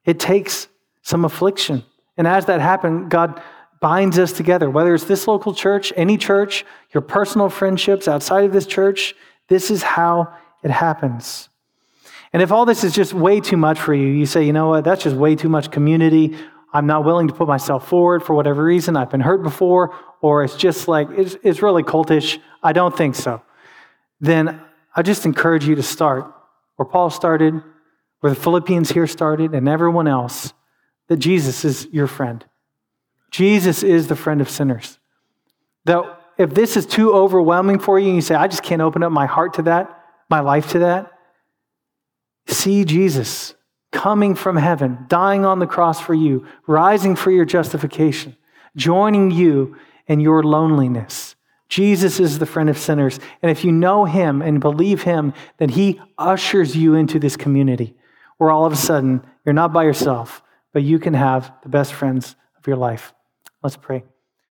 it 0.06 0.20
takes 0.20 0.68
some 1.02 1.24
affliction. 1.24 1.84
And 2.18 2.28
as 2.28 2.46
that 2.46 2.60
happens, 2.60 3.08
God 3.10 3.42
binds 3.80 4.20
us 4.20 4.34
together, 4.34 4.70
whether 4.70 4.94
it's 4.94 5.06
this 5.06 5.28
local 5.28 5.54
church, 5.54 5.94
any 5.96 6.18
church, 6.18 6.66
your 6.94 7.02
personal 7.02 7.50
friendships 7.50 8.08
outside 8.08 8.44
of 8.44 8.52
this 8.52 8.66
church, 8.66 9.16
This 9.48 9.72
is 9.72 9.82
how 9.82 10.34
it 10.64 10.72
happens. 10.72 11.50
And 12.34 12.42
if 12.42 12.52
all 12.52 12.66
this 12.66 12.84
is 12.84 12.94
just 12.94 13.14
way 13.14 13.40
too 13.40 13.58
much 13.58 13.80
for 13.80 13.94
you, 13.94 14.08
you 14.08 14.26
say, 14.26 14.44
you 14.44 14.54
know 14.54 14.68
what, 14.68 14.84
that's 14.84 15.04
just 15.04 15.16
way 15.16 15.36
too 15.36 15.50
much 15.50 15.72
community. 15.72 16.38
I'm 16.78 16.86
not 16.86 17.04
willing 17.04 17.28
to 17.28 17.34
put 17.34 17.48
myself 17.48 17.88
forward 17.88 18.22
for 18.22 18.36
whatever 18.36 18.64
reason. 18.64 18.96
I've 18.96 19.10
been 19.10 19.20
hurt 19.20 19.42
before, 19.42 19.96
or 20.22 20.44
it's 20.44 20.56
just 20.56 20.88
like, 20.88 21.08
it's, 21.10 21.36
it's 21.42 21.64
really 21.64 21.82
cultish. 21.82 22.38
I 22.62 22.72
don't 22.72 22.96
think 22.96 23.16
so. 23.16 23.42
Then 24.22 24.62
I 24.96 25.02
just 25.02 25.26
encourage 25.26 25.66
you 25.66 25.74
to 25.74 25.82
start 25.82 26.32
where 26.76 26.86
Paul 26.86 27.10
started, 27.10 27.56
where 28.20 28.32
the 28.32 28.40
Philippians 28.40 28.92
here 28.92 29.08
started, 29.08 29.56
and 29.56 29.68
everyone 29.68 30.08
else, 30.08 30.54
that 31.08 31.18
Jesus 31.18 31.66
is 31.66 31.88
your 31.92 32.06
friend. 32.06 32.46
Jesus 33.32 33.82
is 33.82 34.06
the 34.06 34.16
friend 34.16 34.40
of 34.40 34.48
sinners. 34.48 35.00
That 35.86 36.04
if 36.38 36.54
this 36.54 36.78
is 36.78 36.86
too 36.86 37.12
overwhelming 37.12 37.80
for 37.80 37.98
you 37.98 38.10
and 38.10 38.18
you 38.18 38.22
say, 38.22 38.36
I 38.36 38.48
just 38.48 38.62
can't 38.62 38.84
open 38.84 39.02
up 39.02 39.12
my 39.12 39.26
heart 39.26 39.56
to 39.56 39.64
that, 39.64 40.06
my 40.30 40.42
life 40.42 40.74
to 40.74 40.80
that, 40.80 41.12
see 42.46 42.86
Jesus 42.86 43.56
coming 43.98 44.36
from 44.36 44.56
heaven, 44.56 45.06
dying 45.08 45.44
on 45.44 45.58
the 45.58 45.66
cross 45.66 46.00
for 46.00 46.14
you, 46.14 46.46
rising 46.68 47.16
for 47.16 47.32
your 47.32 47.46
justification, 47.46 48.38
joining 48.76 49.32
you 49.32 49.76
in 50.06 50.20
your 50.20 50.44
loneliness. 50.44 51.36
Jesus 51.68 52.20
is 52.20 52.38
the 52.38 52.46
friend 52.46 52.70
of 52.70 52.78
sinners. 52.78 53.20
And 53.42 53.50
if 53.50 53.66
you 53.66 53.72
know 53.72 54.06
him 54.06 54.44
and 54.44 54.62
believe 54.62 55.02
him, 55.02 55.34
then 55.58 55.70
he 55.70 56.00
ushers 56.16 56.78
you 56.78 56.94
into 56.94 57.18
this 57.18 57.36
community 57.36 57.96
where 58.38 58.52
all 58.52 58.66
of 58.66 58.72
a 58.72 58.76
sudden 58.76 59.26
you're 59.44 59.54
not 59.54 59.74
by 59.74 59.84
yourself, 59.84 60.44
but 60.74 60.84
you 60.84 61.00
can 61.00 61.16
have 61.16 61.52
the 61.64 61.70
best 61.70 61.92
friends 61.92 62.36
of 62.56 62.68
your 62.68 62.78
life. 62.78 63.16
Let's 63.64 63.78
pray. 63.78 64.04